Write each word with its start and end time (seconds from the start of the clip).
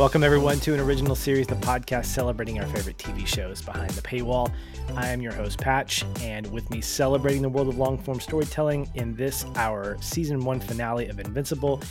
Welcome, 0.00 0.24
everyone, 0.24 0.60
to 0.60 0.74
an 0.74 0.80
original 0.80 1.14
series, 1.14 1.46
the 1.46 1.54
podcast 1.56 2.06
celebrating 2.06 2.58
our 2.58 2.66
favorite 2.66 2.98
TV 2.98 3.26
shows 3.26 3.60
behind 3.62 3.90
the 3.90 4.02
paywall. 4.02 4.52
I 4.96 5.08
am 5.08 5.20
your 5.20 5.32
host, 5.32 5.58
Patch, 5.58 6.04
and 6.20 6.50
with 6.50 6.68
me 6.70 6.80
celebrating 6.80 7.42
the 7.42 7.48
world 7.48 7.68
of 7.68 7.78
long 7.78 7.98
form 7.98 8.20
storytelling 8.20 8.90
in 8.94 9.14
this, 9.14 9.44
our 9.56 9.96
season 10.00 10.44
one 10.44 10.58
finale 10.58 11.08
of 11.08 11.20
Invincible, 11.20 11.82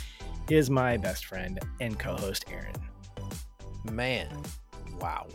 is 0.50 0.70
my 0.70 0.96
best 0.96 1.26
friend 1.26 1.58
and 1.80 1.98
co 1.98 2.16
host, 2.16 2.44
Aaron. 2.50 2.74
Man, 3.90 4.28
wow. 5.00 5.26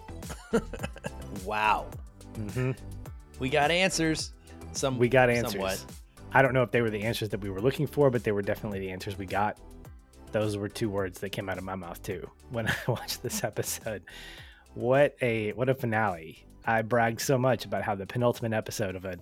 wow. 1.45 1.87
Mm-hmm. 2.33 2.71
We 3.39 3.49
got 3.49 3.71
answers. 3.71 4.33
Some 4.73 4.97
We 4.97 5.07
got 5.07 5.29
answers. 5.29 5.53
Somewhat. 5.53 5.85
I 6.33 6.41
don't 6.41 6.53
know 6.53 6.63
if 6.63 6.71
they 6.71 6.81
were 6.81 6.89
the 6.89 7.03
answers 7.03 7.29
that 7.29 7.39
we 7.39 7.49
were 7.49 7.61
looking 7.61 7.87
for, 7.87 8.09
but 8.09 8.23
they 8.23 8.31
were 8.31 8.41
definitely 8.41 8.79
the 8.79 8.91
answers 8.91 9.17
we 9.17 9.25
got. 9.25 9.57
Those 10.31 10.57
were 10.57 10.67
two 10.67 10.89
words 10.89 11.19
that 11.19 11.29
came 11.29 11.49
out 11.49 11.57
of 11.57 11.63
my 11.63 11.75
mouth 11.75 12.01
too 12.03 12.29
when 12.49 12.67
I 12.67 12.75
watched 12.87 13.23
this 13.23 13.43
episode. 13.43 14.03
What 14.73 15.15
a 15.21 15.53
what 15.53 15.69
a 15.69 15.75
finale. 15.75 16.45
I 16.65 16.81
bragged 16.81 17.21
so 17.21 17.37
much 17.37 17.63
about 17.63 17.83
how 17.83 17.95
the 17.95 18.05
penultimate 18.05 18.51
episode 18.51 18.95
of 18.95 19.05
a 19.05 19.17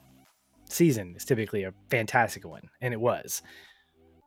season 0.69 1.13
is 1.15 1.25
typically 1.25 1.63
a 1.63 1.73
fantastic 1.89 2.45
one, 2.47 2.69
and 2.81 2.93
it 2.93 2.99
was. 2.99 3.43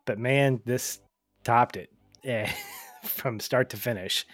But 0.04 0.18
man, 0.18 0.60
this 0.64 1.00
topped 1.46 1.76
it 1.76 1.90
eh, 2.24 2.50
from 3.04 3.38
start 3.38 3.70
to 3.70 3.76
finish. 3.76 4.26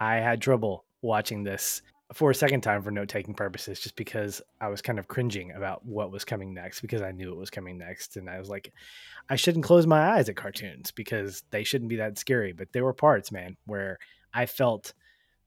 I 0.00 0.16
had 0.16 0.42
trouble 0.42 0.84
watching 1.00 1.44
this 1.44 1.80
for 2.12 2.30
a 2.30 2.34
second 2.34 2.60
time 2.60 2.82
for 2.82 2.90
note 2.90 3.08
taking 3.08 3.34
purposes 3.34 3.80
just 3.80 3.94
because 3.94 4.42
I 4.60 4.68
was 4.68 4.82
kind 4.82 4.98
of 4.98 5.06
cringing 5.06 5.52
about 5.52 5.84
what 5.84 6.10
was 6.10 6.24
coming 6.24 6.52
next 6.52 6.80
because 6.80 7.02
I 7.02 7.12
knew 7.12 7.32
it 7.32 7.38
was 7.38 7.50
coming 7.50 7.78
next. 7.78 8.16
And 8.16 8.28
I 8.28 8.38
was 8.38 8.48
like, 8.48 8.72
I 9.30 9.36
shouldn't 9.36 9.64
close 9.64 9.86
my 9.86 10.10
eyes 10.10 10.28
at 10.28 10.36
cartoons 10.36 10.90
because 10.90 11.44
they 11.50 11.62
shouldn't 11.62 11.88
be 11.88 11.96
that 11.96 12.18
scary. 12.18 12.52
But 12.52 12.72
there 12.72 12.84
were 12.84 12.92
parts, 12.92 13.30
man, 13.30 13.56
where 13.66 13.98
I 14.34 14.46
felt 14.46 14.92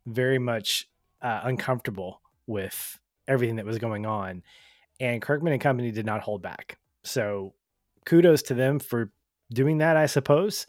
very 0.05 0.39
much 0.39 0.89
uh, 1.21 1.41
uncomfortable 1.43 2.21
with 2.47 2.97
everything 3.27 3.57
that 3.57 3.65
was 3.65 3.77
going 3.77 4.05
on. 4.05 4.41
And 5.01 5.21
Kirkman 5.21 5.53
and 5.53 5.61
company 5.61 5.91
did 5.91 6.05
not 6.05 6.21
hold 6.21 6.41
back. 6.41 6.77
So 7.03 7.53
kudos 8.05 8.41
to 8.43 8.53
them 8.53 8.79
for 8.79 9.11
doing 9.51 9.79
that, 9.79 9.97
I 9.97 10.05
suppose. 10.05 10.65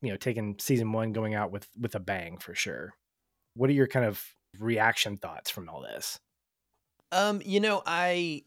You 0.00 0.10
know, 0.10 0.16
taking 0.16 0.56
season 0.58 0.92
one 0.92 1.12
going 1.12 1.34
out 1.34 1.50
with 1.50 1.68
with 1.78 1.94
a 1.94 2.00
bang 2.00 2.38
for 2.38 2.54
sure. 2.54 2.94
What 3.54 3.70
are 3.70 3.74
your 3.74 3.88
kind 3.88 4.06
of 4.06 4.22
reaction 4.58 5.16
thoughts 5.16 5.50
from 5.50 5.68
all 5.68 5.82
this? 5.82 6.18
Um, 7.10 7.42
you 7.44 7.60
know, 7.60 7.82
I 7.86 8.44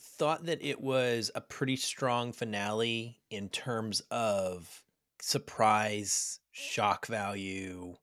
thought 0.00 0.46
that 0.46 0.62
it 0.62 0.80
was 0.80 1.30
a 1.34 1.40
pretty 1.40 1.76
strong 1.76 2.32
finale 2.32 3.20
in 3.30 3.48
terms 3.48 4.02
of 4.10 4.82
surprise, 5.20 6.40
shock 6.52 7.06
value, 7.06 7.94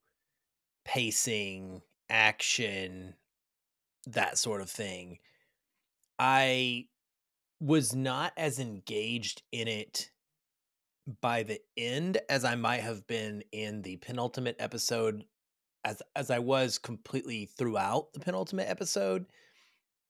pacing, 0.85 1.81
action, 2.09 3.15
that 4.05 4.37
sort 4.37 4.61
of 4.61 4.69
thing. 4.69 5.19
I 6.17 6.87
was 7.59 7.95
not 7.95 8.33
as 8.37 8.59
engaged 8.59 9.41
in 9.51 9.67
it 9.67 10.11
by 11.21 11.43
the 11.43 11.59
end 11.77 12.19
as 12.29 12.43
I 12.43 12.55
might 12.55 12.81
have 12.81 13.07
been 13.07 13.43
in 13.51 13.81
the 13.81 13.97
penultimate 13.97 14.57
episode 14.59 15.23
as 15.85 16.01
as 16.15 16.29
I 16.29 16.39
was 16.39 16.77
completely 16.77 17.45
throughout 17.45 18.13
the 18.13 18.19
penultimate 18.19 18.67
episode. 18.67 19.25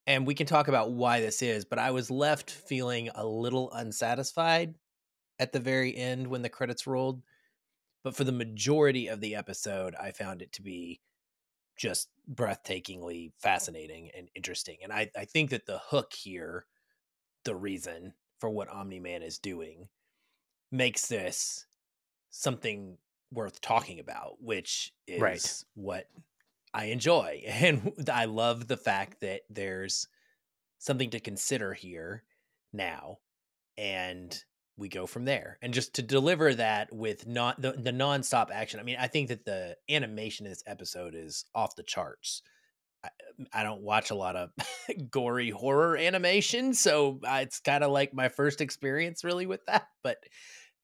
And 0.08 0.26
we 0.26 0.36
can 0.36 0.48
talk 0.48 0.70
about 0.70 0.92
why 0.92 1.20
this 1.20 1.42
is, 1.42 1.66
but 1.66 1.80
I 1.80 1.92
was 1.92 2.10
left 2.10 2.50
feeling 2.50 3.10
a 3.14 3.26
little 3.26 3.72
unsatisfied 3.72 4.76
at 5.38 5.52
the 5.52 5.60
very 5.60 5.96
end 5.96 6.28
when 6.28 6.42
the 6.42 6.50
credits 6.50 6.88
rolled. 6.88 7.22
But 8.04 8.16
for 8.16 8.24
the 8.24 8.32
majority 8.32 9.08
of 9.08 9.20
the 9.20 9.36
episode, 9.36 9.94
I 9.96 10.12
found 10.12 10.42
it 10.42 10.54
to 10.54 10.62
be 10.62 11.02
just 11.78 12.10
breathtakingly 12.34 13.34
fascinating 13.38 14.10
and 14.18 14.30
interesting. 14.34 14.78
And 14.82 14.94
I, 14.94 15.12
I 15.16 15.26
think 15.26 15.50
that 15.50 15.66
the 15.66 15.80
hook 15.90 16.14
here, 16.14 16.66
the 17.44 17.56
reason 17.56 18.14
for 18.40 18.50
what 18.50 18.70
Omni 18.70 19.00
Man 19.00 19.22
is 19.22 19.38
doing, 19.38 19.90
makes 20.72 21.08
this 21.08 21.66
something 22.30 22.98
worth 23.32 23.62
talking 23.62 24.00
about, 24.00 24.42
which 24.42 24.94
is 25.08 25.22
Right. 25.22 25.64
what 25.76 26.10
I 26.74 26.86
enjoy. 26.86 27.44
And 27.48 28.10
I 28.12 28.26
love 28.26 28.68
the 28.68 28.78
fact 28.78 29.22
that 29.22 29.42
there's 29.50 30.08
something 30.80 31.10
to 31.12 31.20
consider 31.20 31.74
here 31.74 32.24
now. 32.72 33.20
And 33.78 34.44
we 34.78 34.90
go 34.90 35.08
from 35.08 35.26
there. 35.26 35.58
And 35.62 35.74
just 35.74 35.96
to 35.96 36.02
deliver 36.04 36.54
that 36.54 36.94
with 36.94 37.26
not 37.28 37.62
the, 37.62 37.72
the 37.72 37.92
nonstop 37.92 38.52
action. 38.52 38.80
I 38.80 38.84
mean, 38.84 38.98
I 39.00 39.08
think 39.08 39.30
that 39.30 39.46
the 39.46 39.78
animation 39.90 40.46
in 40.46 40.52
this 40.52 40.64
episode 40.68 41.16
is 41.16 41.46
off 41.56 41.76
the 41.76 41.84
charts. 41.84 42.44
I, 43.08 43.62
I 43.62 43.64
don't 43.64 43.82
watch 43.82 44.12
a 44.12 44.16
lot 44.16 44.36
of 44.36 44.50
gory 45.12 45.50
horror 45.50 45.98
animation, 45.98 46.74
so 46.74 47.20
uh, 47.28 47.40
it's 47.42 47.60
kind 47.60 47.84
of 47.84 47.92
like 47.92 48.14
my 48.14 48.30
first 48.30 48.62
experience 48.62 49.24
really 49.24 49.46
with 49.46 49.66
that. 49.66 49.88
But 50.04 50.18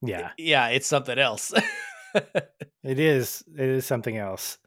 Yeah, 0.02 0.32
yeah, 0.38 0.68
it's 0.68 0.88
something 0.88 1.18
else. 1.18 1.54
it 2.14 3.00
is. 3.00 3.44
It 3.58 3.70
is 3.70 3.86
something 3.86 4.18
else. 4.18 4.58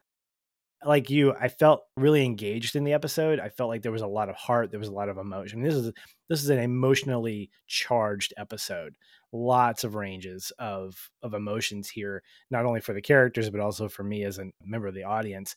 Like 0.84 1.10
you, 1.10 1.32
I 1.32 1.48
felt 1.48 1.82
really 1.96 2.24
engaged 2.24 2.76
in 2.76 2.84
the 2.84 2.92
episode. 2.92 3.40
I 3.40 3.48
felt 3.48 3.68
like 3.68 3.82
there 3.82 3.92
was 3.92 4.02
a 4.02 4.06
lot 4.06 4.28
of 4.28 4.36
heart. 4.36 4.70
There 4.70 4.78
was 4.78 4.88
a 4.88 4.92
lot 4.92 5.08
of 5.08 5.18
emotion. 5.18 5.62
This 5.62 5.74
is 5.74 5.92
this 6.28 6.42
is 6.42 6.50
an 6.50 6.58
emotionally 6.58 7.50
charged 7.66 8.34
episode. 8.36 8.96
Lots 9.32 9.84
of 9.84 9.94
ranges 9.94 10.52
of 10.58 11.10
of 11.22 11.34
emotions 11.34 11.88
here, 11.88 12.22
not 12.50 12.66
only 12.66 12.80
for 12.80 12.92
the 12.92 13.02
characters 13.02 13.50
but 13.50 13.60
also 13.60 13.88
for 13.88 14.04
me 14.04 14.22
as 14.24 14.38
a 14.38 14.50
member 14.64 14.86
of 14.86 14.94
the 14.94 15.04
audience. 15.04 15.56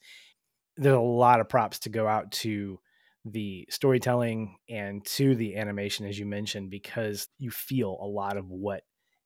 There's 0.80 0.96
a 0.96 1.00
lot 1.00 1.40
of 1.40 1.50
props 1.50 1.80
to 1.80 1.90
go 1.90 2.08
out 2.08 2.32
to 2.32 2.80
the 3.26 3.68
storytelling 3.70 4.58
and 4.70 5.06
to 5.06 5.36
the 5.36 5.58
animation, 5.58 6.08
as 6.08 6.18
you 6.18 6.26
mentioned, 6.26 6.70
because 6.70 7.28
you 7.38 7.52
feel 7.52 7.98
a 8.02 8.08
lot 8.08 8.38
of 8.38 8.50
what 8.50 8.84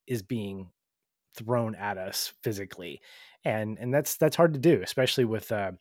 is 0.07 0.23
being 0.23 0.71
thrown 1.37 1.75
at 1.75 1.97
us 1.97 2.33
physically. 2.43 3.01
And 3.45 3.77
and 3.79 3.93
that's 3.93 4.17
that's 4.17 4.35
hard 4.35 4.53
to 4.53 4.59
do 4.59 4.81
especially 4.81 5.25
with 5.25 5.51
uh 5.51 5.71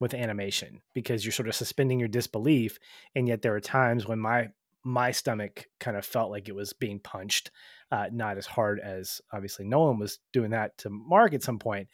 with 0.00 0.14
animation 0.14 0.80
because 0.94 1.24
you're 1.24 1.32
sort 1.32 1.48
of 1.48 1.54
suspending 1.54 2.00
your 2.00 2.08
disbelief 2.08 2.78
and 3.14 3.28
yet 3.28 3.42
there 3.42 3.54
are 3.54 3.60
times 3.60 4.06
when 4.06 4.18
my 4.18 4.48
my 4.82 5.12
stomach 5.12 5.66
kind 5.78 5.96
of 5.96 6.04
felt 6.04 6.30
like 6.30 6.48
it 6.48 6.54
was 6.56 6.72
being 6.72 6.98
punched 6.98 7.52
uh 7.92 8.06
not 8.10 8.36
as 8.36 8.44
hard 8.44 8.80
as 8.80 9.20
obviously 9.32 9.64
nolan 9.64 10.00
was 10.00 10.18
doing 10.32 10.50
that 10.50 10.76
to 10.76 10.90
mark 10.90 11.34
at 11.34 11.42
some 11.44 11.60
point 11.60 11.86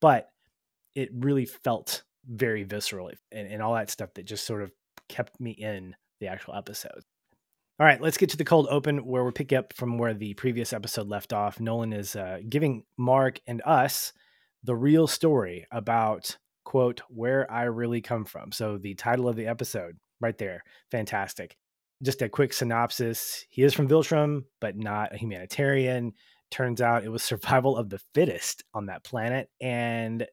but 0.00 0.28
it 0.94 1.08
really 1.12 1.44
felt 1.44 2.04
very 2.26 2.62
visceral 2.62 3.10
and, 3.30 3.48
and 3.48 3.62
all 3.62 3.74
that 3.74 3.90
stuff 3.90 4.14
that 4.14 4.24
just 4.24 4.46
sort 4.46 4.62
of 4.62 4.70
kept 5.08 5.40
me 5.40 5.50
in 5.50 5.94
the 6.20 6.28
actual 6.28 6.54
episode 6.54 7.02
all 7.82 7.86
right, 7.86 8.00
let's 8.00 8.16
get 8.16 8.30
to 8.30 8.36
the 8.36 8.44
cold 8.44 8.68
open 8.70 8.98
where 8.98 9.24
we 9.24 9.32
pick 9.32 9.52
up 9.52 9.72
from 9.72 9.98
where 9.98 10.14
the 10.14 10.34
previous 10.34 10.72
episode 10.72 11.08
left 11.08 11.32
off. 11.32 11.58
Nolan 11.58 11.92
is 11.92 12.14
uh, 12.14 12.38
giving 12.48 12.84
Mark 12.96 13.40
and 13.46 13.60
us 13.64 14.12
the 14.62 14.76
real 14.76 15.08
story 15.08 15.66
about, 15.72 16.36
quote, 16.64 17.00
where 17.08 17.50
I 17.50 17.64
really 17.64 18.00
come 18.00 18.24
from. 18.24 18.52
So, 18.52 18.78
the 18.78 18.94
title 18.94 19.28
of 19.28 19.34
the 19.34 19.48
episode 19.48 19.96
right 20.20 20.36
there, 20.38 20.62
fantastic. 20.92 21.56
Just 22.02 22.22
a 22.22 22.28
quick 22.28 22.52
synopsis 22.52 23.46
he 23.48 23.62
is 23.62 23.74
from 23.74 23.88
Viltrum, 23.88 24.44
but 24.60 24.76
not 24.76 25.12
a 25.14 25.18
humanitarian. 25.18 26.12
Turns 26.52 26.80
out 26.80 27.04
it 27.04 27.08
was 27.08 27.22
survival 27.22 27.76
of 27.76 27.88
the 27.88 28.00
fittest 28.14 28.62
on 28.74 28.86
that 28.86 29.02
planet, 29.02 29.48
and 29.60 30.26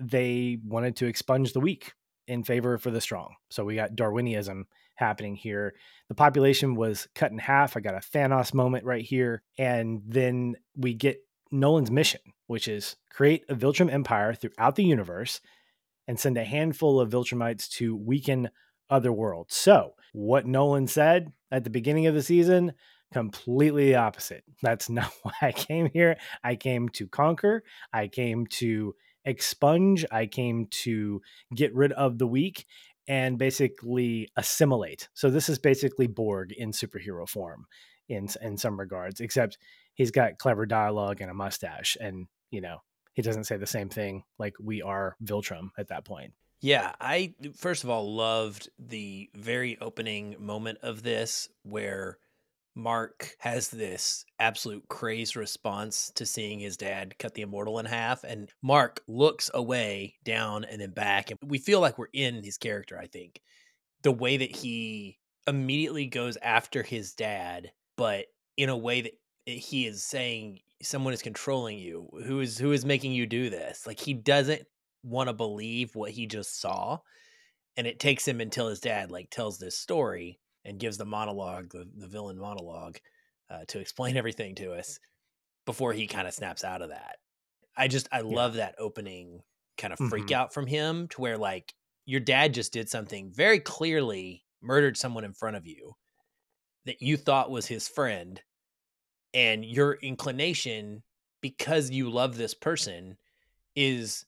they 0.00 0.58
wanted 0.64 0.96
to 0.96 1.06
expunge 1.06 1.52
the 1.52 1.60
weak 1.60 1.92
in 2.26 2.42
favor 2.42 2.78
for 2.78 2.90
the 2.90 3.00
strong. 3.00 3.34
So, 3.50 3.64
we 3.64 3.74
got 3.74 3.96
Darwinism 3.96 4.66
happening 5.00 5.34
here. 5.34 5.74
The 6.08 6.14
population 6.14 6.74
was 6.74 7.08
cut 7.14 7.32
in 7.32 7.38
half. 7.38 7.76
I 7.76 7.80
got 7.80 7.94
a 7.94 7.98
Thanos 7.98 8.54
moment 8.54 8.84
right 8.84 9.04
here. 9.04 9.42
And 9.58 10.02
then 10.06 10.56
we 10.76 10.94
get 10.94 11.18
Nolan's 11.50 11.90
mission, 11.90 12.20
which 12.46 12.68
is 12.68 12.96
create 13.10 13.44
a 13.48 13.54
Viltrum 13.54 13.92
empire 13.92 14.34
throughout 14.34 14.76
the 14.76 14.84
universe 14.84 15.40
and 16.06 16.18
send 16.18 16.36
a 16.36 16.44
handful 16.44 17.00
of 17.00 17.10
Viltrumites 17.10 17.68
to 17.70 17.96
weaken 17.96 18.50
other 18.90 19.12
worlds. 19.12 19.54
So, 19.54 19.94
what 20.12 20.46
Nolan 20.46 20.86
said 20.86 21.32
at 21.50 21.64
the 21.64 21.70
beginning 21.70 22.06
of 22.06 22.14
the 22.14 22.22
season, 22.22 22.72
completely 23.12 23.86
the 23.86 23.96
opposite. 23.96 24.44
That's 24.62 24.88
not 24.90 25.10
why 25.22 25.32
I 25.42 25.52
came 25.52 25.88
here. 25.92 26.16
I 26.44 26.56
came 26.56 26.88
to 26.90 27.06
conquer, 27.06 27.64
I 27.92 28.08
came 28.08 28.46
to 28.48 28.94
expunge, 29.24 30.04
I 30.10 30.26
came 30.26 30.66
to 30.82 31.20
get 31.54 31.74
rid 31.74 31.92
of 31.92 32.18
the 32.18 32.26
weak 32.26 32.66
and 33.08 33.38
basically 33.38 34.30
assimilate. 34.36 35.08
So 35.14 35.30
this 35.30 35.48
is 35.48 35.58
basically 35.58 36.06
Borg 36.06 36.52
in 36.52 36.72
superhero 36.72 37.28
form 37.28 37.66
in 38.08 38.28
in 38.40 38.56
some 38.56 38.78
regards, 38.78 39.20
except 39.20 39.58
he's 39.94 40.10
got 40.10 40.38
clever 40.38 40.66
dialogue 40.66 41.20
and 41.20 41.30
a 41.30 41.34
mustache, 41.34 41.96
and 42.00 42.26
you 42.50 42.60
know 42.60 42.78
he 43.14 43.22
doesn't 43.22 43.44
say 43.44 43.56
the 43.56 43.66
same 43.66 43.88
thing 43.88 44.22
like 44.38 44.54
we 44.60 44.82
are 44.82 45.16
Viltrum 45.22 45.70
at 45.78 45.88
that 45.88 46.04
point. 46.04 46.32
Yeah, 46.60 46.92
I 47.00 47.34
first 47.56 47.84
of 47.84 47.90
all 47.90 48.14
loved 48.14 48.68
the 48.78 49.30
very 49.34 49.78
opening 49.80 50.36
moment 50.38 50.78
of 50.82 51.02
this 51.02 51.48
where 51.62 52.18
Mark 52.74 53.36
has 53.40 53.68
this 53.68 54.24
absolute 54.38 54.88
crazed 54.88 55.36
response 55.36 56.10
to 56.14 56.24
seeing 56.24 56.60
his 56.60 56.76
dad 56.76 57.18
cut 57.18 57.34
the 57.34 57.42
immortal 57.42 57.78
in 57.78 57.86
half. 57.86 58.24
And 58.24 58.50
Mark 58.62 59.02
looks 59.08 59.50
away, 59.52 60.14
down, 60.24 60.64
and 60.64 60.80
then 60.80 60.90
back. 60.90 61.30
And 61.30 61.38
we 61.44 61.58
feel 61.58 61.80
like 61.80 61.98
we're 61.98 62.06
in 62.12 62.42
his 62.42 62.58
character, 62.58 62.98
I 62.98 63.06
think. 63.06 63.40
The 64.02 64.12
way 64.12 64.36
that 64.36 64.54
he 64.54 65.18
immediately 65.46 66.06
goes 66.06 66.36
after 66.42 66.82
his 66.82 67.12
dad, 67.12 67.72
but 67.96 68.26
in 68.56 68.68
a 68.68 68.76
way 68.76 69.00
that 69.02 69.12
he 69.46 69.86
is 69.86 70.04
saying 70.04 70.60
someone 70.82 71.12
is 71.12 71.22
controlling 71.22 71.78
you 71.78 72.08
who 72.24 72.40
is 72.40 72.58
who 72.58 72.72
is 72.72 72.84
making 72.84 73.12
you 73.12 73.26
do 73.26 73.50
this 73.50 73.86
like 73.86 73.98
he 73.98 74.14
doesn't 74.14 74.62
want 75.02 75.28
to 75.28 75.32
believe 75.32 75.94
what 75.94 76.10
he 76.10 76.26
just 76.26 76.60
saw 76.60 76.98
and 77.76 77.86
it 77.86 78.00
takes 78.00 78.26
him 78.26 78.40
until 78.40 78.68
his 78.68 78.80
dad 78.80 79.10
like 79.10 79.28
tells 79.30 79.58
this 79.58 79.76
story 79.76 80.38
and 80.64 80.78
gives 80.78 80.98
the 80.98 81.04
monologue, 81.04 81.70
the, 81.70 81.88
the 81.96 82.06
villain 82.06 82.38
monologue, 82.38 82.98
uh, 83.50 83.64
to 83.68 83.78
explain 83.80 84.16
everything 84.16 84.54
to 84.56 84.72
us 84.72 84.98
before 85.66 85.92
he 85.92 86.06
kind 86.06 86.26
of 86.26 86.34
snaps 86.34 86.64
out 86.64 86.82
of 86.82 86.90
that. 86.90 87.16
I 87.76 87.88
just 87.88 88.08
I 88.12 88.18
yeah. 88.18 88.34
love 88.34 88.54
that 88.54 88.74
opening 88.78 89.42
kind 89.78 89.92
of 89.92 89.98
freak 90.10 90.26
mm-hmm. 90.26 90.34
out 90.34 90.52
from 90.52 90.66
him 90.66 91.08
to 91.08 91.20
where 91.20 91.38
like 91.38 91.72
your 92.04 92.20
dad 92.20 92.52
just 92.52 92.72
did 92.72 92.88
something 92.88 93.32
very 93.32 93.60
clearly 93.60 94.44
murdered 94.60 94.96
someone 94.96 95.24
in 95.24 95.32
front 95.32 95.56
of 95.56 95.66
you 95.66 95.94
that 96.84 97.00
you 97.00 97.16
thought 97.16 97.50
was 97.50 97.66
his 97.66 97.88
friend 97.88 98.42
and 99.32 99.64
your 99.64 99.94
inclination 99.94 101.02
because 101.40 101.90
you 101.90 102.10
love 102.10 102.36
this 102.36 102.52
person 102.52 103.16
is 103.74 104.26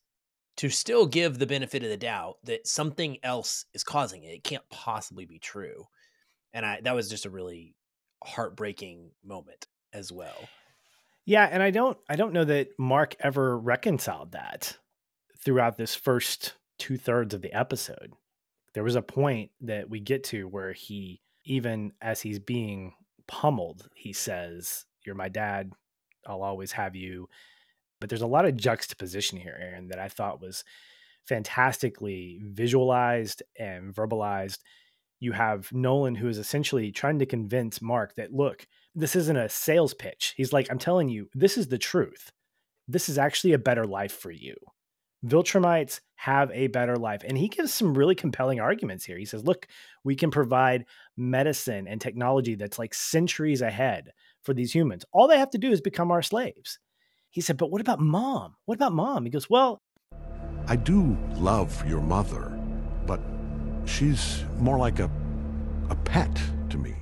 to 0.56 0.68
still 0.68 1.06
give 1.06 1.38
the 1.38 1.46
benefit 1.46 1.82
of 1.82 1.88
the 1.88 1.96
doubt 1.96 2.36
that 2.44 2.66
something 2.66 3.18
else 3.22 3.64
is 3.74 3.84
causing 3.84 4.22
it. 4.22 4.28
It 4.28 4.44
can't 4.44 4.68
possibly 4.70 5.26
be 5.26 5.38
true 5.38 5.86
and 6.52 6.64
I 6.64 6.80
that 6.82 6.94
was 6.94 7.08
just 7.08 7.26
a 7.26 7.30
really 7.30 7.74
heartbreaking 8.24 9.10
moment 9.24 9.66
as 9.92 10.12
well. 10.12 10.48
Yeah, 11.24 11.48
and 11.50 11.62
I 11.62 11.70
don't 11.70 11.98
I 12.08 12.16
don't 12.16 12.32
know 12.32 12.44
that 12.44 12.70
Mark 12.78 13.14
ever 13.20 13.58
reconciled 13.58 14.32
that 14.32 14.78
throughout 15.44 15.76
this 15.76 15.94
first 15.94 16.54
two 16.78 16.96
thirds 16.96 17.34
of 17.34 17.42
the 17.42 17.52
episode. 17.52 18.12
There 18.74 18.84
was 18.84 18.96
a 18.96 19.02
point 19.02 19.50
that 19.60 19.90
we 19.90 20.00
get 20.00 20.24
to 20.24 20.48
where 20.48 20.72
he 20.72 21.20
even 21.44 21.92
as 22.00 22.20
he's 22.20 22.38
being 22.38 22.94
pummeled, 23.26 23.88
he 23.94 24.12
says, 24.12 24.84
You're 25.04 25.14
my 25.14 25.28
dad, 25.28 25.72
I'll 26.26 26.42
always 26.42 26.72
have 26.72 26.96
you. 26.96 27.28
But 28.00 28.08
there's 28.08 28.22
a 28.22 28.26
lot 28.26 28.46
of 28.46 28.56
juxtaposition 28.56 29.38
here, 29.38 29.56
Aaron, 29.60 29.88
that 29.88 29.98
I 29.98 30.08
thought 30.08 30.40
was 30.40 30.64
fantastically 31.24 32.40
visualized 32.42 33.42
and 33.56 33.94
verbalized 33.94 34.58
you 35.22 35.32
have 35.32 35.72
Nolan 35.72 36.16
who 36.16 36.26
is 36.26 36.36
essentially 36.36 36.90
trying 36.90 37.20
to 37.20 37.26
convince 37.26 37.80
Mark 37.80 38.16
that 38.16 38.32
look, 38.32 38.66
this 38.94 39.14
isn't 39.14 39.36
a 39.36 39.48
sales 39.48 39.94
pitch. 39.94 40.34
He's 40.36 40.52
like, 40.52 40.66
I'm 40.68 40.78
telling 40.78 41.08
you, 41.08 41.28
this 41.32 41.56
is 41.56 41.68
the 41.68 41.78
truth. 41.78 42.32
This 42.88 43.08
is 43.08 43.18
actually 43.18 43.52
a 43.52 43.58
better 43.58 43.86
life 43.86 44.12
for 44.12 44.32
you. 44.32 44.56
Viltrumites 45.24 46.00
have 46.16 46.50
a 46.50 46.66
better 46.66 46.96
life. 46.96 47.22
And 47.24 47.38
he 47.38 47.46
gives 47.46 47.72
some 47.72 47.94
really 47.94 48.16
compelling 48.16 48.58
arguments 48.58 49.04
here. 49.04 49.16
He 49.16 49.24
says, 49.24 49.44
look, 49.44 49.68
we 50.02 50.16
can 50.16 50.32
provide 50.32 50.86
medicine 51.16 51.86
and 51.86 52.00
technology 52.00 52.56
that's 52.56 52.80
like 52.80 52.92
centuries 52.92 53.62
ahead 53.62 54.10
for 54.42 54.52
these 54.52 54.74
humans. 54.74 55.04
All 55.12 55.28
they 55.28 55.38
have 55.38 55.50
to 55.50 55.58
do 55.58 55.70
is 55.70 55.80
become 55.80 56.10
our 56.10 56.22
slaves. 56.22 56.80
He 57.30 57.40
said, 57.40 57.56
but 57.56 57.70
what 57.70 57.80
about 57.80 58.00
mom? 58.00 58.56
What 58.64 58.74
about 58.74 58.92
mom? 58.92 59.24
He 59.24 59.30
goes, 59.30 59.48
well, 59.48 59.80
I 60.66 60.74
do 60.74 61.16
love 61.34 61.88
your 61.88 62.00
mother, 62.00 62.58
but 63.06 63.20
she's 63.86 64.44
more 64.58 64.78
like 64.78 64.98
a 64.98 65.10
a 65.90 65.96
pet 65.96 66.30
to 66.70 66.78
me. 66.78 66.94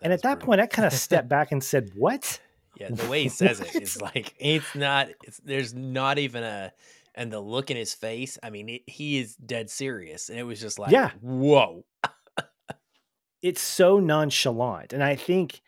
And 0.00 0.12
at 0.12 0.22
that 0.22 0.40
point, 0.40 0.60
I 0.60 0.66
kind 0.66 0.86
of 0.86 0.92
stepped 0.92 1.28
back 1.28 1.52
and 1.52 1.62
said, 1.62 1.90
"What?" 1.94 2.40
Yeah, 2.78 2.90
the 2.90 3.08
way 3.08 3.24
he 3.24 3.28
says 3.28 3.58
it 3.58 3.74
is 3.74 4.00
like 4.14 4.36
it's 4.38 4.76
not. 4.76 5.08
It's, 5.24 5.38
there's 5.38 5.74
not 5.74 6.18
even 6.18 6.44
a. 6.44 6.72
And 7.16 7.32
the 7.32 7.40
look 7.40 7.72
in 7.72 7.76
his 7.76 7.92
face, 7.92 8.38
I 8.40 8.50
mean, 8.50 8.68
it, 8.68 8.82
he 8.86 9.18
is 9.18 9.34
dead 9.34 9.68
serious, 9.68 10.28
and 10.28 10.38
it 10.38 10.44
was 10.44 10.60
just 10.60 10.78
like, 10.78 10.92
yeah, 10.92 11.10
whoa. 11.20 11.84
it's 13.42 13.60
so 13.60 13.98
nonchalant, 13.98 14.92
and 14.92 15.02
I 15.02 15.16
think 15.16 15.60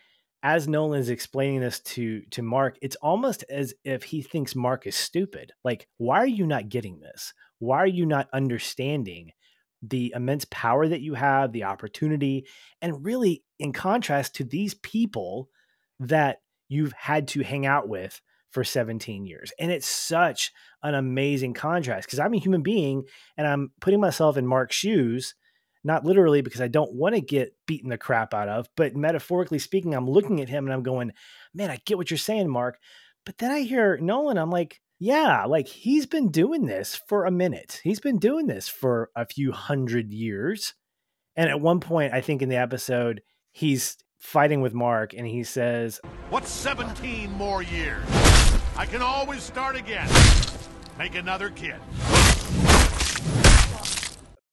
as 0.45 0.69
Nolan's 0.69 1.09
explaining 1.09 1.61
this 1.61 1.81
to 1.81 2.23
to 2.31 2.43
Mark, 2.43 2.79
it's 2.81 2.95
almost 2.97 3.45
as 3.51 3.75
if 3.83 4.05
he 4.05 4.23
thinks 4.23 4.55
Mark 4.55 4.87
is 4.87 4.95
stupid. 4.95 5.53
Like, 5.65 5.89
why 5.99 6.19
are 6.19 6.27
you 6.27 6.47
not 6.47 6.69
getting 6.69 7.01
this? 7.01 7.35
Why 7.59 7.79
are 7.79 7.87
you 7.87 8.07
not 8.07 8.29
understanding 8.33 9.33
the 9.83 10.13
immense 10.15 10.47
power 10.51 10.87
that 10.87 11.01
you 11.01 11.15
have, 11.15 11.53
the 11.53 11.65
opportunity, 11.65 12.47
and 12.83 13.05
really 13.05 13.43
in 13.59 13.73
contrast 13.73 14.35
to 14.37 14.45
these 14.45 14.75
people 14.75 15.49
that 15.99 16.41
you've 16.69 16.93
had 16.93 17.29
to 17.29 17.43
hang 17.43 17.67
out 17.67 17.89
with 17.89 18.21
for 18.51 18.65
17 18.65 19.27
years. 19.27 19.53
And 19.59 19.71
it's 19.71 19.87
such 19.87 20.53
an 20.83 20.95
amazing 20.95 21.55
contrast 21.55 22.07
because 22.07 22.19
I'm 22.19 22.35
a 22.35 22.39
human 22.39 22.63
being 22.63 23.05
and 23.37 23.47
I'm 23.47 23.73
putting 23.81 24.01
myself 24.01 24.37
in 24.37 24.47
Mark's 24.47 24.77
shoes, 24.77 25.35
not 25.85 26.05
literally 26.05 26.43
because 26.43 26.61
I 26.61 26.69
don't 26.69 26.95
want 26.95 27.15
to 27.15 27.21
get 27.21 27.55
beaten 27.67 27.91
the 27.91 27.99
crap 27.99 28.35
out 28.35 28.49
of, 28.49 28.69
but 28.77 28.97
metaphorically 28.97 29.59
speaking, 29.59 29.95
I'm 29.95 30.09
looking 30.09 30.41
at 30.41 30.49
him 30.49 30.65
and 30.65 30.75
I'm 30.75 30.83
going, 30.83 31.13
man, 31.55 31.71
I 31.71 31.81
get 31.85 31.97
what 31.97 32.11
you're 32.11 32.19
saying, 32.19 32.49
Mark. 32.49 32.79
But 33.25 33.39
then 33.39 33.51
I 33.51 33.61
hear 33.61 33.97
Nolan, 33.99 34.39
I'm 34.39 34.51
like, 34.51 34.81
yeah, 35.03 35.47
like 35.47 35.67
he's 35.67 36.05
been 36.05 36.31
doing 36.31 36.67
this 36.67 36.95
for 36.95 37.25
a 37.25 37.31
minute. 37.31 37.81
He's 37.83 38.01
been 38.01 38.19
doing 38.19 38.47
this 38.47 38.69
for 38.69 39.11
a 39.17 39.25
few 39.25 39.51
hundred 39.51 40.13
years. 40.13 40.75
And 41.35 41.49
at 41.49 41.59
one 41.59 41.81
point, 41.81 42.13
I 42.13 42.21
think 42.21 42.43
in 42.43 42.51
the 42.51 42.57
episode, 42.57 43.23
he's 43.51 43.97
fighting 44.19 44.61
with 44.61 44.75
Mark 44.75 45.15
and 45.15 45.27
he 45.27 45.43
says, 45.43 46.01
What's 46.29 46.51
17 46.51 47.33
more 47.33 47.63
years? 47.63 48.05
I 48.77 48.85
can 48.85 49.01
always 49.01 49.43
start 49.43 49.75
again. 49.75 50.07
Make 50.99 51.15
another 51.15 51.49
kid. 51.49 51.77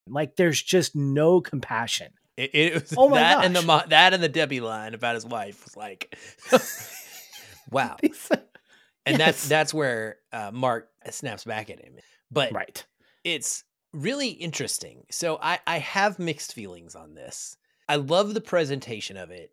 Like 0.06 0.36
there's 0.36 0.62
just 0.62 0.96
no 0.96 1.42
compassion. 1.42 2.14
It, 2.38 2.54
it 2.54 2.74
was 2.74 2.94
oh 2.96 3.10
my 3.10 3.18
that 3.18 3.34
gosh. 3.34 3.44
and 3.44 3.56
the 3.56 3.84
that 3.88 4.14
and 4.14 4.22
the 4.22 4.30
Debbie 4.30 4.60
line 4.60 4.94
about 4.94 5.14
his 5.14 5.26
wife 5.26 5.62
was 5.64 5.76
like, 5.76 6.16
wow 7.70 7.96
and 9.08 9.18
yes. 9.18 9.26
that's 9.26 9.48
that's 9.48 9.74
where 9.74 10.16
uh, 10.32 10.50
Mark 10.52 10.88
snaps 11.10 11.44
back 11.44 11.70
at 11.70 11.80
him. 11.80 11.94
But 12.30 12.52
right, 12.52 12.84
it's 13.24 13.64
really 13.92 14.28
interesting. 14.28 15.04
So 15.10 15.38
I 15.42 15.58
I 15.66 15.78
have 15.78 16.18
mixed 16.18 16.52
feelings 16.52 16.94
on 16.94 17.14
this. 17.14 17.56
I 17.88 17.96
love 17.96 18.34
the 18.34 18.40
presentation 18.40 19.16
of 19.16 19.30
it. 19.30 19.52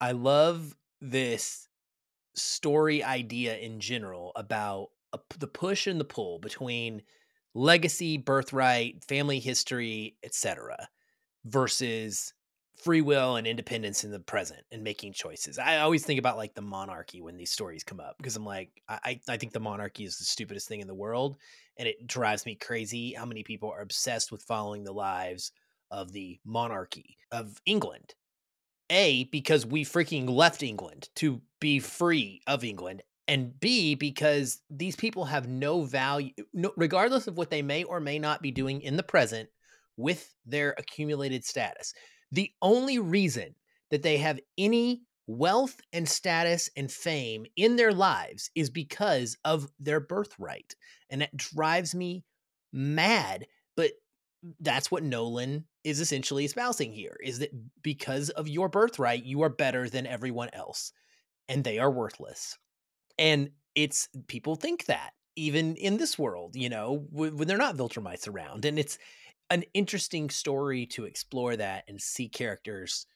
I 0.00 0.12
love 0.12 0.74
this 1.00 1.68
story 2.34 3.04
idea 3.04 3.56
in 3.56 3.78
general 3.78 4.32
about 4.36 4.88
a, 5.12 5.18
the 5.38 5.46
push 5.46 5.86
and 5.86 6.00
the 6.00 6.04
pull 6.04 6.38
between 6.38 7.02
legacy, 7.54 8.16
birthright, 8.16 9.04
family 9.04 9.38
history, 9.38 10.16
etc., 10.24 10.88
versus 11.44 12.32
free 12.82 13.00
will 13.00 13.36
and 13.36 13.46
independence 13.46 14.04
in 14.04 14.10
the 14.10 14.18
present 14.18 14.60
and 14.72 14.82
making 14.82 15.12
choices. 15.12 15.58
I 15.58 15.78
always 15.78 16.04
think 16.04 16.18
about 16.18 16.36
like 16.36 16.54
the 16.54 16.62
monarchy 16.62 17.20
when 17.20 17.36
these 17.36 17.52
stories 17.52 17.84
come 17.84 18.00
up 18.00 18.16
because 18.18 18.36
I'm 18.36 18.44
like, 18.44 18.82
I, 18.88 19.20
I 19.28 19.36
think 19.36 19.52
the 19.52 19.60
monarchy 19.60 20.04
is 20.04 20.18
the 20.18 20.24
stupidest 20.24 20.68
thing 20.68 20.80
in 20.80 20.88
the 20.88 20.94
world. 20.94 21.36
And 21.76 21.88
it 21.88 22.06
drives 22.06 22.46
me 22.46 22.54
crazy 22.54 23.12
how 23.12 23.26
many 23.26 23.42
people 23.42 23.70
are 23.70 23.80
obsessed 23.80 24.30
with 24.30 24.42
following 24.42 24.84
the 24.84 24.92
lives 24.92 25.52
of 25.90 26.12
the 26.12 26.38
monarchy 26.44 27.16
of 27.30 27.60
England. 27.66 28.14
A, 28.90 29.24
because 29.24 29.64
we 29.64 29.84
freaking 29.84 30.28
left 30.28 30.62
England 30.62 31.08
to 31.16 31.40
be 31.60 31.78
free 31.78 32.42
of 32.46 32.64
England. 32.64 33.02
And 33.26 33.58
B, 33.58 33.94
because 33.94 34.60
these 34.68 34.96
people 34.96 35.24
have 35.24 35.48
no 35.48 35.82
value, 35.82 36.32
no, 36.52 36.72
regardless 36.76 37.26
of 37.26 37.38
what 37.38 37.50
they 37.50 37.62
may 37.62 37.84
or 37.84 37.98
may 37.98 38.18
not 38.18 38.42
be 38.42 38.50
doing 38.50 38.82
in 38.82 38.96
the 38.96 39.02
present 39.02 39.48
with 39.96 40.34
their 40.44 40.74
accumulated 40.76 41.44
status 41.44 41.94
the 42.32 42.50
only 42.62 42.98
reason 42.98 43.54
that 43.90 44.02
they 44.02 44.18
have 44.18 44.40
any 44.58 45.02
wealth 45.26 45.80
and 45.92 46.08
status 46.08 46.68
and 46.76 46.90
fame 46.90 47.46
in 47.56 47.76
their 47.76 47.92
lives 47.92 48.50
is 48.54 48.70
because 48.70 49.36
of 49.44 49.70
their 49.78 50.00
birthright. 50.00 50.74
And 51.10 51.22
that 51.22 51.36
drives 51.36 51.94
me 51.94 52.24
mad. 52.72 53.46
But 53.76 53.92
that's 54.60 54.90
what 54.90 55.02
Nolan 55.02 55.64
is 55.84 56.00
essentially 56.00 56.44
espousing 56.44 56.92
here 56.92 57.16
is 57.22 57.38
that 57.38 57.50
because 57.82 58.30
of 58.30 58.48
your 58.48 58.68
birthright, 58.68 59.24
you 59.24 59.42
are 59.42 59.48
better 59.48 59.88
than 59.88 60.06
everyone 60.06 60.50
else 60.52 60.92
and 61.48 61.64
they 61.64 61.78
are 61.78 61.90
worthless. 61.90 62.58
And 63.18 63.50
it's 63.74 64.08
people 64.28 64.56
think 64.56 64.86
that 64.86 65.12
even 65.36 65.76
in 65.76 65.96
this 65.96 66.18
world, 66.18 66.56
you 66.56 66.68
know, 66.68 67.06
when, 67.10 67.46
they're 67.46 67.56
not 67.56 67.76
Viltrumites 67.76 68.28
around. 68.28 68.64
And 68.64 68.78
it's 68.78 68.98
an 69.50 69.64
interesting 69.74 70.30
story 70.30 70.86
to 70.86 71.04
explore 71.04 71.56
that 71.56 71.84
and 71.88 72.00
see 72.00 72.28
characters 72.28 73.06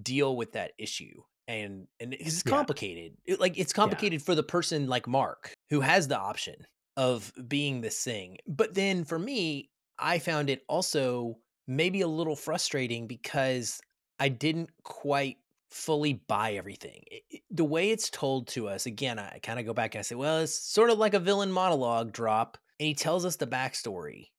deal 0.00 0.36
with 0.36 0.52
that 0.52 0.72
issue. 0.78 1.22
and 1.46 1.86
and 2.00 2.14
it's 2.14 2.42
Yeah. 2.46 2.50
complicated. 2.50 3.18
It- 3.26 3.38
like 3.38 3.58
it's 3.58 3.74
complicated 3.74 4.22
for 4.22 4.34
the 4.34 4.42
person 4.42 4.86
like 4.88 5.06
Mark 5.06 5.52
who 5.68 5.82
has 5.82 6.08
the 6.08 6.16
option 6.18 6.66
of 6.96 7.34
being 7.48 7.82
this 7.82 8.02
thing. 8.02 8.38
But 8.46 8.72
then 8.72 9.04
for 9.04 9.18
me, 9.18 9.68
I 9.98 10.20
found 10.20 10.48
it 10.48 10.64
also 10.70 11.38
maybe 11.66 12.00
a 12.00 12.08
little 12.08 12.34
frustrating 12.34 13.06
because 13.06 13.78
I 14.18 14.30
didn't 14.30 14.70
quite 14.84 15.36
fully 15.70 16.14
buy 16.14 16.54
everything. 16.54 17.04
It- 17.10 17.24
it- 17.28 17.42
the 17.50 17.64
way 17.66 17.90
it's 17.90 18.08
told 18.08 18.48
to 18.48 18.66
us, 18.68 18.86
again, 18.86 19.18
I 19.18 19.38
kind 19.40 19.58
of 19.60 19.66
go 19.66 19.74
back 19.74 19.94
and 19.94 19.98
I 19.98 20.02
say, 20.02 20.14
well, 20.14 20.38
it's 20.40 20.54
sort 20.54 20.88
of 20.88 20.96
like 20.96 21.12
a 21.12 21.20
villain 21.20 21.52
monologue 21.52 22.12
drop, 22.12 22.56
and 22.80 22.86
he 22.86 22.94
tells 22.94 23.26
us 23.26 23.36
the 23.36 23.46
backstory. 23.46 24.30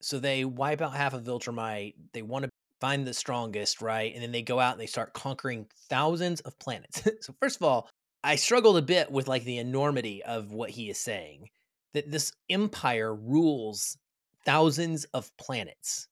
So 0.00 0.18
they 0.18 0.44
wipe 0.44 0.80
out 0.80 0.94
half 0.94 1.14
of 1.14 1.24
Viltrumite. 1.24 1.94
They 2.12 2.22
want 2.22 2.44
to 2.44 2.50
find 2.80 3.06
the 3.06 3.14
strongest, 3.14 3.82
right? 3.82 4.12
And 4.14 4.22
then 4.22 4.30
they 4.32 4.42
go 4.42 4.60
out 4.60 4.72
and 4.72 4.80
they 4.80 4.86
start 4.86 5.12
conquering 5.12 5.66
thousands 5.88 6.40
of 6.42 6.58
planets. 6.58 7.02
so 7.20 7.34
first 7.40 7.56
of 7.56 7.62
all, 7.62 7.88
I 8.22 8.36
struggled 8.36 8.76
a 8.76 8.82
bit 8.82 9.10
with 9.10 9.28
like 9.28 9.44
the 9.44 9.58
enormity 9.58 10.22
of 10.22 10.52
what 10.52 10.70
he 10.70 10.88
is 10.90 10.98
saying. 10.98 11.48
That 11.94 12.10
this 12.10 12.32
empire 12.50 13.14
rules 13.14 13.96
thousands 14.44 15.04
of 15.14 15.34
planets. 15.38 16.06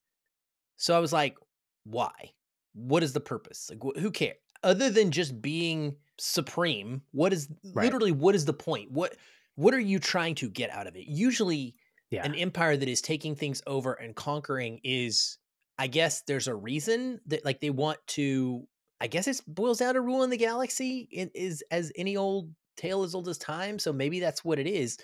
So 0.75 0.95
I 0.95 0.99
was 0.99 1.13
like, 1.13 1.37
why? 1.85 2.11
What 2.73 3.03
is 3.03 3.13
the 3.13 3.19
purpose? 3.19 3.69
Like, 3.69 3.79
wh- 3.83 3.99
who 3.99 4.11
cares? 4.11 4.37
Other 4.63 4.89
than 4.89 5.11
just 5.11 5.41
being 5.41 5.95
supreme, 6.17 7.01
what 7.11 7.31
is 7.31 7.47
Right. 7.73 7.85
literally 7.85 8.11
what 8.11 8.35
is 8.35 8.45
the 8.45 8.53
point? 8.53 8.91
What 8.91 9.15
what 9.55 9.73
are 9.73 9.79
you 9.79 9.97
trying 9.99 10.35
to 10.35 10.49
get 10.49 10.69
out 10.71 10.87
of 10.87 10.95
it? 10.95 11.07
Usually, 11.07 11.75
Yeah. 12.11 12.25
an 12.25 12.35
empire 12.35 12.77
that 12.77 12.87
is 12.87 13.01
taking 13.01 13.35
things 13.35 13.61
over 13.67 13.93
and 13.93 14.15
conquering 14.15 14.79
is, 14.83 15.37
I 15.77 15.87
guess, 15.87 16.21
there's 16.21 16.47
a 16.47 16.55
reason 16.55 17.19
that 17.27 17.45
like 17.45 17.59
they 17.59 17.69
want 17.69 17.99
to. 18.07 18.67
I 18.99 19.07
guess 19.07 19.27
it 19.27 19.41
boils 19.45 19.77
down 19.79 19.93
to 19.93 20.01
ruling 20.01 20.31
the 20.31 20.37
galaxy. 20.37 21.07
It 21.11 21.31
is 21.35 21.63
as 21.69 21.91
any 21.95 22.17
old 22.17 22.51
tale 22.77 23.03
as 23.03 23.13
old 23.13 23.27
as 23.27 23.37
time. 23.37 23.77
So 23.77 23.93
maybe 23.93 24.19
that's 24.19 24.43
what 24.43 24.59
it 24.59 24.67
is. 24.67 24.97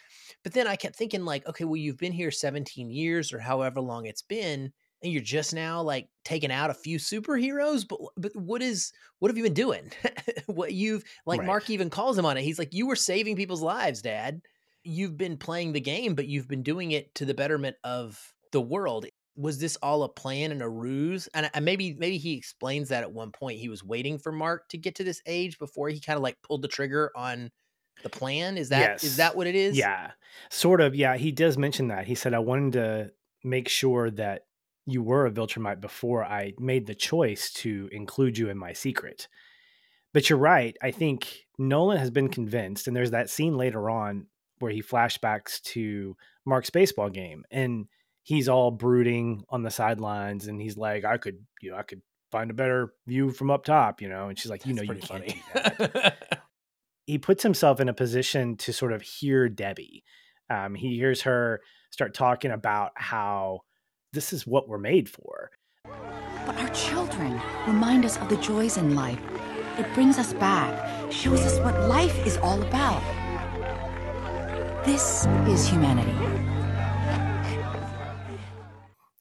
But 0.43 0.53
then 0.53 0.67
I 0.67 0.75
kept 0.75 0.95
thinking, 0.95 1.25
like, 1.25 1.48
okay, 1.48 1.65
well, 1.65 1.75
you've 1.75 1.98
been 1.98 2.12
here 2.12 2.31
17 2.31 2.89
years 2.89 3.33
or 3.33 3.39
however 3.39 3.81
long 3.81 4.05
it's 4.05 4.22
been, 4.22 4.72
and 5.03 5.12
you're 5.12 5.22
just 5.22 5.53
now 5.53 5.81
like 5.81 6.07
taking 6.24 6.51
out 6.51 6.69
a 6.69 6.74
few 6.74 6.98
superheroes. 6.98 7.86
But 7.88 8.00
but 8.17 8.36
what 8.36 8.62
is 8.62 8.91
what 9.19 9.29
have 9.29 9.38
you 9.38 9.43
been 9.43 9.53
doing? 9.53 9.91
what 10.48 10.74
you've 10.74 11.03
like 11.25 11.41
Right. 11.41 11.48
Mark 11.48 11.69
even 11.69 11.89
calls 11.89 12.17
him 12.17 12.25
on 12.25 12.38
it. 12.38 12.43
He's 12.43 12.60
like, 12.60 12.74
you 12.74 12.88
were 12.88 12.95
saving 12.95 13.36
people's 13.36 13.62
lives, 13.62 14.01
Dad. 14.01 14.41
You've 14.83 15.17
been 15.17 15.37
playing 15.37 15.73
the 15.73 15.81
game, 15.81 16.15
but 16.15 16.27
you've 16.27 16.47
been 16.47 16.63
doing 16.63 16.91
it 16.91 17.13
to 17.15 17.25
the 17.25 17.33
betterment 17.33 17.77
of 17.83 18.33
the 18.51 18.61
world. 18.61 19.05
Was 19.35 19.57
this 19.59 19.77
all 19.77 20.03
a 20.03 20.09
plan 20.09 20.51
and 20.51 20.61
a 20.61 20.69
ruse? 20.69 21.27
And, 21.33 21.49
and 21.53 21.65
maybe 21.65 21.93
maybe 21.97 22.17
he 22.17 22.33
explains 22.37 22.89
that 22.89 23.03
at 23.03 23.11
one 23.11 23.31
point 23.31 23.59
he 23.59 23.69
was 23.69 23.83
waiting 23.83 24.19
for 24.19 24.31
Mark 24.31 24.67
to 24.69 24.77
get 24.77 24.95
to 24.95 25.03
this 25.03 25.21
age 25.25 25.57
before 25.57 25.89
he 25.89 25.99
kind 25.99 26.17
of 26.17 26.23
like 26.23 26.37
pulled 26.43 26.61
the 26.61 26.67
trigger 26.67 27.11
on 27.15 27.49
the 28.03 28.09
plan. 28.09 28.57
Is 28.57 28.69
that 28.69 28.97
is 28.97 29.03
Yes. 29.03 29.17
that 29.17 29.35
what 29.35 29.47
it 29.47 29.55
is? 29.55 29.77
Yeah, 29.77 30.11
sort 30.49 30.81
of. 30.81 30.95
Yeah, 30.95 31.17
he 31.17 31.31
does 31.31 31.57
mention 31.57 31.87
that. 31.87 32.05
He 32.05 32.15
said, 32.15 32.33
I 32.33 32.39
wanted 32.39 32.73
to 32.73 33.11
make 33.43 33.69
sure 33.69 34.11
that 34.11 34.43
you 34.85 35.01
were 35.01 35.25
a 35.25 35.31
Viltrumite 35.31 35.79
before 35.81 36.23
I 36.23 36.53
made 36.59 36.85
the 36.87 36.95
choice 36.95 37.51
to 37.53 37.89
include 37.91 38.37
you 38.37 38.49
in 38.49 38.57
my 38.57 38.73
secret. 38.73 39.27
But 40.13 40.29
you're 40.29 40.37
right. 40.37 40.77
I 40.81 40.91
think 40.91 41.45
Nolan 41.57 41.97
has 41.97 42.11
been 42.11 42.29
convinced, 42.29 42.87
and 42.87 42.95
there's 42.95 43.11
that 43.11 43.29
scene 43.29 43.57
later 43.57 43.89
on 43.89 44.27
where 44.63 44.72
he 44.72 44.82
flashbacks 44.82 45.62
to 45.62 46.15
Mark's 46.46 46.70
baseball 46.70 47.10
game, 47.10 47.43
and 47.51 47.86
he's 48.24 48.50
all 48.50 48.72
brooding 48.72 49.43
on 49.50 49.62
the 49.62 49.70
sidelines, 49.70 50.48
and 50.48 50.60
he's 50.60 50.77
like, 50.77 51.05
I 51.05 51.17
could, 51.17 51.46
you 51.62 51.72
know, 51.72 51.77
I 51.77 51.84
could 51.84 52.01
find 52.32 52.50
a 52.50 52.55
better 52.55 52.93
view 53.05 53.32
from 53.32 53.51
up 53.51 53.65
top, 53.65 54.01
you 54.01 54.10
know, 54.10 54.29
and 54.29 54.39
she's 54.39 54.50
like, 54.50 54.65
you 54.65 54.74
know, 54.74 54.82
you 54.82 54.88
pretty 54.88 55.08
can't 55.08 55.27
do 55.27 55.34
that 55.53 56.39
he 57.05 57.17
puts 57.17 57.43
himself 57.43 57.79
in 57.79 57.89
a 57.89 57.93
position 57.93 58.55
to 58.58 58.74
sort 58.74 58.93
of 58.93 59.01
hear 59.01 59.50
Debbie. 59.50 60.03
Um, 60.50 60.75
he 60.75 60.96
hears 60.96 61.22
her 61.24 61.62
start 61.91 62.13
talking 62.13 62.51
about 62.51 62.91
how 62.96 63.62
this 64.13 64.34
is 64.34 64.48
what 64.48 64.67
we're 64.67 64.77
made 64.77 65.10
for. 65.10 65.51
But 66.46 66.58
our 66.60 66.70
children 66.70 67.39
remind 67.67 68.05
us 68.05 68.17
of 68.17 68.29
the 68.29 68.38
joys 68.38 68.77
in 68.77 68.96
life. 68.96 69.20
It 69.77 69.91
brings 69.93 70.17
us 70.17 70.34
back, 70.34 71.12
shows 71.12 71.41
us 71.41 71.60
what 71.60 71.88
life 71.88 72.25
is 72.25 72.38
all 72.38 72.62
about. 72.62 73.01
This 74.85 75.25
is 75.47 75.65
humanity. 75.65 76.11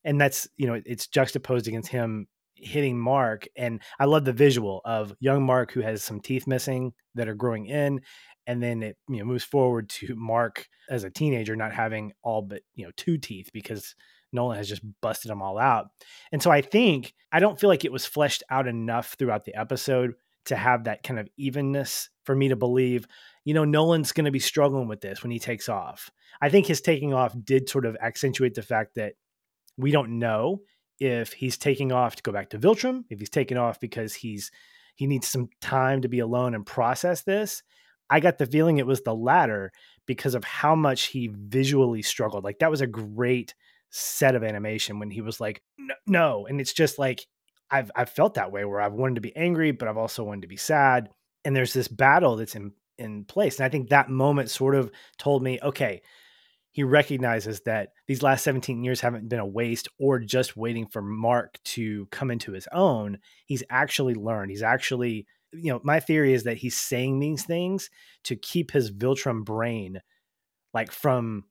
And 0.04 0.20
that's, 0.20 0.48
you 0.56 0.66
know, 0.66 0.80
it's 0.84 1.06
juxtaposed 1.06 1.68
against 1.68 1.88
him 1.88 2.26
hitting 2.56 2.98
Mark. 2.98 3.46
And 3.56 3.80
I 4.00 4.06
love 4.06 4.24
the 4.24 4.32
visual 4.32 4.80
of 4.84 5.14
young 5.20 5.44
Mark 5.44 5.72
who 5.72 5.80
has 5.80 6.02
some 6.02 6.20
teeth 6.20 6.48
missing 6.48 6.94
that 7.14 7.28
are 7.28 7.34
growing 7.34 7.66
in. 7.66 8.00
And 8.46 8.60
then 8.60 8.82
it 8.82 8.96
you 9.08 9.18
know 9.18 9.24
moves 9.24 9.44
forward 9.44 9.88
to 9.90 10.16
Mark 10.16 10.66
as 10.90 11.04
a 11.04 11.10
teenager 11.10 11.54
not 11.54 11.72
having 11.72 12.12
all 12.24 12.42
but 12.42 12.62
you 12.74 12.84
know 12.84 12.90
two 12.96 13.16
teeth 13.16 13.50
because 13.52 13.94
Nolan 14.32 14.56
has 14.56 14.68
just 14.68 14.82
busted 15.00 15.30
them 15.30 15.42
all 15.42 15.58
out. 15.58 15.86
And 16.32 16.42
so 16.42 16.50
I 16.50 16.60
think 16.60 17.14
I 17.30 17.38
don't 17.38 17.60
feel 17.60 17.70
like 17.70 17.84
it 17.84 17.92
was 17.92 18.04
fleshed 18.04 18.42
out 18.50 18.66
enough 18.66 19.14
throughout 19.16 19.44
the 19.44 19.54
episode 19.54 20.14
to 20.46 20.56
have 20.56 20.84
that 20.84 21.02
kind 21.02 21.20
of 21.20 21.28
evenness 21.36 22.10
for 22.24 22.34
me 22.34 22.48
to 22.48 22.56
believe, 22.56 23.06
you 23.44 23.54
know, 23.54 23.64
Nolan's 23.64 24.12
going 24.12 24.24
to 24.24 24.30
be 24.30 24.38
struggling 24.38 24.88
with 24.88 25.00
this 25.00 25.22
when 25.22 25.30
he 25.30 25.38
takes 25.38 25.68
off. 25.68 26.10
I 26.40 26.48
think 26.48 26.66
his 26.66 26.80
taking 26.80 27.12
off 27.12 27.34
did 27.44 27.68
sort 27.68 27.86
of 27.86 27.96
accentuate 28.00 28.54
the 28.54 28.62
fact 28.62 28.94
that 28.96 29.14
we 29.76 29.90
don't 29.90 30.18
know 30.18 30.60
if 31.00 31.32
he's 31.32 31.58
taking 31.58 31.92
off 31.92 32.16
to 32.16 32.22
go 32.22 32.32
back 32.32 32.50
to 32.50 32.58
Viltrum, 32.58 33.04
if 33.10 33.18
he's 33.18 33.30
taking 33.30 33.56
off 33.56 33.80
because 33.80 34.14
he's 34.14 34.50
he 34.94 35.06
needs 35.06 35.26
some 35.26 35.48
time 35.60 36.02
to 36.02 36.08
be 36.08 36.18
alone 36.18 36.54
and 36.54 36.66
process 36.66 37.22
this. 37.22 37.62
I 38.10 38.20
got 38.20 38.36
the 38.36 38.46
feeling 38.46 38.76
it 38.76 38.86
was 38.86 39.02
the 39.02 39.14
latter 39.14 39.72
because 40.06 40.34
of 40.34 40.44
how 40.44 40.74
much 40.74 41.04
he 41.06 41.30
visually 41.32 42.02
struggled. 42.02 42.44
Like 42.44 42.58
that 42.58 42.70
was 42.70 42.82
a 42.82 42.86
great 42.86 43.54
set 43.88 44.34
of 44.34 44.44
animation 44.44 44.98
when 44.98 45.10
he 45.10 45.22
was 45.22 45.40
like, 45.40 45.62
"No,", 45.78 45.94
no. 46.06 46.46
and 46.46 46.60
it's 46.60 46.74
just 46.74 46.98
like 46.98 47.26
I've 47.72 47.90
I've 47.96 48.10
felt 48.10 48.34
that 48.34 48.52
way 48.52 48.64
where 48.64 48.80
I've 48.80 48.92
wanted 48.94 49.16
to 49.16 49.20
be 49.22 49.36
angry, 49.36 49.72
but 49.72 49.88
I've 49.88 49.96
also 49.98 50.24
wanted 50.24 50.42
to 50.42 50.48
be 50.48 50.56
sad. 50.58 51.10
And 51.44 51.56
there's 51.56 51.72
this 51.72 51.88
battle 51.88 52.36
that's 52.36 52.54
in 52.54 52.72
in 52.98 53.24
place, 53.24 53.58
and 53.58 53.66
I 53.66 53.70
think 53.70 53.88
that 53.90 54.10
moment 54.10 54.50
sort 54.50 54.76
of 54.76 54.92
told 55.18 55.42
me, 55.42 55.58
okay, 55.62 56.02
he 56.72 56.84
recognizes 56.84 57.60
that 57.62 57.90
these 58.06 58.22
last 58.22 58.44
17 58.44 58.82
years 58.84 59.00
haven't 59.00 59.28
been 59.28 59.40
a 59.40 59.46
waste 59.46 59.88
or 59.98 60.18
just 60.18 60.56
waiting 60.56 60.86
for 60.86 61.02
Mark 61.02 61.58
to 61.64 62.06
come 62.10 62.30
into 62.30 62.52
his 62.52 62.68
own. 62.72 63.18
He's 63.46 63.62
actually 63.70 64.14
learned. 64.14 64.50
He's 64.50 64.62
actually, 64.62 65.26
you 65.52 65.72
know, 65.72 65.80
my 65.84 66.00
theory 66.00 66.32
is 66.34 66.44
that 66.44 66.58
he's 66.58 66.76
saying 66.76 67.20
these 67.20 67.44
things 67.44 67.90
to 68.24 68.36
keep 68.36 68.70
his 68.72 68.90
Viltrum 68.90 69.44
brain 69.44 70.00
like 70.74 70.92
from 70.92 71.44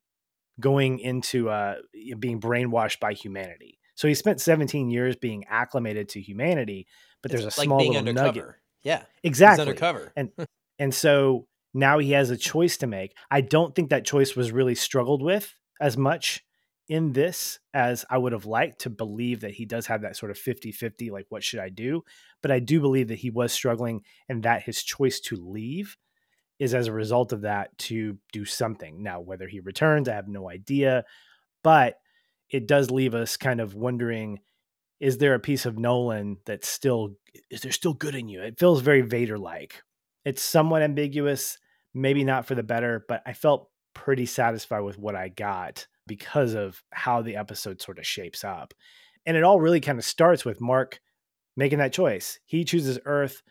going 0.59 0.99
into 0.99 1.49
uh 1.49 1.75
being 2.19 2.41
brainwashed 2.41 2.99
by 2.99 3.13
humanity. 3.13 3.79
So 3.95 4.07
he 4.07 4.13
spent 4.13 4.41
17 4.41 4.89
years 4.89 5.15
being 5.15 5.45
acclimated 5.49 6.09
to 6.09 6.21
humanity, 6.21 6.87
but 7.21 7.31
there's 7.31 7.43
a 7.43 7.47
like 7.47 7.65
small 7.65 7.79
being 7.79 7.93
little 7.93 8.09
undercover. 8.09 8.27
nugget. 8.39 8.55
Yeah, 8.83 9.03
Exactly. 9.23 9.63
he's 9.63 9.67
undercover. 9.69 10.13
And 10.15 10.29
and 10.79 10.93
so 10.93 11.47
now 11.73 11.99
he 11.99 12.11
has 12.11 12.29
a 12.29 12.37
choice 12.37 12.77
to 12.77 12.87
make. 12.87 13.15
I 13.29 13.41
don't 13.41 13.75
think 13.75 13.89
that 13.89 14.05
choice 14.05 14.35
was 14.35 14.51
really 14.51 14.75
struggled 14.75 15.21
with 15.21 15.53
as 15.79 15.97
much 15.97 16.43
in 16.89 17.13
this 17.13 17.59
as 17.73 18.03
I 18.09 18.17
would 18.17 18.33
have 18.33 18.45
liked 18.45 18.81
to 18.81 18.89
believe 18.89 19.41
that 19.41 19.51
he 19.51 19.65
does 19.65 19.85
have 19.85 20.01
that 20.01 20.17
sort 20.17 20.31
of 20.31 20.37
50-50 20.37 21.09
like 21.11 21.25
what 21.29 21.43
should 21.43 21.59
I 21.59 21.69
do? 21.69 22.03
But 22.41 22.51
I 22.51 22.59
do 22.59 22.81
believe 22.81 23.07
that 23.09 23.19
he 23.19 23.29
was 23.29 23.53
struggling 23.53 24.01
and 24.27 24.43
that 24.43 24.63
his 24.63 24.83
choice 24.83 25.19
to 25.21 25.37
leave 25.37 25.95
is 26.59 26.73
as 26.73 26.87
a 26.87 26.91
result 26.93 27.31
of 27.31 27.41
that 27.41 27.75
to 27.77 28.17
do 28.33 28.43
something. 28.45 29.01
Now 29.03 29.21
whether 29.21 29.47
he 29.47 29.59
returns 29.61 30.09
I 30.09 30.15
have 30.15 30.27
no 30.27 30.49
idea, 30.49 31.05
but 31.63 31.95
it 32.51 32.67
does 32.67 32.91
leave 32.91 33.15
us 33.15 33.37
kind 33.37 33.59
of 33.59 33.73
wondering 33.73 34.39
is 34.99 35.17
there 35.17 35.33
a 35.33 35.39
piece 35.39 35.65
of 35.65 35.79
Nolan 35.79 36.37
that's 36.45 36.67
still 36.67 37.15
is 37.49 37.61
there 37.61 37.71
still 37.71 37.93
good 37.93 38.13
in 38.13 38.29
you? 38.29 38.41
It 38.41 38.59
feels 38.59 38.81
very 38.81 39.01
Vader 39.01 39.39
like. 39.39 39.81
It's 40.25 40.43
somewhat 40.43 40.83
ambiguous, 40.83 41.57
maybe 41.93 42.23
not 42.23 42.45
for 42.45 42.53
the 42.53 42.61
better, 42.61 43.03
but 43.07 43.23
I 43.25 43.33
felt 43.33 43.69
pretty 43.95 44.27
satisfied 44.27 44.81
with 44.81 44.99
what 44.99 45.15
I 45.15 45.29
got 45.29 45.87
because 46.05 46.53
of 46.53 46.83
how 46.91 47.23
the 47.23 47.35
episode 47.35 47.81
sort 47.81 47.97
of 47.97 48.05
shapes 48.05 48.43
up. 48.43 48.75
And 49.25 49.35
it 49.35 49.43
all 49.43 49.59
really 49.59 49.79
kind 49.79 49.97
of 49.97 50.05
starts 50.05 50.45
with 50.45 50.61
Mark 50.61 50.99
making 51.57 51.79
that 51.79 51.93
choice. 51.93 52.39
He 52.45 52.63
chooses 52.63 52.99
Earth. 53.05 53.41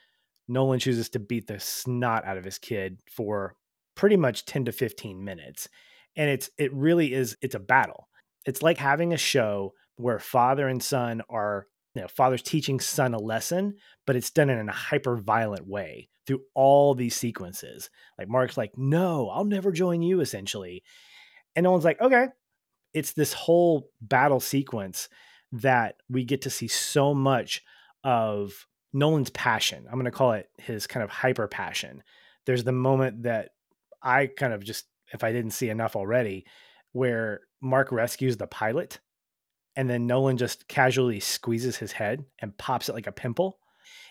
Nolan 0.46 0.78
chooses 0.78 1.08
to 1.10 1.18
beat 1.18 1.48
the 1.48 1.58
snot 1.58 2.24
out 2.24 2.36
of 2.36 2.44
his 2.44 2.58
kid 2.58 3.00
for 3.10 3.56
pretty 3.96 4.16
much 4.16 4.46
10 4.46 4.66
to 4.66 4.72
15 4.72 5.24
minutes. 5.24 5.68
And 6.16 6.30
it's 6.30 6.50
it 6.58 6.72
really 6.72 7.12
is 7.12 7.36
it's 7.42 7.54
a 7.54 7.60
battle. 7.60 8.08
It's 8.46 8.62
like 8.62 8.78
having 8.78 9.12
a 9.12 9.18
show 9.18 9.74
where 9.96 10.18
father 10.18 10.66
and 10.68 10.82
son 10.82 11.22
are 11.28 11.66
you 11.94 12.02
know 12.02 12.08
father's 12.08 12.42
teaching 12.42 12.80
son 12.80 13.12
a 13.12 13.18
lesson 13.18 13.74
but 14.06 14.16
it's 14.16 14.30
done 14.30 14.48
in 14.48 14.68
a 14.68 14.72
hyper 14.72 15.16
violent 15.16 15.66
way 15.66 16.08
through 16.26 16.40
all 16.54 16.94
these 16.94 17.16
sequences 17.16 17.90
like 18.18 18.28
mark's 18.28 18.56
like 18.56 18.72
no 18.76 19.28
i'll 19.28 19.44
never 19.44 19.72
join 19.72 20.00
you 20.00 20.20
essentially 20.20 20.82
and 21.54 21.64
Nolan's 21.64 21.84
like 21.84 22.00
okay 22.00 22.28
it's 22.94 23.12
this 23.12 23.32
whole 23.32 23.90
battle 24.00 24.40
sequence 24.40 25.08
that 25.52 25.96
we 26.08 26.24
get 26.24 26.42
to 26.42 26.50
see 26.50 26.68
so 26.68 27.12
much 27.14 27.62
of 28.04 28.66
Nolan's 28.92 29.30
passion. 29.30 29.86
I'm 29.86 29.94
going 29.94 30.04
to 30.04 30.10
call 30.10 30.32
it 30.32 30.48
his 30.58 30.86
kind 30.86 31.02
of 31.02 31.10
hyper 31.10 31.46
passion. 31.46 32.02
There's 32.46 32.64
the 32.64 32.72
moment 32.72 33.24
that 33.24 33.50
I 34.02 34.26
kind 34.26 34.52
of 34.52 34.64
just, 34.64 34.86
if 35.12 35.22
I 35.22 35.32
didn't 35.32 35.52
see 35.52 35.68
enough 35.68 35.96
already, 35.96 36.46
where 36.92 37.40
Mark 37.60 37.92
rescues 37.92 38.36
the 38.36 38.46
pilot 38.46 39.00
and 39.76 39.88
then 39.88 40.06
Nolan 40.06 40.36
just 40.36 40.68
casually 40.68 41.20
squeezes 41.20 41.76
his 41.76 41.92
head 41.92 42.24
and 42.40 42.56
pops 42.56 42.88
it 42.88 42.94
like 42.94 43.06
a 43.06 43.12
pimple. 43.12 43.58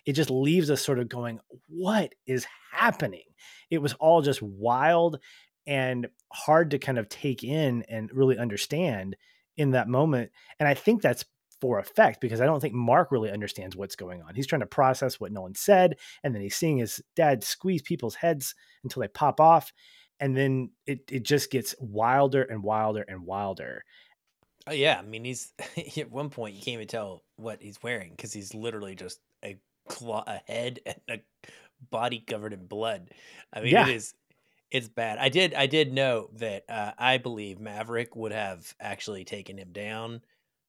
It 0.05 0.13
just 0.13 0.29
leaves 0.29 0.71
us 0.71 0.81
sort 0.81 0.99
of 0.99 1.09
going, 1.09 1.39
what 1.67 2.13
is 2.25 2.47
happening? 2.71 3.23
It 3.69 3.79
was 3.79 3.93
all 3.93 4.21
just 4.21 4.41
wild 4.41 5.19
and 5.67 6.07
hard 6.31 6.71
to 6.71 6.79
kind 6.79 6.97
of 6.97 7.09
take 7.09 7.43
in 7.43 7.83
and 7.89 8.09
really 8.13 8.37
understand 8.37 9.15
in 9.57 9.71
that 9.71 9.87
moment. 9.87 10.31
And 10.59 10.67
I 10.67 10.73
think 10.73 11.01
that's 11.01 11.25
for 11.61 11.79
effect 11.79 12.21
because 12.21 12.39
I 12.39 12.45
don't 12.45 12.61
think 12.61 12.73
Mark 12.73 13.11
really 13.11 13.31
understands 13.31 13.75
what's 13.75 13.95
going 13.95 14.21
on. 14.21 14.33
He's 14.33 14.47
trying 14.47 14.61
to 14.61 14.65
process 14.65 15.19
what 15.19 15.31
Nolan 15.31 15.55
said, 15.55 15.97
and 16.23 16.33
then 16.33 16.41
he's 16.41 16.55
seeing 16.55 16.77
his 16.77 17.01
dad 17.15 17.43
squeeze 17.43 17.81
people's 17.81 18.15
heads 18.15 18.55
until 18.83 19.01
they 19.01 19.09
pop 19.09 19.39
off. 19.39 19.73
And 20.19 20.35
then 20.35 20.71
it, 20.85 21.01
it 21.09 21.23
just 21.23 21.49
gets 21.51 21.75
wilder 21.79 22.43
and 22.43 22.63
wilder 22.63 23.05
and 23.07 23.25
wilder. 23.25 23.83
Oh 24.67 24.73
yeah, 24.73 24.97
I 24.99 25.01
mean 25.01 25.23
he's 25.23 25.53
at 25.97 26.11
one 26.11 26.29
point 26.29 26.55
you 26.55 26.61
can't 26.61 26.75
even 26.75 26.87
tell 26.87 27.23
what 27.37 27.61
he's 27.61 27.81
wearing 27.81 28.11
because 28.11 28.33
he's 28.33 28.53
literally 28.53 28.95
just 28.95 29.19
a 29.43 29.57
claw, 29.87 30.23
a 30.27 30.41
head 30.51 30.79
and 30.85 30.99
a 31.09 31.21
body 31.89 32.19
covered 32.25 32.53
in 32.53 32.65
blood. 32.67 33.09
I 33.53 33.61
mean 33.61 33.73
Yeah. 33.73 33.87
it 33.87 33.95
is 33.95 34.13
it's 34.71 34.87
bad. 34.87 35.17
I 35.17 35.29
did 35.29 35.53
I 35.55 35.65
did 35.65 35.93
know 35.93 36.29
that 36.33 36.65
uh, 36.69 36.91
I 36.97 37.17
believe 37.17 37.59
Maverick 37.59 38.15
would 38.15 38.31
have 38.31 38.71
actually 38.79 39.25
taken 39.25 39.57
him 39.57 39.71
down, 39.71 40.21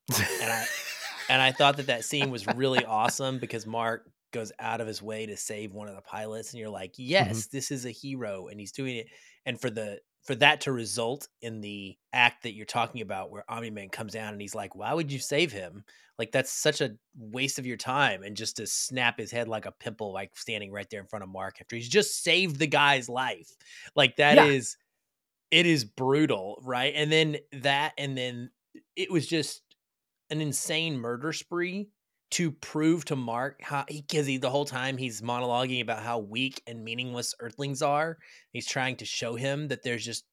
and 0.09 0.51
I 0.51 0.67
and 1.29 1.43
I 1.43 1.53
thought 1.53 1.77
that 1.77 1.89
that 1.89 2.05
scene 2.05 2.31
was 2.31 2.47
really 2.47 2.83
awesome 2.85 3.39
because 3.39 3.67
Mark 3.67 4.09
goes 4.33 4.53
out 4.59 4.81
of 4.81 4.87
his 4.87 5.03
way 5.03 5.27
to 5.27 5.37
save 5.37 5.75
one 5.75 5.89
of 5.89 5.97
the 5.97 6.01
pilots, 6.01 6.53
and 6.53 6.61
you're 6.61 6.71
like, 6.71 6.95
yes, 6.97 7.47
this 7.49 7.71
is 7.71 7.85
a 7.85 7.91
hero, 7.91 8.49
and 8.49 8.59
he's 8.59 8.73
doing 8.73 8.97
it. 8.97 9.09
And 9.47 9.61
for 9.61 9.71
the 9.71 10.01
for 10.23 10.35
that 10.37 10.61
to 10.63 10.73
result 10.73 11.29
in 11.41 11.63
the 11.63 11.97
act 12.13 12.43
that 12.43 12.53
you're 12.53 12.67
talking 12.67 13.01
about, 13.01 13.31
where 13.31 13.45
Omni 13.51 13.71
Man 13.71 13.89
comes 13.89 14.13
down 14.13 14.33
and 14.33 14.41
he's 14.41 14.55
like, 14.55 14.75
"Why 14.75 14.93
would 14.95 15.11
you 15.11 15.19
save 15.19 15.53
him? 15.53 15.85
Like 16.19 16.33
that's 16.33 16.53
such 16.53 16.81
a 16.83 16.97
waste 17.17 17.59
of 17.59 17.67
your 17.67 17.79
time." 17.79 18.23
And 18.23 18.37
just 18.37 18.57
to 18.57 18.67
snap 18.67 19.19
his 19.19 19.31
head 19.31 19.49
like 19.49 19.67
a 19.67 19.73
pimple, 19.73 20.13
like 20.13 20.37
standing 20.37 20.73
right 20.73 20.89
there 20.91 21.01
in 21.01 21.07
front 21.07 21.23
of 21.23 21.31
Mark 21.31 21.57
after 21.61 21.77
he's 21.77 21.89
just 21.89 22.23
saved 22.23 22.59
the 22.59 22.67
guy's 22.67 23.09
life, 23.09 23.51
like 23.97 24.17
that 24.17 24.39
is, 24.39 24.77
Yeah. 24.77 24.81
it 25.51 25.67
is 25.67 25.85
brutal, 25.85 26.61
right? 26.65 26.95
And 26.95 27.11
then 27.11 27.39
that, 27.53 27.95
and 27.99 28.17
then 28.17 28.51
it 28.97 29.11
was 29.11 29.27
just 29.27 29.63
an 30.31 30.41
insane 30.41 30.99
murder 30.99 31.33
spree 31.33 31.91
to 32.31 32.53
prove 32.53 33.05
to 33.07 33.17
Mark 33.17 33.61
how 33.63 33.85
because 33.89 34.27
he, 34.27 34.37
the 34.37 34.51
whole 34.51 34.65
time 34.65 34.97
he's 34.97 35.21
monologuing 35.21 35.83
about 35.83 36.03
how 36.03 36.19
weak 36.19 36.63
and 36.67 36.85
meaningless 36.85 37.35
Earthlings 37.41 37.83
are. 37.83 38.19
He's 38.53 38.67
trying 38.67 38.97
to 38.97 39.05
show 39.05 39.35
him 39.35 39.69
that 39.69 39.83
there's 39.83 40.05
just 40.05 40.25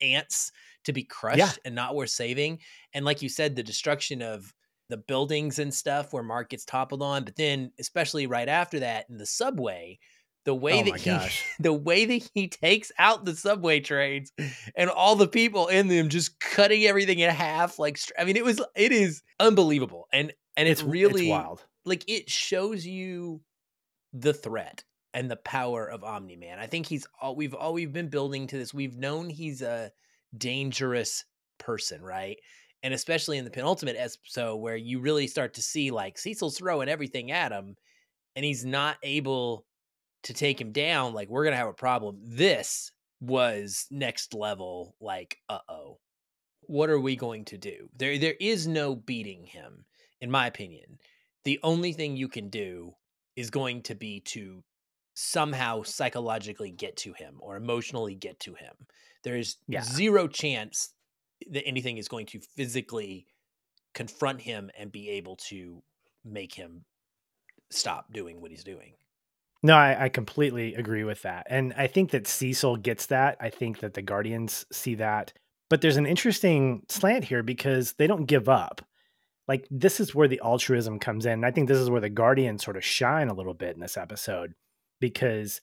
ants 0.00 0.52
to 0.84 0.92
be 0.92 1.04
crushed 1.04 1.58
and 1.64 1.74
not 1.74 1.94
worth 1.94 2.10
saving. 2.10 2.60
And 2.92 3.04
like 3.04 3.22
you 3.22 3.28
said, 3.28 3.56
the 3.56 3.62
destruction 3.62 4.22
of 4.22 4.52
the 4.90 4.96
buildings 4.98 5.58
and 5.58 5.72
stuff 5.72 6.12
where 6.12 6.22
Mark 6.22 6.50
gets 6.50 6.64
toppled 6.64 7.02
on, 7.02 7.24
but 7.24 7.36
then 7.36 7.72
especially 7.78 8.26
right 8.26 8.48
after 8.48 8.80
that 8.80 9.06
in 9.08 9.16
the 9.16 9.26
subway, 9.26 9.98
the 10.44 10.54
way 10.54 10.80
Oh 10.80 10.84
that 10.84 11.00
he 11.00 11.10
gosh. 11.10 11.44
the 11.58 11.72
way 11.72 12.04
that 12.04 12.30
he 12.34 12.48
takes 12.48 12.92
out 12.98 13.24
the 13.24 13.34
subway 13.34 13.80
trains 13.80 14.30
and 14.76 14.90
all 14.90 15.16
the 15.16 15.28
people 15.28 15.68
in 15.68 15.88
them 15.88 16.10
just 16.10 16.38
cutting 16.38 16.84
everything 16.84 17.18
in 17.20 17.30
half 17.30 17.78
like 17.78 17.98
I 18.18 18.24
mean 18.24 18.36
it 18.36 18.44
was 18.44 18.60
it 18.76 18.92
is 18.92 19.22
unbelievable. 19.40 20.06
And 20.12 20.34
and 20.56 20.68
it's, 20.68 20.82
really 20.82 21.28
wild. 21.28 21.64
like 21.84 22.08
it 22.08 22.30
shows 22.30 22.86
you 22.86 23.40
the 24.12 24.32
threat 24.32 24.84
and 25.12 25.30
the 25.30 25.36
power 25.36 25.86
of 25.86 26.04
Omni 26.04 26.36
Man. 26.36 26.58
I 26.58 26.66
think 26.66 26.86
he's 26.86 27.06
all 27.20 27.36
we've 27.36 27.54
all 27.54 27.72
we've 27.72 27.92
been 27.92 28.08
building 28.08 28.46
to 28.48 28.58
this. 28.58 28.74
We've 28.74 28.96
known 28.96 29.28
he's 29.30 29.62
a 29.62 29.90
dangerous 30.36 31.24
person, 31.58 32.02
right? 32.02 32.38
And 32.82 32.92
especially 32.92 33.38
in 33.38 33.44
the 33.44 33.50
penultimate 33.50 33.96
episode 33.96 34.56
where 34.56 34.76
you 34.76 35.00
really 35.00 35.26
start 35.26 35.54
to 35.54 35.62
see 35.62 35.90
like 35.90 36.18
Cecil's 36.18 36.58
throwing 36.58 36.88
everything 36.88 37.30
at 37.30 37.52
him 37.52 37.76
and 38.36 38.44
he's 38.44 38.64
not 38.64 38.96
able 39.02 39.64
to 40.24 40.34
take 40.34 40.60
him 40.60 40.72
down, 40.72 41.14
like 41.14 41.28
we're 41.28 41.44
gonna 41.44 41.56
have 41.56 41.68
a 41.68 41.72
problem. 41.72 42.18
This 42.22 42.92
was 43.20 43.86
next 43.90 44.34
level, 44.34 44.96
like, 45.00 45.38
uh-oh. 45.48 45.98
What 46.66 46.90
are 46.90 47.00
we 47.00 47.16
going 47.16 47.44
to 47.46 47.58
do? 47.58 47.88
There 47.96 48.18
there 48.18 48.34
is 48.40 48.66
no 48.66 48.96
beating 48.96 49.44
him, 49.44 49.84
in 50.24 50.30
my 50.30 50.46
opinion. 50.46 50.98
The 51.44 51.60
only 51.62 51.92
thing 51.92 52.16
you 52.16 52.28
can 52.28 52.48
do 52.48 52.94
is 53.36 53.50
going 53.50 53.82
to 53.82 53.94
be 53.94 54.20
to 54.20 54.64
somehow 55.12 55.82
psychologically 55.82 56.70
get 56.70 56.96
to 56.96 57.12
him 57.12 57.36
or 57.40 57.56
emotionally 57.56 58.14
get 58.14 58.40
to 58.40 58.54
him. 58.54 58.74
There 59.22 59.36
is 59.36 59.58
Yeah. 59.68 59.82
zero 59.82 60.26
chance 60.26 60.94
that 61.50 61.64
anything 61.66 61.98
is 61.98 62.08
going 62.08 62.26
to 62.26 62.40
physically 62.40 63.26
confront 63.92 64.40
him 64.40 64.70
and 64.78 64.90
be 64.90 65.10
able 65.10 65.36
to 65.36 65.82
make 66.24 66.54
him 66.54 66.86
stop 67.70 68.12
doing 68.12 68.40
what 68.40 68.50
he's 68.50 68.64
doing. 68.64 68.94
No, 69.62 69.76
I, 69.76 70.04
I 70.04 70.08
completely 70.08 70.74
agree 70.74 71.04
with 71.04 71.20
that. 71.22 71.46
And 71.50 71.74
I 71.76 71.86
think 71.86 72.10
that 72.12 72.26
Cecil 72.26 72.76
gets 72.78 73.06
that. 73.06 73.36
I 73.40 73.50
think 73.50 73.80
that 73.80 73.92
the 73.94 74.02
Guardians 74.02 74.64
see 74.72 74.94
that. 74.96 75.34
But 75.68 75.80
there's 75.82 75.96
an 75.98 76.06
interesting 76.06 76.84
slant 76.88 77.24
here 77.24 77.42
because 77.42 77.92
they 77.92 78.06
don't 78.06 78.24
give 78.26 78.48
up. 78.48 78.82
Like, 79.46 79.66
this 79.70 80.00
is 80.00 80.14
where 80.14 80.28
the 80.28 80.40
altruism 80.42 80.98
comes 80.98 81.26
in. 81.26 81.44
I 81.44 81.50
think 81.50 81.68
this 81.68 81.78
is 81.78 81.90
where 81.90 82.00
the 82.00 82.08
Guardians 82.08 82.64
sort 82.64 82.76
of 82.76 82.84
shine 82.84 83.28
a 83.28 83.34
little 83.34 83.54
bit 83.54 83.74
in 83.74 83.80
this 83.80 83.96
episode 83.96 84.54
because 85.00 85.60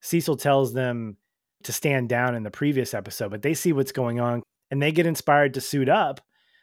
Cecil 0.00 0.36
tells 0.36 0.72
them 0.72 1.16
to 1.62 1.72
stand 1.72 2.08
down 2.08 2.34
in 2.34 2.42
the 2.42 2.50
previous 2.50 2.94
episode, 2.94 3.30
but 3.30 3.42
they 3.42 3.54
see 3.54 3.72
what's 3.72 3.92
going 3.92 4.20
on 4.20 4.42
and 4.70 4.82
they 4.82 4.92
get 4.92 5.06
inspired 5.06 5.54
to 5.54 5.60
suit 5.60 5.88
up. 5.88 6.20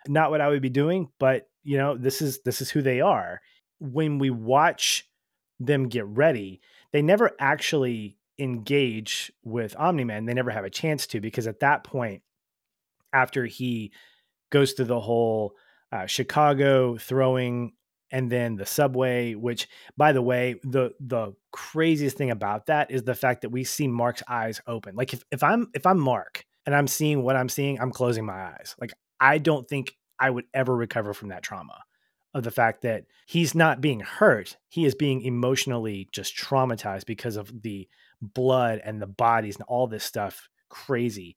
Not 0.07 0.31
what 0.31 0.41
I 0.41 0.49
would 0.49 0.61
be 0.61 0.69
doing, 0.69 1.09
but 1.19 1.47
you 1.63 1.77
know, 1.77 1.97
this 1.97 2.21
is 2.21 2.41
this 2.43 2.61
is 2.61 2.69
who 2.69 2.81
they 2.81 3.01
are. 3.01 3.41
When 3.79 4.17
we 4.17 4.29
watch 4.29 5.07
them 5.59 5.87
get 5.87 6.05
ready, 6.05 6.61
they 6.91 7.01
never 7.01 7.31
actually 7.39 8.17
engage 8.37 9.31
with 9.43 9.75
Omni 9.77 10.05
Man. 10.05 10.25
They 10.25 10.33
never 10.33 10.51
have 10.51 10.65
a 10.65 10.69
chance 10.69 11.05
to 11.07 11.21
because 11.21 11.47
at 11.47 11.59
that 11.59 11.83
point, 11.83 12.23
after 13.13 13.45
he 13.45 13.91
goes 14.49 14.73
through 14.73 14.85
the 14.85 14.99
whole 14.99 15.53
uh, 15.91 16.05
Chicago 16.05 16.97
throwing 16.97 17.73
and 18.11 18.31
then 18.31 18.55
the 18.55 18.65
subway, 18.65 19.35
which 19.35 19.67
by 19.95 20.11
the 20.11 20.21
way, 20.21 20.55
the 20.63 20.93
the 20.99 21.33
craziest 21.51 22.17
thing 22.17 22.31
about 22.31 22.67
that 22.67 22.91
is 22.91 23.03
the 23.03 23.15
fact 23.15 23.41
that 23.41 23.49
we 23.49 23.63
see 23.63 23.87
Mark's 23.87 24.23
eyes 24.27 24.61
open. 24.67 24.95
Like 24.95 25.13
if, 25.13 25.23
if 25.31 25.43
I'm 25.43 25.69
if 25.73 25.85
I'm 25.85 25.99
Mark 25.99 26.45
and 26.65 26.75
I'm 26.75 26.87
seeing 26.87 27.23
what 27.23 27.35
I'm 27.35 27.49
seeing, 27.49 27.79
I'm 27.79 27.91
closing 27.91 28.25
my 28.25 28.47
eyes. 28.47 28.75
Like 28.79 28.93
I 29.19 29.37
don't 29.37 29.67
think 29.67 29.95
I 30.19 30.29
would 30.29 30.45
ever 30.53 30.75
recover 30.75 31.13
from 31.13 31.29
that 31.29 31.43
trauma 31.43 31.83
of 32.33 32.43
the 32.43 32.51
fact 32.51 32.81
that 32.83 33.05
he's 33.25 33.55
not 33.55 33.81
being 33.81 33.99
hurt. 33.99 34.57
He 34.67 34.85
is 34.85 34.95
being 34.95 35.21
emotionally 35.21 36.09
just 36.11 36.35
traumatized 36.35 37.05
because 37.05 37.37
of 37.37 37.61
the 37.61 37.87
blood 38.21 38.81
and 38.83 39.01
the 39.01 39.07
bodies 39.07 39.55
and 39.55 39.65
all 39.67 39.87
this 39.87 40.03
stuff 40.03 40.49
crazy. 40.69 41.35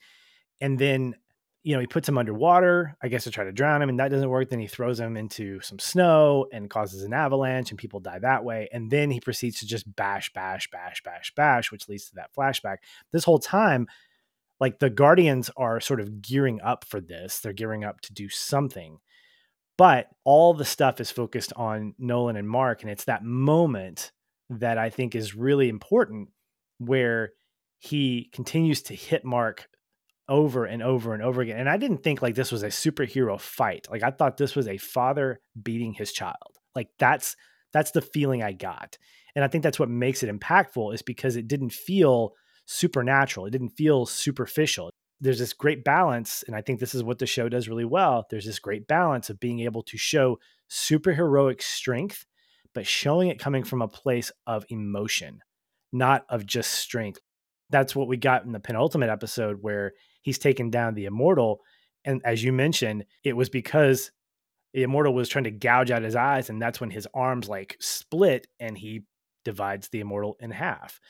And 0.60 0.78
then, 0.78 1.16
you 1.62 1.74
know, 1.74 1.80
he 1.80 1.86
puts 1.86 2.08
him 2.08 2.18
underwater, 2.18 2.96
I 3.02 3.08
guess 3.08 3.24
to 3.24 3.30
try 3.30 3.44
to 3.44 3.52
drown 3.52 3.82
him, 3.82 3.88
and 3.88 4.00
that 4.00 4.10
doesn't 4.10 4.28
work. 4.28 4.50
Then 4.50 4.58
he 4.58 4.66
throws 4.66 4.98
him 4.98 5.16
into 5.16 5.60
some 5.60 5.78
snow 5.78 6.46
and 6.52 6.68
causes 6.68 7.04
an 7.04 7.12
avalanche, 7.12 7.70
and 7.70 7.78
people 7.78 8.00
die 8.00 8.18
that 8.18 8.44
way. 8.44 8.68
And 8.72 8.90
then 8.90 9.10
he 9.10 9.20
proceeds 9.20 9.60
to 9.60 9.66
just 9.66 9.94
bash, 9.94 10.32
bash, 10.32 10.68
bash, 10.70 11.02
bash, 11.04 11.32
bash, 11.34 11.70
which 11.70 11.88
leads 11.88 12.06
to 12.06 12.16
that 12.16 12.30
flashback. 12.36 12.78
This 13.12 13.24
whole 13.24 13.38
time, 13.38 13.86
like 14.58 14.80
the 14.80 14.90
Guardians 14.90 15.50
are 15.56 15.80
sort 15.80 16.00
of 16.00 16.20
gearing 16.20 16.60
up 16.60 16.84
for 16.84 17.00
this. 17.00 17.40
They're 17.40 17.52
gearing 17.52 17.84
up 17.84 18.00
to 18.02 18.12
do 18.12 18.28
something. 18.28 18.98
But 19.78 20.08
all 20.24 20.54
the 20.54 20.64
stuff 20.64 21.00
is 21.00 21.10
focused 21.10 21.52
on 21.54 21.94
Nolan 21.98 22.36
and 22.36 22.48
Mark. 22.48 22.82
And 22.82 22.90
it's 22.90 23.04
that 23.04 23.24
moment 23.24 24.12
that 24.50 24.78
I 24.78 24.90
think 24.90 25.14
is 25.14 25.34
really 25.34 25.68
important 25.68 26.28
where 26.78 27.32
he 27.78 28.30
continues 28.32 28.82
to 28.82 28.94
hit 28.94 29.24
Mark 29.24 29.68
over 30.28 30.64
and 30.64 30.82
over 30.82 31.14
and 31.14 31.22
over 31.22 31.42
again. 31.42 31.58
And 31.58 31.68
I 31.68 31.76
didn't 31.76 32.02
think 32.02 32.22
like 32.22 32.34
this 32.34 32.52
was 32.52 32.62
a 32.62 32.68
superhero 32.68 33.38
fight. 33.40 33.86
Like 33.90 34.02
I 34.02 34.10
thought 34.10 34.36
this 34.36 34.54
was 34.54 34.68
a 34.68 34.78
father 34.78 35.40
beating 35.60 35.94
his 35.94 36.12
child. 36.12 36.58
Like 36.74 36.88
that's 36.98 37.36
that's 37.72 37.90
the 37.90 38.02
feeling 38.02 38.42
I 38.42 38.52
got. 38.52 38.98
And 39.34 39.44
I 39.44 39.48
think 39.48 39.64
that's 39.64 39.78
what 39.78 39.88
makes 39.88 40.22
it 40.22 40.30
impactful 40.30 40.94
is 40.94 41.02
because 41.02 41.36
it 41.36 41.48
didn't 41.48 41.72
feel 41.72 42.34
supernatural. 42.66 43.46
It 43.46 43.50
didn't 43.50 43.70
feel 43.70 44.06
superficial. 44.06 44.90
There's 45.20 45.38
this 45.38 45.52
great 45.52 45.84
balance 45.84 46.44
and 46.46 46.56
I 46.56 46.62
think 46.62 46.80
this 46.80 46.94
is 46.94 47.02
what 47.02 47.18
the 47.18 47.26
show 47.26 47.48
does 47.48 47.68
really 47.68 47.84
well. 47.84 48.26
There's 48.30 48.46
this 48.46 48.58
great 48.58 48.86
balance 48.86 49.30
of 49.30 49.40
being 49.40 49.60
able 49.60 49.82
to 49.84 49.96
show 49.96 50.38
superheroic 50.70 51.62
strength 51.62 52.24
but 52.74 52.86
showing 52.86 53.28
it 53.28 53.38
coming 53.38 53.64
from 53.64 53.82
a 53.82 53.88
place 53.88 54.32
of 54.46 54.64
emotion, 54.68 55.40
not 55.92 56.24
of 56.28 56.46
just 56.46 56.72
strength. 56.72 57.20
That's 57.72 57.96
what 57.96 58.06
we 58.06 58.16
got 58.16 58.44
in 58.44 58.52
the 58.52 58.60
penultimate 58.60 59.10
episode 59.10 59.58
where 59.62 59.94
he's 60.20 60.38
taken 60.38 60.70
down 60.70 60.94
the 60.94 61.06
immortal. 61.06 61.60
And 62.04 62.20
as 62.24 62.44
you 62.44 62.52
mentioned, 62.52 63.06
it 63.24 63.36
was 63.36 63.48
because 63.48 64.12
the 64.74 64.84
immortal 64.84 65.14
was 65.14 65.28
trying 65.28 65.44
to 65.44 65.50
gouge 65.50 65.90
out 65.90 66.02
his 66.02 66.16
eyes, 66.16 66.48
and 66.48 66.62
that's 66.62 66.80
when 66.80 66.90
his 66.90 67.08
arms 67.12 67.48
like 67.48 67.76
split 67.80 68.46
and 68.60 68.78
he 68.78 69.02
divides 69.44 69.88
the 69.88 70.00
immortal 70.00 70.36
in 70.40 70.50
half. 70.50 71.00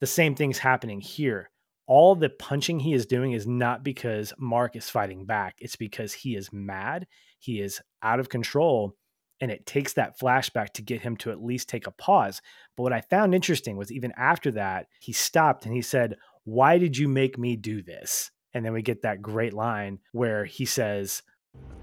The 0.00 0.06
same 0.06 0.34
thing's 0.34 0.58
happening 0.58 1.00
here. 1.00 1.50
All 1.86 2.14
the 2.14 2.30
punching 2.30 2.80
he 2.80 2.94
is 2.94 3.06
doing 3.06 3.32
is 3.32 3.46
not 3.46 3.84
because 3.84 4.32
Mark 4.38 4.76
is 4.76 4.90
fighting 4.90 5.24
back, 5.24 5.56
it's 5.58 5.76
because 5.76 6.12
he 6.12 6.36
is 6.36 6.52
mad, 6.52 7.06
he 7.38 7.60
is 7.60 7.80
out 8.02 8.20
of 8.20 8.28
control, 8.28 8.96
and 9.40 9.50
it 9.50 9.66
takes 9.66 9.92
that 9.94 10.18
flashback 10.18 10.70
to 10.74 10.82
get 10.82 11.02
him 11.02 11.16
to 11.18 11.30
at 11.30 11.42
least 11.42 11.68
take 11.68 11.86
a 11.86 11.92
pause. 11.92 12.40
But 12.76 12.84
what 12.84 12.92
I 12.92 13.00
found 13.00 13.34
interesting 13.34 13.76
was 13.76 13.92
even 13.92 14.12
after 14.16 14.50
that, 14.52 14.86
he 15.00 15.12
stopped 15.12 15.66
and 15.66 15.74
he 15.74 15.82
said, 15.82 16.16
Why 16.44 16.78
did 16.78 16.96
you 16.96 17.08
make 17.08 17.38
me 17.38 17.56
do 17.56 17.82
this? 17.82 18.30
And 18.54 18.64
then 18.64 18.72
we 18.72 18.82
get 18.82 19.02
that 19.02 19.20
great 19.20 19.52
line 19.52 19.98
where 20.12 20.44
he 20.44 20.64
says, 20.64 21.22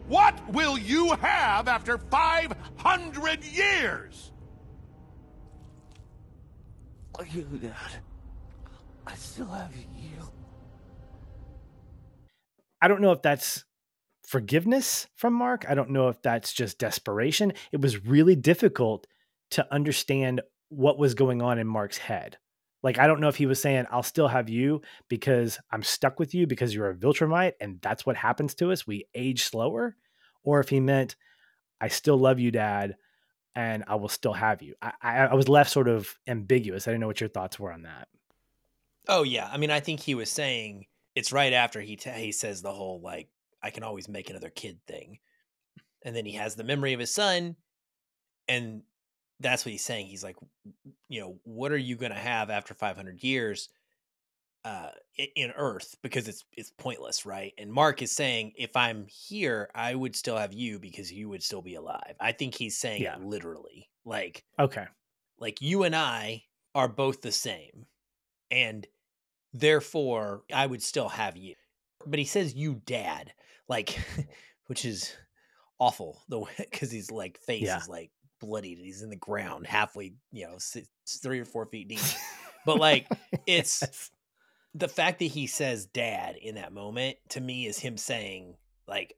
What 0.07 0.51
will 0.51 0.77
you 0.77 1.11
have 1.15 1.67
after 1.67 1.97
500 1.97 3.43
years? 3.43 4.31
You, 7.31 7.43
Dad. 7.61 7.75
I 9.05 9.15
still 9.15 9.45
have 9.47 9.75
you. 9.75 9.83
I 12.81 12.87
don't 12.87 13.01
know 13.01 13.11
if 13.11 13.21
that's 13.21 13.63
forgiveness 14.25 15.07
from 15.15 15.33
Mark. 15.33 15.65
I 15.67 15.75
don't 15.75 15.91
know 15.91 16.09
if 16.09 16.21
that's 16.21 16.53
just 16.53 16.79
desperation. 16.79 17.53
It 17.71 17.81
was 17.81 18.05
really 18.05 18.35
difficult 18.35 19.07
to 19.51 19.71
understand 19.73 20.41
what 20.69 20.97
was 20.97 21.13
going 21.13 21.41
on 21.41 21.59
in 21.59 21.67
Mark's 21.67 21.97
head. 21.97 22.37
Like, 22.81 22.97
I 22.97 23.07
don't 23.07 23.21
know 23.21 23.29
if 23.29 23.37
he 23.37 23.45
was 23.45 23.61
saying, 23.61 23.85
I'll 23.91 24.03
still 24.03 24.27
have 24.27 24.49
you 24.49 24.81
because 25.07 25.59
I'm 25.71 25.83
stuck 25.83 26.19
with 26.19 26.33
you 26.33 26.47
because 26.47 26.73
you're 26.73 26.89
a 26.89 26.95
Viltrumite 26.95 27.53
and 27.61 27.79
that's 27.81 28.05
what 28.05 28.17
happens 28.17 28.55
to 28.55 28.71
us. 28.71 28.85
We 28.85 29.05
age 29.15 29.43
slower. 29.43 29.95
Or 30.43 30.59
if 30.59 30.67
he 30.67 30.81
meant, 30.81 31.15
I 31.79 31.87
still 31.87 32.17
love 32.17 32.39
you, 32.39 32.51
dad, 32.51 32.97
and 33.55 33.85
I 33.87 33.95
will 33.95 34.09
still 34.09 34.33
have 34.33 34.61
you. 34.61 34.75
I, 34.81 34.91
I, 35.01 35.17
I 35.19 35.33
was 35.33 35.47
left 35.47 35.69
sort 35.69 35.87
of 35.87 36.13
ambiguous. 36.27 36.85
I 36.85 36.91
didn't 36.91 37.01
know 37.01 37.07
what 37.07 37.21
your 37.21 37.29
thoughts 37.29 37.57
were 37.57 37.71
on 37.71 37.83
that. 37.83 38.09
Oh, 39.07 39.23
yeah. 39.23 39.49
I 39.49 39.57
mean, 39.57 39.71
I 39.71 39.79
think 39.79 40.01
he 40.01 40.15
was 40.15 40.29
saying 40.29 40.87
it's 41.15 41.31
right 41.31 41.53
after 41.53 41.79
he, 41.79 41.95
t- 41.95 42.09
he 42.09 42.33
says 42.33 42.61
the 42.61 42.73
whole, 42.73 42.99
like, 42.99 43.29
I 43.63 43.69
can 43.71 43.83
always 43.83 44.07
make 44.09 44.29
another 44.29 44.49
kid 44.49 44.79
thing. 44.85 45.19
And 46.03 46.15
then 46.15 46.25
he 46.25 46.33
has 46.33 46.55
the 46.55 46.63
memory 46.63 46.93
of 46.93 46.99
his 46.99 47.13
son. 47.13 47.55
And 48.47 48.83
that's 49.39 49.65
what 49.65 49.71
he's 49.71 49.85
saying. 49.85 50.07
He's 50.07 50.23
like, 50.23 50.37
you 51.09 51.21
know, 51.21 51.39
what 51.43 51.71
are 51.71 51.77
you 51.77 51.95
going 51.95 52.11
to 52.11 52.17
have 52.17 52.49
after 52.49 52.73
500 52.73 53.23
years 53.23 53.69
uh, 54.65 54.89
in 55.35 55.51
Earth? 55.51 55.95
Because 56.01 56.27
it's 56.27 56.45
it's 56.53 56.71
pointless, 56.71 57.25
right? 57.25 57.53
And 57.57 57.71
Mark 57.71 58.01
is 58.01 58.11
saying, 58.11 58.53
if 58.57 58.75
I'm 58.75 59.07
here, 59.07 59.69
I 59.75 59.95
would 59.95 60.15
still 60.15 60.37
have 60.37 60.53
you 60.53 60.79
because 60.79 61.11
you 61.11 61.29
would 61.29 61.43
still 61.43 61.61
be 61.61 61.75
alive. 61.75 62.15
I 62.19 62.31
think 62.33 62.55
he's 62.55 62.77
saying 62.77 63.01
Yeah. 63.01 63.17
literally, 63.19 63.89
like, 64.05 64.45
Okay. 64.59 64.85
like 65.39 65.61
you 65.61 65.83
and 65.83 65.95
I 65.95 66.45
are 66.75 66.87
both 66.89 67.21
the 67.21 67.31
same, 67.31 67.85
and 68.51 68.87
therefore 69.53 70.43
I 70.53 70.65
would 70.67 70.83
still 70.83 71.09
have 71.09 71.37
you. 71.37 71.55
But 72.05 72.19
he 72.19 72.25
says 72.25 72.55
you, 72.55 72.75
dad, 72.85 73.33
like, 73.67 73.97
which 74.67 74.85
is 74.85 75.13
awful 75.79 76.21
the 76.29 76.39
way 76.39 76.51
because 76.57 76.91
he's 76.91 77.11
like 77.11 77.37
face 77.39 77.63
Yeah. 77.63 77.77
is 77.77 77.89
like 77.89 78.11
bloodied. 78.39 78.77
He's 78.77 79.01
in 79.01 79.09
the 79.09 79.15
ground 79.15 79.67
halfway, 79.67 80.13
you 80.31 80.45
know, 80.47 80.55
six, 80.57 80.87
three 81.21 81.39
or 81.39 81.45
four 81.45 81.65
feet 81.65 81.87
deep. 81.87 81.99
But 82.65 82.79
like, 82.79 83.07
it's 83.47 83.81
Yes. 83.81 84.11
the 84.73 84.87
fact 84.87 85.19
that 85.19 85.25
he 85.25 85.47
says 85.47 85.85
dad 85.85 86.35
in 86.35 86.55
that 86.55 86.73
moment 86.73 87.17
to 87.29 87.41
me 87.41 87.65
is 87.67 87.77
him 87.79 87.97
saying 87.97 88.55
like 88.87 89.15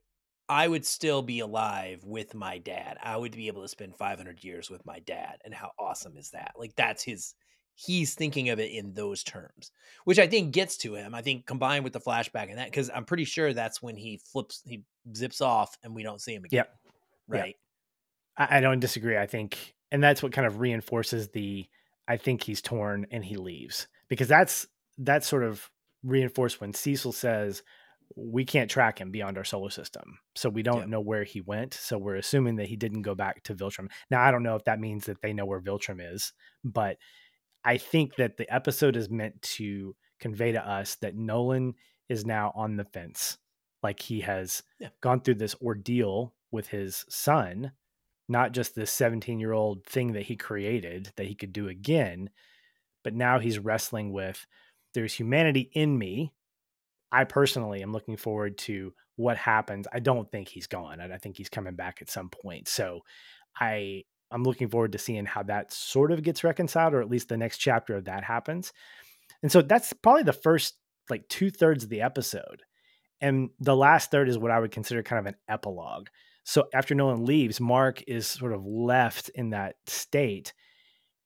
I 0.48 0.68
would 0.68 0.86
still 0.86 1.22
be 1.22 1.40
alive 1.40 2.04
with 2.04 2.32
my 2.34 2.58
dad. 2.58 2.98
I 3.02 3.16
would 3.16 3.32
be 3.32 3.48
able 3.48 3.62
to 3.62 3.68
spend 3.68 3.96
500 3.96 4.44
years 4.44 4.70
with 4.70 4.86
my 4.86 5.00
dad. 5.00 5.38
And 5.44 5.52
how 5.52 5.72
awesome 5.76 6.16
is 6.16 6.30
that? 6.30 6.52
Like, 6.56 6.76
that's 6.76 7.02
his, 7.02 7.34
he's 7.76 8.14
thinking 8.14 8.48
of 8.48 8.58
it 8.58 8.72
in 8.72 8.94
those 8.94 9.22
terms, 9.22 9.70
which 10.04 10.18
I 10.18 10.26
think 10.26 10.52
gets 10.52 10.78
to 10.78 10.94
him. 10.94 11.14
I 11.14 11.20
think 11.22 11.46
combined 11.46 11.84
with 11.84 11.92
the 11.92 12.00
flashback 12.00 12.48
and 12.48 12.58
that, 12.58 12.70
because 12.70 12.90
I'm 12.92 13.04
pretty 13.04 13.24
sure 13.24 13.52
that's 13.52 13.82
when 13.82 13.96
he 13.96 14.16
flips, 14.16 14.62
he 14.66 14.82
zips 15.14 15.40
off 15.42 15.76
and 15.84 15.94
we 15.94 16.02
don't 16.02 16.20
see 16.20 16.34
him 16.34 16.44
again. 16.44 16.56
Yep. 16.58 16.78
Yep. 17.32 17.42
Right. 17.42 17.56
I, 18.38 18.58
I 18.58 18.60
don't 18.60 18.80
disagree. 18.80 19.18
I 19.18 19.26
think, 19.26 19.74
and 19.92 20.02
that's 20.02 20.22
what 20.22 20.32
kind 20.32 20.46
of 20.46 20.58
reinforces 20.58 21.28
the 21.28 21.66
I 22.08 22.16
think 22.16 22.42
he's 22.42 22.62
torn 22.62 23.06
and 23.10 23.24
he 23.24 23.36
leaves 23.36 23.88
because 24.08 24.28
that's 24.28 24.66
that's 24.98 25.26
sort 25.26 25.42
of 25.44 25.68
reinforced 26.02 26.60
when 26.60 26.72
Cecil 26.72 27.12
says 27.12 27.62
we 28.14 28.44
can't 28.44 28.70
track 28.70 29.00
him 29.00 29.10
beyond 29.10 29.36
our 29.36 29.44
solar 29.44 29.68
system, 29.70 30.18
so 30.36 30.48
we 30.48 30.62
don't 30.62 30.82
Yep. 30.82 30.88
know 30.88 31.00
where 31.00 31.24
he 31.24 31.40
went. 31.40 31.74
So 31.74 31.98
we're 31.98 32.14
assuming 32.16 32.56
that 32.56 32.68
he 32.68 32.76
didn't 32.76 33.02
go 33.02 33.16
back 33.16 33.42
to 33.44 33.54
Viltrum. 33.54 33.90
Now 34.10 34.22
I 34.22 34.30
don't 34.30 34.44
know 34.44 34.54
if 34.54 34.64
that 34.64 34.78
means 34.80 35.06
that 35.06 35.20
they 35.20 35.32
know 35.32 35.44
where 35.44 35.60
Viltrum 35.60 35.98
is, 36.00 36.32
but 36.64 36.96
I 37.66 37.76
think 37.78 38.16
that 38.16 38.38
the 38.38 38.52
episode 38.54 38.96
is 38.96 39.10
meant 39.10 39.42
to 39.42 39.94
convey 40.20 40.52
to 40.52 40.66
us 40.66 40.94
that 40.96 41.16
Nolan 41.16 41.74
is 42.08 42.24
now 42.24 42.52
on 42.54 42.76
the 42.76 42.84
fence, 42.86 43.38
like 43.82 44.00
he 44.00 44.20
has 44.20 44.62
Yeah. 44.78 44.90
gone 45.02 45.20
through 45.20 45.34
this 45.34 45.54
ordeal 45.60 46.34
with 46.50 46.68
his 46.68 47.04
son 47.08 47.72
not 48.28 48.52
just 48.52 48.74
this 48.74 48.90
17 48.90 49.38
year 49.40 49.52
old 49.52 49.84
thing 49.86 50.12
that 50.12 50.24
he 50.24 50.36
created 50.36 51.12
that 51.16 51.26
he 51.26 51.34
could 51.34 51.52
do 51.52 51.68
again, 51.68 52.30
but 53.04 53.14
now 53.14 53.38
he's 53.38 53.58
wrestling 53.58 54.12
with 54.12 54.46
there's 54.94 55.14
humanity 55.14 55.70
in 55.74 55.96
me. 55.98 56.32
I 57.12 57.24
personally 57.24 57.82
am 57.82 57.92
looking 57.92 58.16
forward 58.16 58.58
to 58.58 58.94
what 59.16 59.36
happens. 59.36 59.86
I 59.92 60.00
don't 60.00 60.30
think 60.30 60.48
he's 60.48 60.66
gone. 60.66 61.00
I 61.00 61.18
think 61.18 61.36
he's 61.36 61.48
coming 61.48 61.74
back 61.76 62.02
at 62.02 62.10
some 62.10 62.30
point. 62.30 62.68
So 62.68 63.02
I 63.58 64.04
I'm 64.30 64.44
looking 64.44 64.68
forward 64.68 64.92
to 64.92 64.98
seeing 64.98 65.26
how 65.26 65.42
that 65.44 65.72
sort 65.72 66.12
of 66.12 66.22
gets 66.22 66.44
reconciled, 66.44 66.94
or 66.94 67.00
at 67.00 67.10
least 67.10 67.28
the 67.28 67.36
next 67.36 67.58
chapter 67.58 67.96
of 67.96 68.04
that 68.04 68.24
happens. 68.24 68.72
And 69.42 69.52
so 69.52 69.62
that's 69.62 69.92
probably 69.92 70.24
the 70.24 70.32
first 70.32 70.74
like 71.08 71.28
two 71.28 71.50
thirds 71.50 71.84
of 71.84 71.90
the 71.90 72.02
episode. 72.02 72.62
And 73.20 73.50
the 73.60 73.76
last 73.76 74.10
third 74.10 74.28
is 74.28 74.38
what 74.38 74.50
I 74.50 74.58
would 74.58 74.72
consider 74.72 75.02
kind 75.02 75.20
of 75.20 75.26
an 75.26 75.38
epilogue. 75.48 76.08
So 76.44 76.68
after 76.74 76.94
Nolan 76.94 77.24
leaves, 77.24 77.60
Mark 77.60 78.02
is 78.06 78.26
sort 78.26 78.52
of 78.52 78.64
left 78.64 79.30
in 79.30 79.50
that 79.50 79.76
state. 79.86 80.52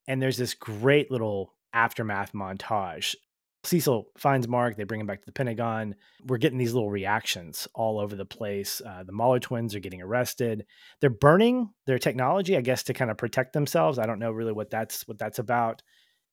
And 0.07 0.21
there's 0.21 0.37
this 0.37 0.55
great 0.55 1.11
little 1.11 1.55
aftermath 1.73 2.33
montage. 2.33 3.15
Cecil 3.63 4.07
finds 4.17 4.49
Mark. 4.49 4.77
They 4.77 4.85
bring 4.85 5.01
him 5.01 5.07
back 5.07 5.21
to 5.21 5.27
the 5.27 5.33
Pentagon. 5.33 5.95
We're 6.27 6.39
getting 6.39 6.59
these 6.59 6.73
little 6.73 6.91
reactions 6.91 7.69
all 7.75 7.99
over 7.99 8.17
the 8.17 8.25
place. 8.25 8.81
Uh, 8.85 9.03
the 9.05 9.13
Mauler 9.13 9.39
twins 9.39 9.75
are 9.75 9.81
getting 9.81 10.01
arrested. 10.01 10.65
They're 11.01 11.11
burning 11.11 11.71
their 11.87 11.99
technology, 11.99 12.57
I 12.57 12.63
guess, 12.63 12.83
to 12.85 12.95
kind 12.95 13.11
of 13.11 13.19
protect 13.19 13.53
themselves. 13.53 13.99
I 13.99 14.07
don't 14.07 14.19
know 14.19 14.33
really 14.33 14.53
what 14.53 14.71
that's 14.71 15.07
what 15.07 15.19
that's 15.19 15.39
about. 15.39 15.83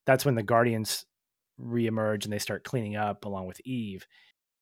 That's 0.05 0.23
when 0.23 0.35
the 0.35 0.43
Guardians 0.43 1.05
reemerge 1.59 2.23
and 2.23 2.31
they 2.31 2.39
start 2.39 2.63
cleaning 2.63 2.95
up 2.95 3.25
along 3.25 3.47
with 3.47 3.59
Eve. 3.61 4.07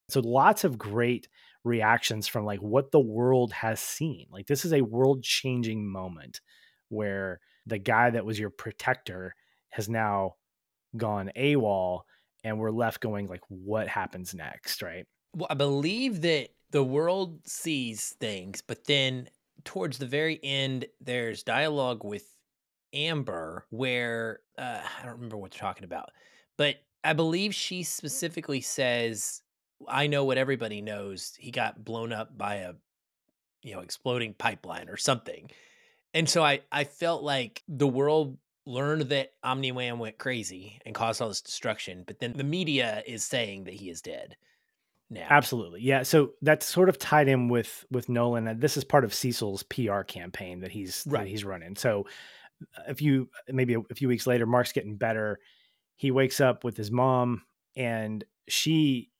So 0.08 0.20
lots 0.20 0.64
of 0.64 0.78
great 0.78 1.28
reactions 1.62 2.26
from 2.26 2.44
like 2.44 2.60
what 2.60 2.90
the 2.90 3.00
world 3.00 3.52
has 3.52 3.78
seen. 3.80 4.26
Like 4.30 4.46
this 4.46 4.64
is 4.64 4.72
a 4.72 4.82
world 4.82 5.22
changing 5.22 5.86
moment 5.86 6.40
where 6.88 7.40
the 7.66 7.78
guy 7.78 8.10
that 8.10 8.24
was 8.24 8.38
your 8.38 8.50
protector 8.50 9.34
has 9.70 9.88
now 9.88 10.34
gone 10.96 11.30
AWOL 11.36 12.02
and 12.44 12.58
we're 12.58 12.70
left 12.70 13.00
going 13.00 13.26
like 13.28 13.42
what 13.48 13.88
happens 13.88 14.34
next, 14.34 14.82
right? 14.82 15.06
Well, 15.34 15.48
I 15.50 15.54
believe 15.54 16.22
that 16.22 16.50
the 16.70 16.84
world 16.84 17.40
sees 17.46 18.14
things, 18.20 18.62
but 18.62 18.84
then 18.86 19.28
towards 19.64 19.98
the 19.98 20.06
very 20.06 20.40
end, 20.42 20.86
there's 21.00 21.42
dialogue 21.42 22.04
with 22.04 22.24
Amber 22.92 23.66
where 23.70 24.40
uh, 24.58 24.80
I 24.82 25.04
don't 25.04 25.14
remember 25.14 25.36
what 25.36 25.50
they're 25.50 25.60
talking 25.60 25.84
about, 25.84 26.10
but 26.56 26.76
I 27.04 27.12
believe 27.12 27.54
she 27.54 27.82
specifically 27.82 28.60
says, 28.60 29.42
"I 29.86 30.06
know 30.06 30.24
what 30.24 30.38
everybody 30.38 30.80
knows. 30.80 31.34
He 31.38 31.50
got 31.50 31.84
blown 31.84 32.12
up 32.12 32.36
by 32.36 32.56
a, 32.56 32.72
you 33.62 33.74
know, 33.74 33.80
exploding 33.80 34.34
pipeline 34.34 34.88
or 34.88 34.96
something." 34.96 35.50
And 36.14 36.28
so 36.28 36.42
I 36.42 36.60
I 36.72 36.84
felt 36.84 37.22
like 37.22 37.62
the 37.68 37.86
world 37.86 38.38
learned 38.66 39.02
that 39.02 39.32
Omni-Man 39.42 39.98
went 39.98 40.18
crazy 40.18 40.80
and 40.84 40.94
caused 40.94 41.22
all 41.22 41.28
this 41.28 41.40
destruction, 41.40 42.04
but 42.06 42.18
then 42.18 42.32
the 42.32 42.44
media 42.44 43.02
is 43.06 43.24
saying 43.24 43.64
that 43.64 43.74
he 43.74 43.88
is 43.88 44.02
dead 44.02 44.36
now. 45.08 45.26
Absolutely. 45.30 45.80
Yeah, 45.82 46.02
so 46.02 46.32
that's 46.42 46.66
sort 46.66 46.88
of 46.88 46.98
tied 46.98 47.28
in 47.28 47.48
with 47.48 47.84
with 47.90 48.08
Nolan 48.08 48.48
and 48.48 48.60
this 48.60 48.76
is 48.76 48.84
part 48.84 49.04
of 49.04 49.14
Cecil's 49.14 49.62
PR 49.62 50.00
campaign 50.02 50.60
that 50.60 50.72
he's 50.72 51.04
that 51.04 51.12
Right. 51.12 51.26
he's 51.28 51.44
running. 51.44 51.76
So 51.76 52.06
a 52.86 52.94
few 52.94 53.28
maybe 53.48 53.74
a, 53.74 53.80
a 53.80 53.94
few 53.94 54.08
weeks 54.08 54.26
later 54.26 54.46
Mark's 54.46 54.72
getting 54.72 54.96
better. 54.96 55.38
He 55.94 56.10
wakes 56.10 56.40
up 56.40 56.64
with 56.64 56.76
his 56.76 56.90
mom 56.90 57.42
and 57.76 58.24
she 58.48 59.10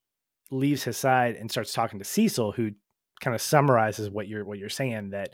leaves 0.51 0.83
his 0.83 0.97
side 0.97 1.37
and 1.37 1.51
starts 1.51 1.73
talking 1.73 1.99
to 1.99 2.05
Cecil 2.05 2.53
who 2.53 2.73
kind 3.21 3.35
of 3.35 3.41
summarizes 3.41 4.11
what 4.11 4.27
you're 4.29 4.45
what 4.45 4.59
you're 4.59 4.69
saying 4.69 5.11
that 5.11 5.31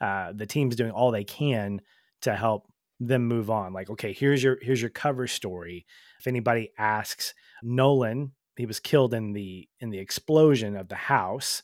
uh, 0.00 0.32
the 0.34 0.46
team's 0.46 0.76
doing 0.76 0.90
all 0.92 1.10
they 1.10 1.24
can 1.24 1.80
to 2.22 2.34
help 2.34 2.66
them 3.00 3.26
move 3.26 3.50
on. 3.50 3.72
Like, 3.72 3.90
okay, 3.90 4.12
here's 4.12 4.42
your 4.42 4.58
here's 4.62 4.80
your 4.80 4.90
cover 4.90 5.26
story. 5.26 5.86
If 6.20 6.26
anybody 6.26 6.70
asks, 6.78 7.34
Nolan, 7.62 8.32
he 8.56 8.66
was 8.66 8.80
killed 8.80 9.12
in 9.14 9.32
the 9.32 9.68
in 9.80 9.90
the 9.90 9.98
explosion 9.98 10.76
of 10.76 10.88
the 10.88 10.94
house, 10.96 11.62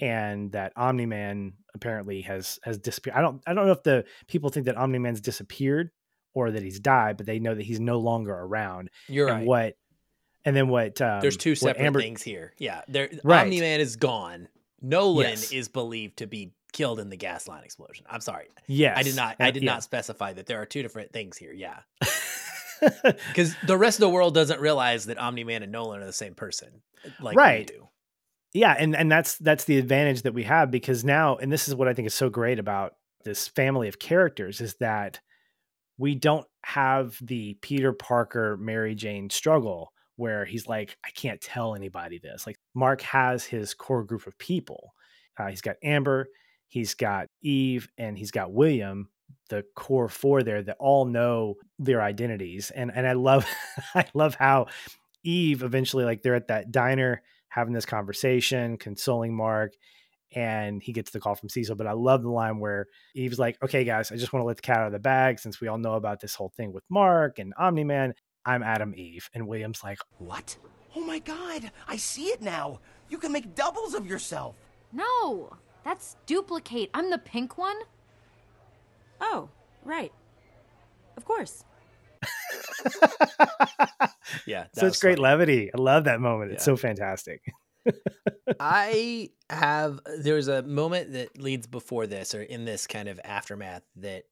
and 0.00 0.52
that 0.52 0.72
Omni 0.76 1.06
Man 1.06 1.54
apparently 1.74 2.22
has 2.22 2.58
has 2.62 2.78
disappeared. 2.78 3.16
I 3.16 3.20
don't 3.20 3.42
I 3.46 3.54
don't 3.54 3.66
know 3.66 3.72
if 3.72 3.82
the 3.82 4.04
people 4.28 4.50
think 4.50 4.66
that 4.66 4.76
Omni 4.76 4.98
Man's 4.98 5.20
disappeared 5.20 5.90
or 6.34 6.50
that 6.50 6.62
he's 6.62 6.80
died, 6.80 7.16
but 7.16 7.26
they 7.26 7.38
know 7.38 7.54
that 7.54 7.64
he's 7.64 7.80
no 7.80 7.98
longer 7.98 8.32
around. 8.34 8.90
You're 9.08 9.28
and 9.28 9.38
right. 9.38 9.46
what 9.46 9.74
and 10.44 10.54
then 10.56 10.68
what 10.68 11.00
um, 11.00 11.20
There's 11.20 11.36
two 11.36 11.54
separate 11.54 11.82
Amber- 11.84 12.00
things 12.00 12.22
here. 12.22 12.54
Yeah, 12.58 12.82
there 12.88 13.10
Right. 13.24 13.42
Omni 13.42 13.60
Man 13.60 13.80
is 13.80 13.96
gone. 13.96 14.48
Nolan 14.82 15.26
Yes. 15.30 15.52
is 15.52 15.68
believed 15.68 16.18
to 16.18 16.26
be 16.26 16.52
killed 16.70 17.00
in 17.00 17.10
the 17.10 17.16
gas 17.16 17.46
line 17.48 17.64
explosion. 17.64 18.06
I'm 18.08 18.20
sorry. 18.20 18.48
Yes. 18.66 18.96
I 18.98 19.02
did 19.02 19.16
not 19.16 19.36
I 19.40 19.48
Uh, 19.48 19.50
did 19.50 19.62
yeah. 19.62 19.72
not 19.74 19.82
specify 19.82 20.32
that 20.32 20.46
there 20.46 20.60
are 20.60 20.66
two 20.66 20.82
different 20.82 21.12
things 21.12 21.36
here. 21.36 21.52
Yeah. 21.52 21.80
Because 23.28 23.54
the 23.66 23.76
rest 23.76 23.98
of 23.98 24.00
the 24.00 24.08
world 24.08 24.32
doesn't 24.34 24.58
realize 24.58 25.04
that 25.06 25.18
Omni 25.18 25.44
Man 25.44 25.62
and 25.62 25.70
Nolan 25.70 26.00
are 26.00 26.06
the 26.06 26.12
same 26.14 26.34
person. 26.34 26.80
Like 27.20 27.36
Right. 27.36 27.70
we 27.70 27.76
do. 27.76 27.88
yeah 28.54 28.74
and 28.78 28.96
and 28.96 29.12
that's 29.12 29.36
that's 29.38 29.64
the 29.64 29.76
advantage 29.76 30.22
that 30.22 30.32
we 30.32 30.44
have 30.44 30.70
because 30.70 31.04
now 31.04 31.36
and 31.36 31.52
this 31.52 31.68
is 31.68 31.74
what 31.74 31.88
i 31.88 31.94
think 31.94 32.06
is 32.06 32.14
so 32.14 32.28
great 32.30 32.58
about 32.58 32.94
this 33.24 33.46
family 33.48 33.86
of 33.88 33.98
characters 33.98 34.60
is 34.60 34.74
that 34.80 35.20
we 35.98 36.14
don't 36.14 36.46
have 36.64 37.16
the 37.22 37.54
peter 37.62 37.92
parker 37.92 38.56
mary 38.58 38.94
jane 38.94 39.30
struggle 39.30 39.92
where 40.16 40.44
he's 40.44 40.66
like 40.66 40.96
i 41.06 41.10
can't 41.10 41.40
tell 41.40 41.74
anybody 41.74 42.18
this 42.18 42.46
like 42.46 42.56
mark 42.74 43.00
has 43.02 43.44
his 43.44 43.72
core 43.72 44.04
group 44.04 44.26
of 44.26 44.36
people 44.38 44.92
uh, 45.38 45.46
he's 45.46 45.62
got 45.62 45.76
amber 45.82 46.26
he's 46.70 46.94
got 46.94 47.26
eve 47.42 47.88
and 47.98 48.16
he's 48.16 48.30
got 48.30 48.52
william 48.52 49.10
the 49.50 49.62
core 49.76 50.08
four 50.08 50.42
there 50.42 50.62
that 50.62 50.76
all 50.80 51.04
know 51.04 51.54
their 51.78 52.00
identities 52.00 52.70
and 52.70 52.90
and 52.94 53.06
i 53.06 53.12
love 53.12 53.46
i 53.94 54.04
love 54.14 54.34
how 54.34 54.66
eve 55.22 55.62
eventually 55.62 56.04
like 56.04 56.22
they're 56.22 56.34
at 56.34 56.48
that 56.48 56.72
diner 56.72 57.22
having 57.50 57.74
this 57.74 57.84
conversation, 57.84 58.78
consoling 58.78 59.34
Mark, 59.36 59.74
and 60.34 60.82
he 60.82 60.92
gets 60.92 61.10
the 61.10 61.20
call 61.20 61.34
from 61.34 61.48
Cecil. 61.48 61.76
But 61.76 61.86
I 61.86 61.92
love 61.92 62.22
the 62.22 62.30
line 62.30 62.58
where 62.58 62.86
Eve's 63.14 63.38
like, 63.38 63.58
okay, 63.62 63.84
guys, 63.84 64.10
I 64.10 64.16
just 64.16 64.32
want 64.32 64.42
to 64.42 64.46
let 64.46 64.56
the 64.56 64.62
cat 64.62 64.78
out 64.78 64.86
of 64.86 64.92
the 64.92 64.98
bag 64.98 65.38
since 65.38 65.60
we 65.60 65.68
all 65.68 65.78
know 65.78 65.94
about 65.94 66.20
this 66.20 66.34
whole 66.34 66.52
thing 66.56 66.72
with 66.72 66.84
Mark 66.88 67.38
and 67.38 67.52
Omni 67.58 67.84
Man. 67.84 68.14
I'm 68.46 68.62
Atom 68.62 68.94
Eve. 68.96 69.28
And 69.34 69.46
William's 69.46 69.84
like, 69.84 69.98
What? 70.18 70.56
Oh 70.96 71.04
my 71.04 71.18
god, 71.18 71.70
I 71.86 71.96
see 71.96 72.26
it 72.26 72.40
now. 72.40 72.80
You 73.08 73.18
can 73.18 73.32
make 73.32 73.54
doubles 73.54 73.94
of 73.94 74.06
yourself. 74.06 74.56
No, 74.92 75.52
that's 75.84 76.16
duplicate. 76.26 76.90
I'm 76.94 77.10
the 77.10 77.18
pink 77.18 77.58
one. 77.58 77.76
Oh, 79.20 79.48
right. 79.84 80.12
Of 81.16 81.24
course. 81.24 81.64
Yeah. 84.46 84.66
that 84.74 84.80
such 84.80 85.00
great 85.00 85.16
funny. 85.16 85.22
levity. 85.22 85.70
I 85.74 85.78
love 85.78 86.04
that 86.04 86.20
moment. 86.20 86.52
It's 86.52 86.64
so 86.64 86.76
fantastic. 86.76 87.42
I 88.60 89.30
have 89.48 90.00
there's 90.18 90.48
a 90.48 90.62
moment 90.62 91.12
that 91.12 91.38
leads 91.40 91.66
before 91.66 92.06
this 92.06 92.34
or 92.34 92.42
in 92.42 92.64
this 92.64 92.86
kind 92.86 93.08
of 93.08 93.20
aftermath 93.24 93.82
that 93.96 94.24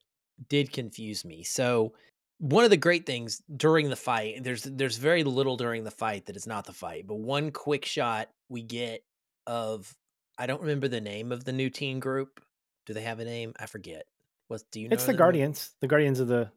did 0.49 0.73
confuse 0.73 1.25
me. 1.25 1.43
So 1.43 1.95
one 2.39 2.65
of 2.65 2.71
the 2.71 2.77
great 2.77 3.07
things 3.07 3.43
during 3.57 3.91
the 3.91 3.97
fight, 3.97 4.45
there's 4.45 4.63
there's 4.63 4.97
very 4.99 5.25
little 5.25 5.57
during 5.57 5.85
the 5.85 5.91
fight 5.91 6.27
that 6.27 6.37
is 6.37 6.47
not 6.47 6.65
the 6.67 6.73
fight, 6.73 7.07
but 7.07 7.17
one 7.17 7.51
quick 7.51 7.85
shot 7.85 8.29
we 8.49 8.63
get 8.63 9.03
of 9.47 9.95
I 10.39 10.47
don't 10.47 10.61
remember 10.61 10.89
the 10.89 11.01
name 11.01 11.33
of 11.33 11.45
the 11.45 11.53
new 11.53 11.69
teen 11.69 12.01
group. 12.01 12.41
Do 12.87 12.95
they 12.95 13.03
have 13.03 13.19
a 13.19 13.25
name? 13.25 13.55
I 13.59 13.67
forget. 13.67 14.05
What 14.47 14.63
do 14.71 14.81
you 14.81 14.89
know? 14.89 14.95
it's 14.95 15.05
the? 15.05 15.15
Guardians, 15.15 15.73
the 15.81 15.89
Guardians 15.89 16.21
of 16.21 16.29
the. 16.29 16.51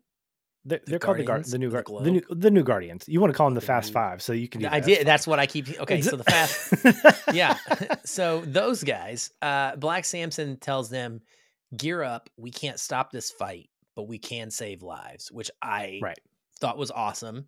They're, 0.64 0.80
they're 0.86 1.00
called 1.00 1.18
the, 1.18 1.24
Guard, 1.24 1.44
Guardians 1.44 1.52
the 1.52 1.58
new 1.58 1.68
of 1.68 1.74
the 1.74 2.04
the, 2.04 2.12
new, 2.12 2.22
the 2.30 2.52
new 2.52 2.64
Guardians. 2.64 3.06
You 3.08 3.20
want 3.20 3.34
to 3.34 3.38
call 3.38 3.48
them 3.48 3.56
the 3.56 3.62
The 3.62 3.66
Fast 3.66 3.90
new- 3.90 3.94
Five, 3.94 4.22
so 4.22 4.32
you 4.32 4.48
can. 4.48 4.62
Do 4.62 4.68
I 4.70 4.80
did. 4.80 5.08
That's 5.08 5.26
what 5.26 5.40
I 5.40 5.48
keep. 5.48 5.80
Okay, 5.82 6.02
so 6.02 6.16
the 6.16 6.24
fast. 6.24 6.74
yeah. 7.34 7.58
So 8.06 8.42
those 8.46 8.84
guys, 8.84 9.32
uh, 9.42 9.76
Black 9.76 10.06
Samson 10.06 10.58
tells 10.58 10.90
them, 10.90 11.22
gear 11.76 12.04
up. 12.04 12.30
We 12.38 12.52
can't 12.52 12.80
stop 12.80 13.12
this 13.12 13.32
fight, 13.32 13.70
but 13.96 14.08
we 14.08 14.20
can 14.20 14.52
save 14.52 14.84
lives, 14.84 15.32
which 15.32 15.50
I 15.62 16.00
right. 16.02 16.20
thought 16.60 16.78
was 16.78 16.92
awesome. 16.92 17.48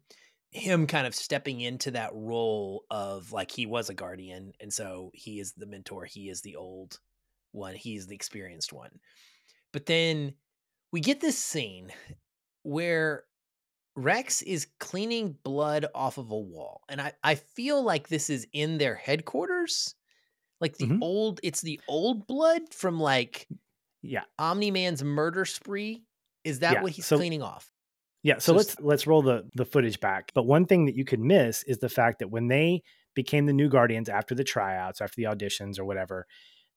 Him 0.54 0.86
kind 0.88 1.08
of 1.08 1.16
stepping 1.16 1.62
into 1.62 1.92
that 1.92 2.12
role 2.14 2.86
of 2.92 3.32
like 3.32 3.52
he 3.52 3.66
was 3.66 3.90
a 3.90 3.94
guardian, 3.94 4.54
and 4.60 4.72
so 4.72 5.12
he 5.14 5.40
is 5.40 5.54
the 5.54 5.66
mentor, 5.66 6.06
he 6.06 6.30
is 6.30 6.42
the 6.42 6.56
old 6.56 7.00
one, 7.52 7.76
he's 7.76 8.08
the 8.08 8.16
experienced 8.16 8.72
one. 8.72 9.00
But 9.72 9.86
then 9.88 10.34
we 10.92 11.00
get 11.02 11.20
this 11.20 11.38
scene 11.38 11.92
where 12.62 13.26
Rex 13.96 14.42
is 14.44 14.68
cleaning 14.80 15.36
blood 15.44 15.86
off 15.96 16.18
of 16.18 16.32
a 16.32 16.38
wall. 16.40 16.82
And 16.90 17.02
I, 17.02 17.14
I 17.24 17.36
feel 17.36 17.84
like 17.84 18.08
this 18.08 18.30
is 18.30 18.48
in 18.54 18.78
their 18.78 18.96
headquarters. 18.96 19.96
Like 20.62 20.78
the 20.78 20.86
Mhm. 20.86 21.00
old, 21.02 21.40
it's 21.44 21.62
the 21.62 21.80
old 21.88 22.26
blood 22.28 22.74
from 22.74 23.00
like 23.00 23.48
Yeah. 24.02 24.24
Omni 24.40 24.72
Man's 24.72 25.04
murder 25.04 25.46
spree. 25.46 26.04
Is 26.44 26.60
that 26.60 26.74
Yeah, 26.74 26.82
what 26.84 26.92
he's 26.92 27.06
so- 27.06 27.18
cleaning 27.18 27.42
off? 27.42 27.73
Yeah, 28.24 28.38
so 28.40 28.54
So 28.54 28.54
let's 28.54 28.80
let's 28.80 29.08
roll 29.08 29.22
the 29.22 29.50
the 29.54 29.66
footage 29.66 30.00
back. 30.00 30.32
But 30.34 30.46
one 30.46 30.66
thing 30.66 30.86
that 30.86 30.96
you 30.96 31.06
could 31.06 31.20
miss 31.20 31.64
is 31.64 31.80
the 31.80 31.90
fact 31.90 32.20
that 32.20 32.30
when 32.30 32.48
they 32.48 32.84
became 33.16 33.46
the 33.46 33.54
new 33.54 33.70
Guardians 33.70 34.10
after 34.10 34.34
the 34.34 34.44
tryouts, 34.44 35.02
after 35.02 35.16
the 35.18 35.24
auditions 35.24 35.78
or 35.78 35.86
whatever, 35.86 36.26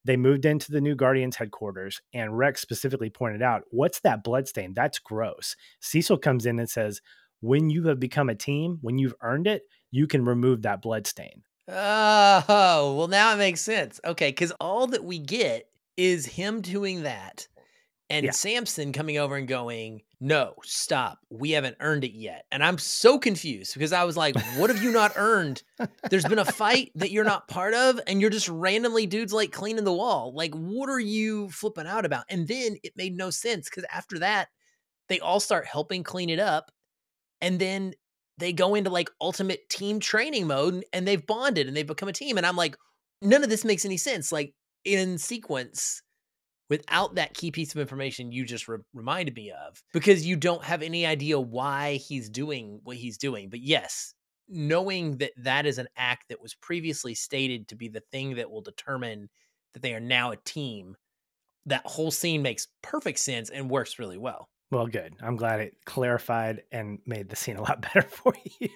they 0.05 0.17
moved 0.17 0.45
into 0.45 0.71
the 0.71 0.81
new 0.81 0.95
Guardians 0.95 1.37
headquarters 1.37 2.01
and 2.13 2.37
Rex 2.37 2.61
specifically 2.61 3.09
pointed 3.09 3.41
out, 3.41 3.63
"What's 3.71 4.01
that 4.01 4.23
blood 4.23 4.47
stain? 4.47 4.73
That's 4.73 4.99
gross." 4.99 5.55
Cecil 5.79 6.17
comes 6.19 6.45
in 6.45 6.59
and 6.59 6.69
says, 6.69 7.01
"When 7.41 7.69
you 7.69 7.83
have 7.87 7.99
become 7.99 8.29
a 8.29 8.35
team, 8.35 8.79
when 8.81 8.97
you've 8.97 9.15
earned 9.21 9.47
it, 9.47 9.63
you 9.91 10.07
can 10.07 10.25
remove 10.25 10.63
that 10.63 10.81
blood 10.81 11.07
stain." 11.07 11.43
Oh, 11.69 12.95
well, 12.97 13.07
now 13.07 13.33
it 13.33 13.37
makes 13.37 13.61
sense. 13.61 13.99
Okay, 14.05 14.29
because 14.29 14.51
all 14.59 14.87
that 14.87 15.03
we 15.03 15.19
get 15.19 15.69
is 15.97 16.25
him 16.25 16.61
doing 16.61 17.03
that 17.03 17.47
and 18.09 18.25
Yeah. 18.25 18.31
Samson 18.31 18.93
coming 18.93 19.17
over 19.17 19.35
and 19.35 19.47
going, 19.47 20.01
No, 20.19 20.53
stop. 20.63 21.19
We 21.29 21.51
haven't 21.51 21.77
earned 21.79 22.03
it 22.03 22.13
yet. 22.13 22.45
And 22.51 22.63
I'm 22.63 22.77
so 22.77 23.19
confused 23.19 23.73
because 23.73 23.93
I 23.93 24.03
was 24.05 24.15
like, 24.17 24.35
What 24.55 24.69
have 24.69 24.81
you 24.81 24.91
not 24.91 25.13
earned? 25.17 25.61
There's 26.09 26.23
been 26.25 26.39
a 26.39 26.45
fight 26.63 26.91
that 26.95 27.11
you're 27.11 27.23
not 27.25 27.47
part 27.47 27.73
of, 27.73 27.99
and 28.07 28.21
you're 28.21 28.29
just 28.29 28.47
randomly 28.49 29.05
dudes 29.05 29.33
like 29.33 29.51
cleaning 29.51 29.83
the 29.83 29.93
wall. 29.93 30.33
Like, 30.35 30.53
what 30.55 30.89
are 30.89 30.99
you 30.99 31.49
flipping 31.49 31.87
out 31.87 32.05
about? 32.05 32.23
And 32.29 32.47
then 32.47 32.77
it 32.83 32.93
made 32.95 33.15
no 33.17 33.29
sense 33.29 33.69
because 33.69 33.85
after 33.91 34.19
that, 34.19 34.47
they 35.09 35.19
all 35.19 35.39
start 35.39 35.65
helping 35.65 36.03
clean 36.03 36.29
it 36.29 36.39
up. 36.39 36.71
And 37.41 37.59
then 37.59 37.93
they 38.39 38.53
go 38.53 38.75
into 38.75 38.89
like 38.89 39.09
ultimate 39.19 39.67
team 39.69 39.99
training 39.99 40.47
mode 40.47 40.73
and- 40.75 40.83
and 40.93 41.07
they've 41.07 41.25
bonded 41.25 41.67
and 41.67 41.75
they've 41.75 41.85
become 41.87 42.09
a 42.09 42.13
team. 42.13 42.37
And 42.37 42.45
I'm 42.45 42.55
like, 42.55 42.75
none 43.21 43.43
of 43.43 43.49
this 43.49 43.65
makes 43.65 43.83
any 43.85 43.97
sense. 43.97 44.31
Like 44.31 44.53
in 44.85 45.17
sequence, 45.17 46.01
without 46.69 47.15
that 47.15 47.33
key 47.33 47.51
piece 47.51 47.73
of 47.73 47.81
information 47.81 48.31
you 48.31 48.45
just 48.45 48.67
re- 48.67 48.79
reminded 48.93 49.35
me 49.35 49.51
of, 49.51 49.81
because 49.93 50.25
you 50.25 50.35
don't 50.35 50.63
have 50.63 50.81
any 50.81 51.05
idea 51.05 51.39
why 51.39 51.95
he's 51.95 52.29
doing 52.29 52.79
what 52.83 52.97
he's 52.97 53.17
doing. 53.17 53.49
But 53.49 53.61
yes, 53.61 54.13
knowing 54.47 55.17
that 55.17 55.31
that 55.37 55.65
is 55.65 55.77
an 55.77 55.87
act 55.95 56.29
that 56.29 56.41
was 56.41 56.55
previously 56.55 57.13
stated 57.13 57.67
to 57.67 57.75
be 57.75 57.87
the 57.87 58.03
thing 58.11 58.35
that 58.35 58.49
will 58.49 58.61
determine 58.61 59.29
that 59.73 59.81
they 59.81 59.93
are 59.93 59.99
now 59.99 60.31
a 60.31 60.37
team, 60.37 60.95
that 61.65 61.85
whole 61.85 62.11
scene 62.11 62.41
makes 62.41 62.67
perfect 62.81 63.19
sense 63.19 63.49
and 63.49 63.69
works 63.69 63.99
really 63.99 64.17
well. 64.17 64.49
Well, 64.71 64.87
good. 64.87 65.13
I'm 65.21 65.37
glad 65.37 65.61
it 65.61 65.77
clarified 65.85 66.63
and 66.71 66.99
made 67.05 67.29
the 67.29 67.35
scene 67.35 67.57
a 67.57 67.61
lot 67.61 67.81
better 67.93 68.07
for 68.07 68.33
you. 68.59 68.69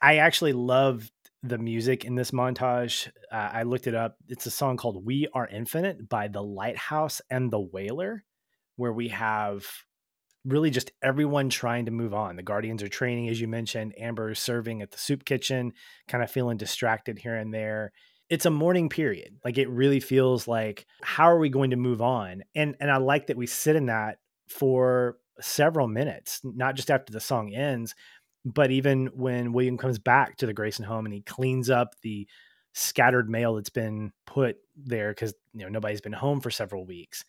I 0.00 0.18
actually 0.18 0.52
loved 0.52 1.10
the 1.42 1.58
music 1.58 2.04
in 2.04 2.14
this 2.14 2.30
montage. 2.30 3.08
Uh, 3.30 3.50
I 3.52 3.62
looked 3.62 3.86
it 3.86 3.94
up. 3.94 4.16
It's 4.28 4.46
a 4.46 4.50
song 4.50 4.76
called 4.76 5.04
We 5.04 5.28
Are 5.32 5.46
Infinite 5.46 6.08
by 6.08 6.28
The 6.28 6.42
Lighthouse 6.42 7.20
and 7.30 7.50
The 7.50 7.60
Whaler, 7.60 8.24
where 8.76 8.92
we 8.92 9.08
have 9.08 9.66
really 10.44 10.70
just 10.70 10.92
everyone 11.02 11.48
trying 11.48 11.84
to 11.86 11.90
move 11.90 12.14
on. 12.14 12.36
The 12.36 12.42
Guardians 12.42 12.82
are 12.82 12.88
training, 12.88 13.28
as 13.28 13.40
you 13.40 13.48
mentioned. 13.48 13.94
Amber 13.98 14.30
is 14.30 14.38
serving 14.38 14.82
at 14.82 14.90
the 14.90 14.98
soup 14.98 15.24
kitchen, 15.24 15.72
kind 16.08 16.24
of 16.24 16.30
feeling 16.30 16.56
distracted 16.56 17.18
here 17.18 17.36
and 17.36 17.52
there. 17.52 17.92
It's 18.30 18.46
a 18.46 18.50
mourning 18.50 18.88
period. 18.88 19.36
Like 19.44 19.58
it 19.58 19.70
really 19.70 20.00
feels 20.00 20.48
like, 20.48 20.86
how 21.02 21.30
are 21.30 21.38
we 21.38 21.48
going 21.48 21.70
to 21.70 21.76
move 21.76 22.02
on? 22.02 22.42
And 22.54 22.76
and 22.80 22.90
I 22.90 22.98
like 22.98 23.28
that 23.28 23.36
we 23.36 23.46
sit 23.46 23.76
in 23.76 23.86
that 23.86 24.18
for 24.48 25.18
several 25.40 25.88
minutes, 25.88 26.40
not 26.42 26.74
just 26.74 26.90
after 26.90 27.12
the 27.12 27.20
song 27.20 27.54
ends, 27.54 27.94
but 28.44 28.70
even 28.70 29.06
when 29.14 29.52
William 29.52 29.76
comes 29.76 29.98
back 29.98 30.36
to 30.36 30.46
the 30.46 30.54
Grayson 30.54 30.84
home 30.84 31.04
and 31.04 31.14
he 31.14 31.22
cleans 31.22 31.70
up 31.70 31.94
the 32.02 32.26
scattered 32.72 33.28
mail 33.28 33.54
that's 33.54 33.70
been 33.70 34.12
put 34.26 34.56
there 34.76 35.10
because 35.10 35.34
you 35.52 35.62
know 35.62 35.68
nobody's 35.68 36.00
been 36.00 36.12
home 36.12 36.40
for 36.40 36.50
several 36.50 36.86
weeks. 36.86 37.24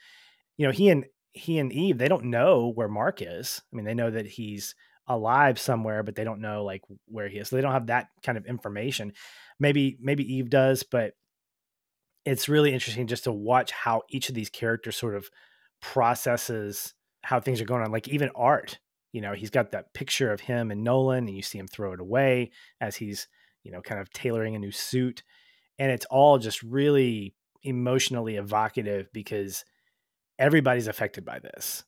You 0.57 0.67
know, 0.67 0.71
he 0.71 0.89
and 0.89 1.05
he 1.31 1.59
and 1.59 1.71
Eve, 1.71 1.97
they 1.97 2.07
don't 2.07 2.25
know 2.25 2.71
where 2.73 2.87
Mark 2.87 3.21
is. 3.21 3.61
I 3.71 3.75
mean, 3.75 3.85
they 3.85 3.93
know 3.93 4.11
that 4.11 4.27
he's 4.27 4.75
alive 5.07 5.59
somewhere, 5.59 6.03
but 6.03 6.15
they 6.15 6.23
don't 6.23 6.41
know 6.41 6.63
like 6.63 6.83
where 7.05 7.27
he 7.27 7.39
is. 7.39 7.49
So 7.49 7.55
they 7.55 7.61
don't 7.61 7.71
have 7.71 7.87
that 7.87 8.07
kind 8.23 8.37
of 8.37 8.45
information. 8.45 9.13
Maybe 9.59 9.97
maybe 9.99 10.35
Eve 10.35 10.49
does, 10.49 10.83
but 10.83 11.13
it's 12.25 12.49
really 12.49 12.73
interesting 12.73 13.07
just 13.07 13.23
to 13.23 13.31
watch 13.31 13.71
how 13.71 14.03
each 14.09 14.29
of 14.29 14.35
these 14.35 14.49
characters 14.49 14.95
sort 14.95 15.15
of 15.15 15.29
processes 15.81 16.93
how 17.23 17.39
things 17.39 17.59
are 17.59 17.65
going 17.65 17.81
on. 17.81 17.91
Like 17.91 18.07
even 18.07 18.29
Art, 18.35 18.79
you 19.11 19.21
know, 19.21 19.33
he's 19.33 19.49
got 19.49 19.71
that 19.71 19.93
picture 19.93 20.31
of 20.31 20.41
him 20.41 20.71
and 20.71 20.83
Nolan, 20.83 21.27
and 21.27 21.35
you 21.35 21.41
see 21.41 21.57
him 21.57 21.67
throw 21.67 21.93
it 21.93 21.99
away 21.99 22.51
as 22.79 22.95
he's, 22.95 23.27
you 23.63 23.71
know, 23.71 23.81
kind 23.81 23.99
of 23.99 24.11
tailoring 24.11 24.55
a 24.55 24.59
new 24.59 24.71
suit. 24.71 25.23
And 25.77 25.91
it's 25.91 26.05
all 26.05 26.37
just 26.37 26.61
really 26.61 27.35
emotionally 27.63 28.35
evocative 28.35 29.11
because 29.13 29.65
everybody's 30.37 30.87
affected 30.87 31.25
by 31.25 31.39
this. 31.39 31.83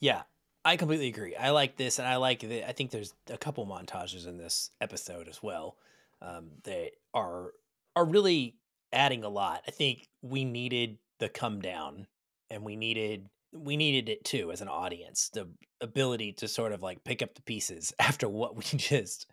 Yeah, 0.00 0.22
I 0.64 0.76
completely 0.76 1.08
agree. 1.08 1.36
I 1.36 1.50
like 1.50 1.76
this, 1.76 1.98
and 1.98 2.08
I 2.08 2.16
like 2.16 2.40
that. 2.40 2.68
I 2.68 2.72
think 2.72 2.90
there's 2.90 3.14
a 3.30 3.38
couple 3.38 3.66
montages 3.66 4.26
in 4.26 4.38
this 4.38 4.70
episode 4.80 5.28
as 5.28 5.42
well 5.42 5.76
um, 6.22 6.50
that 6.64 6.92
are 7.12 7.52
are 7.96 8.04
really 8.04 8.56
adding 8.92 9.24
a 9.24 9.28
lot. 9.28 9.62
I 9.66 9.70
think 9.70 10.08
we 10.22 10.44
needed 10.44 10.98
the 11.18 11.28
come 11.28 11.60
down, 11.60 12.06
and 12.50 12.64
we 12.64 12.76
needed 12.76 13.28
we 13.54 13.76
needed 13.76 14.08
it 14.08 14.24
too 14.24 14.50
as 14.52 14.60
an 14.60 14.68
audience. 14.68 15.30
The 15.32 15.48
ability 15.80 16.32
to 16.34 16.48
sort 16.48 16.72
of 16.72 16.82
like 16.82 17.04
pick 17.04 17.22
up 17.22 17.34
the 17.34 17.42
pieces 17.42 17.92
after 17.98 18.28
what 18.28 18.56
we 18.56 18.62
just 18.76 19.26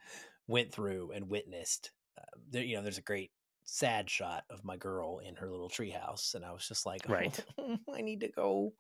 went 0.48 0.72
through 0.72 1.12
and 1.14 1.30
witnessed. 1.30 1.92
Uh, 2.18 2.24
there, 2.50 2.64
you 2.64 2.76
know, 2.76 2.84
there's 2.84 2.98
a 2.98 3.02
great 3.04 3.32
sad 3.64 4.10
shot 4.10 4.44
of 4.50 4.64
my 4.66 4.76
girl 4.78 5.20
in 5.20 5.36
her 5.36 5.50
little 5.50 5.70
treehouse, 5.70 6.36
and 6.36 6.44
I 6.44 6.52
was 6.52 6.68
just 6.68 6.86
like, 6.86 7.08
Right. 7.08 7.40
oh, 7.58 7.78
I 7.94 8.02
need 8.02 8.22
to 8.22 8.28
go 8.30 8.74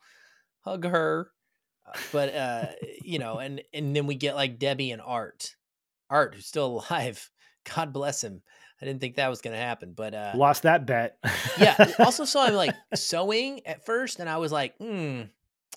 hug 0.61 0.85
her. 0.85 1.31
Uh, 1.87 1.97
but 2.11 2.35
uh, 2.35 2.65
you 3.03 3.19
know, 3.19 3.39
and 3.39 3.61
and 3.73 3.95
then 3.95 4.05
we 4.05 4.15
get 4.15 4.35
like 4.35 4.59
Debbie 4.59 4.91
and 4.91 5.01
Art, 5.01 5.55
Art 6.09 6.35
who's 6.35 6.45
still 6.45 6.83
alive. 6.91 7.29
God 7.75 7.93
bless 7.93 8.23
him. 8.23 8.41
I 8.81 8.85
didn't 8.85 8.99
think 9.01 9.15
that 9.15 9.29
was 9.29 9.41
going 9.41 9.55
to 9.55 9.61
happen, 9.61 9.93
but 9.95 10.13
uh, 10.13 10.31
Lost 10.35 10.63
that 10.63 10.85
bet. 10.87 11.17
yeah. 11.59 11.91
Also 11.99 12.25
saw 12.25 12.47
him 12.47 12.55
like 12.55 12.73
sewing 12.95 13.65
at 13.67 13.85
first, 13.85 14.19
and 14.19 14.27
I 14.29 14.37
was 14.37 14.51
like, 14.51 14.75
hmm, 14.77 15.21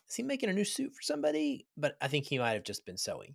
is 0.08 0.14
he 0.16 0.22
making 0.22 0.48
a 0.48 0.54
new 0.54 0.64
suit 0.64 0.94
for 0.94 1.02
somebody? 1.02 1.66
But 1.76 1.96
I 2.00 2.08
think 2.08 2.24
he 2.26 2.38
might 2.38 2.52
have 2.52 2.64
just 2.64 2.86
been 2.86 2.96
sewing. 2.96 3.34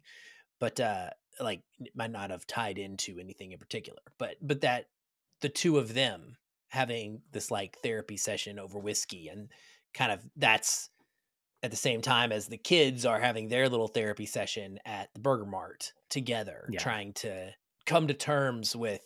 But 0.60 0.80
uh 0.80 1.10
like 1.40 1.62
might 1.96 2.12
not 2.12 2.32
have 2.32 2.46
tied 2.48 2.78
into 2.78 3.18
anything 3.20 3.52
in 3.54 3.60
particular. 3.60 4.02
But 4.18 4.36
but 4.42 4.62
that 4.62 4.88
the 5.42 5.50
two 5.50 5.78
of 5.78 5.94
them 5.94 6.36
having 6.70 7.22
this 7.32 7.50
like 7.50 7.78
therapy 7.82 8.18
session 8.18 8.60
over 8.60 8.78
whiskey 8.78 9.30
and 9.30 9.50
kind 9.94 10.12
of 10.12 10.20
that's 10.36 10.90
at 11.64 11.72
the 11.72 11.78
same 11.78 12.02
time 12.02 12.32
as 12.32 12.48
the 12.48 12.58
kids 12.58 13.06
are 13.06 13.20
having 13.20 13.48
their 13.48 13.70
little 13.70 13.88
therapy 13.88 14.26
session 14.26 14.80
at 14.86 15.10
the 15.14 15.20
Burger 15.20 15.46
Mart 15.46 15.94
together, 16.10 16.68
Yeah. 16.72 16.80
trying 16.80 17.14
to 17.14 17.52
come 17.86 18.08
to 18.08 18.14
terms 18.14 18.76
with 18.76 19.02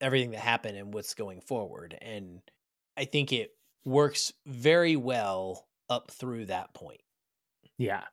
everything 0.00 0.32
that 0.32 0.40
happened 0.40 0.76
and 0.78 0.92
what's 0.94 1.14
going 1.14 1.40
forward. 1.40 1.96
And 2.00 2.42
I 2.96 3.04
think 3.04 3.32
it 3.32 3.52
works 3.84 4.32
very 4.46 4.96
well 4.96 5.68
up 5.88 6.10
through 6.10 6.46
that 6.46 6.74
point. 6.74 7.00
Yeah. 7.78 8.04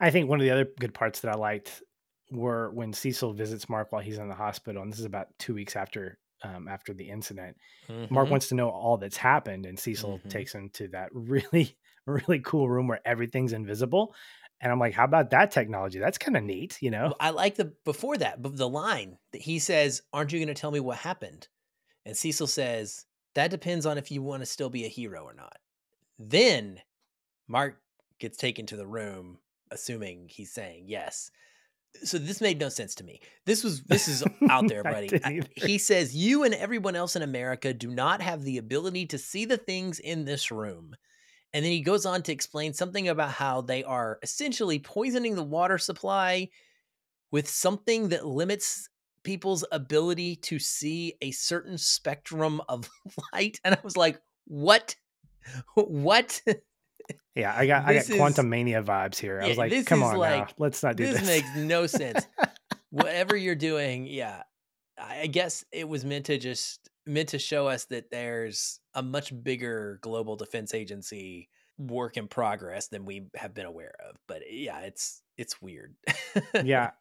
I 0.00 0.10
think 0.10 0.28
one 0.28 0.40
of 0.40 0.44
the 0.44 0.50
other 0.50 0.66
good 0.80 0.94
parts 0.94 1.20
that 1.20 1.32
I 1.32 1.36
liked 1.36 1.82
were 2.30 2.70
when 2.72 2.92
Cecil 2.92 3.34
visits 3.34 3.68
Mark 3.68 3.92
while 3.92 4.02
he's 4.02 4.18
in 4.18 4.28
the 4.28 4.34
hospital, 4.34 4.82
and 4.82 4.92
this 4.92 5.00
is 5.00 5.04
about 5.06 5.28
two 5.38 5.54
weeks 5.54 5.76
after 5.76 6.18
um, 6.44 6.68
after 6.68 6.92
the 6.94 7.08
incident. 7.08 7.56
Mark 8.10 8.28
Mhm. 8.28 8.30
wants 8.30 8.48
to 8.48 8.56
know 8.56 8.68
all 8.70 8.98
that's 8.98 9.16
happened, 9.16 9.66
and 9.66 9.78
Cecil 9.78 10.24
Mhm. 10.24 10.28
takes 10.28 10.54
him 10.54 10.70
to 10.70 10.88
that 10.88 11.10
really, 11.14 11.78
really 12.06 12.40
cool 12.40 12.68
room 12.70 12.88
where 12.88 13.00
everything's 13.06 13.52
invisible. 13.54 14.14
And 14.62 14.70
I'm 14.70 14.78
like, 14.78 14.94
how 14.94 15.04
about 15.04 15.30
that 15.30 15.50
technology? 15.50 15.98
That's 15.98 16.18
kind 16.18 16.36
of 16.36 16.44
neat, 16.44 16.78
you 16.80 16.90
know? 16.92 17.14
I 17.18 17.30
like 17.30 17.56
the 17.56 17.72
before 17.84 18.16
that, 18.18 18.40
but 18.40 18.56
the 18.56 18.68
line 18.68 19.18
that 19.32 19.42
he 19.42 19.58
says, 19.58 20.02
"Aren't 20.12 20.32
you 20.32 20.38
going 20.38 20.54
to 20.54 20.54
tell 20.54 20.70
me 20.70 20.78
what 20.80 20.98
happened?" 20.98 21.48
And 22.06 22.16
Cecil 22.16 22.46
says, 22.46 23.04
"That 23.34 23.50
depends 23.50 23.86
on 23.86 23.98
if 23.98 24.10
you 24.12 24.22
want 24.22 24.40
to 24.42 24.46
still 24.46 24.70
be 24.70 24.84
a 24.84 24.88
hero 24.88 25.24
or 25.24 25.34
not." 25.34 25.56
Then 26.18 26.80
Mark 27.48 27.80
gets 28.20 28.36
taken 28.36 28.66
to 28.66 28.76
the 28.76 28.86
room, 28.86 29.38
assuming 29.72 30.28
he's 30.28 30.52
saying 30.52 30.84
yes. 30.86 31.32
So 32.04 32.16
this 32.18 32.40
made 32.40 32.58
no 32.58 32.68
sense 32.68 32.94
to 32.96 33.04
me. 33.04 33.20
This 33.44 33.64
was 33.64 33.82
this 33.82 34.06
is 34.06 34.22
out 34.48 34.68
there, 34.68 34.84
buddy. 34.84 35.10
I- 35.24 35.42
he 35.56 35.76
says, 35.78 36.14
"You 36.14 36.44
and 36.44 36.54
everyone 36.54 36.94
else 36.94 37.16
in 37.16 37.22
America 37.22 37.74
do 37.74 37.90
not 37.90 38.22
have 38.22 38.44
the 38.44 38.58
ability 38.58 39.06
to 39.06 39.18
see 39.18 39.44
the 39.44 39.58
things 39.58 39.98
in 39.98 40.24
this 40.24 40.52
room." 40.52 40.94
And 41.54 41.64
then 41.64 41.72
he 41.72 41.80
goes 41.82 42.06
on 42.06 42.22
to 42.22 42.32
explain 42.32 42.72
something 42.72 43.08
about 43.08 43.30
how 43.30 43.60
they 43.60 43.84
are 43.84 44.18
essentially 44.22 44.78
poisoning 44.78 45.34
the 45.34 45.42
water 45.42 45.76
supply 45.78 46.48
with 47.30 47.48
something 47.48 48.08
that 48.08 48.26
limits 48.26 48.88
people's 49.22 49.64
ability 49.70 50.36
to 50.36 50.58
see 50.58 51.14
a 51.20 51.30
certain 51.30 51.78
spectrum 51.78 52.60
of 52.68 52.88
light. 53.32 53.60
And 53.64 53.74
I 53.74 53.78
was 53.84 53.96
like, 53.96 54.20
what? 54.46 54.96
What? 55.74 56.40
Yeah, 57.34 57.54
I 57.56 57.66
got 57.66 57.84
I 57.86 57.94
This 57.94 58.08
got 58.08 58.14
is- 58.14 58.20
Quantumania 58.20 58.84
vibes 58.84 59.16
here. 59.18 59.38
I 59.40 59.44
Yeah, 59.44 59.48
was 59.48 59.58
like, 59.58 59.86
come 59.86 60.02
on 60.02 60.18
now, 60.20 60.46
let's 60.58 60.82
not 60.82 60.96
do 60.96 61.04
this 61.06 61.20
this. 61.20 61.26
makes 61.26 61.56
no 61.56 61.86
sense. 61.86 62.26
Whatever 62.90 63.36
you're 63.36 63.54
doing, 63.54 64.06
yeah. 64.06 64.42
I 64.98 65.22
I 65.22 65.26
guess 65.26 65.64
it 65.72 65.88
was 65.88 66.04
meant 66.04 66.26
to 66.26 66.38
just 66.38 66.88
meant 67.06 67.30
to 67.30 67.38
show 67.38 67.66
us 67.66 67.84
that 67.86 68.10
there's 68.10 68.80
a 68.94 69.02
much 69.02 69.32
bigger 69.42 69.98
global 70.02 70.36
defense 70.36 70.74
agency 70.74 71.48
work 71.78 72.16
in 72.16 72.28
progress 72.28 72.88
than 72.88 73.04
we 73.04 73.26
have 73.34 73.54
been 73.54 73.66
aware 73.66 73.94
of. 74.08 74.16
But 74.28 74.42
yeah, 74.50 74.80
it's 74.80 75.22
it's 75.36 75.60
weird. 75.60 75.94
yeah. 76.62 76.90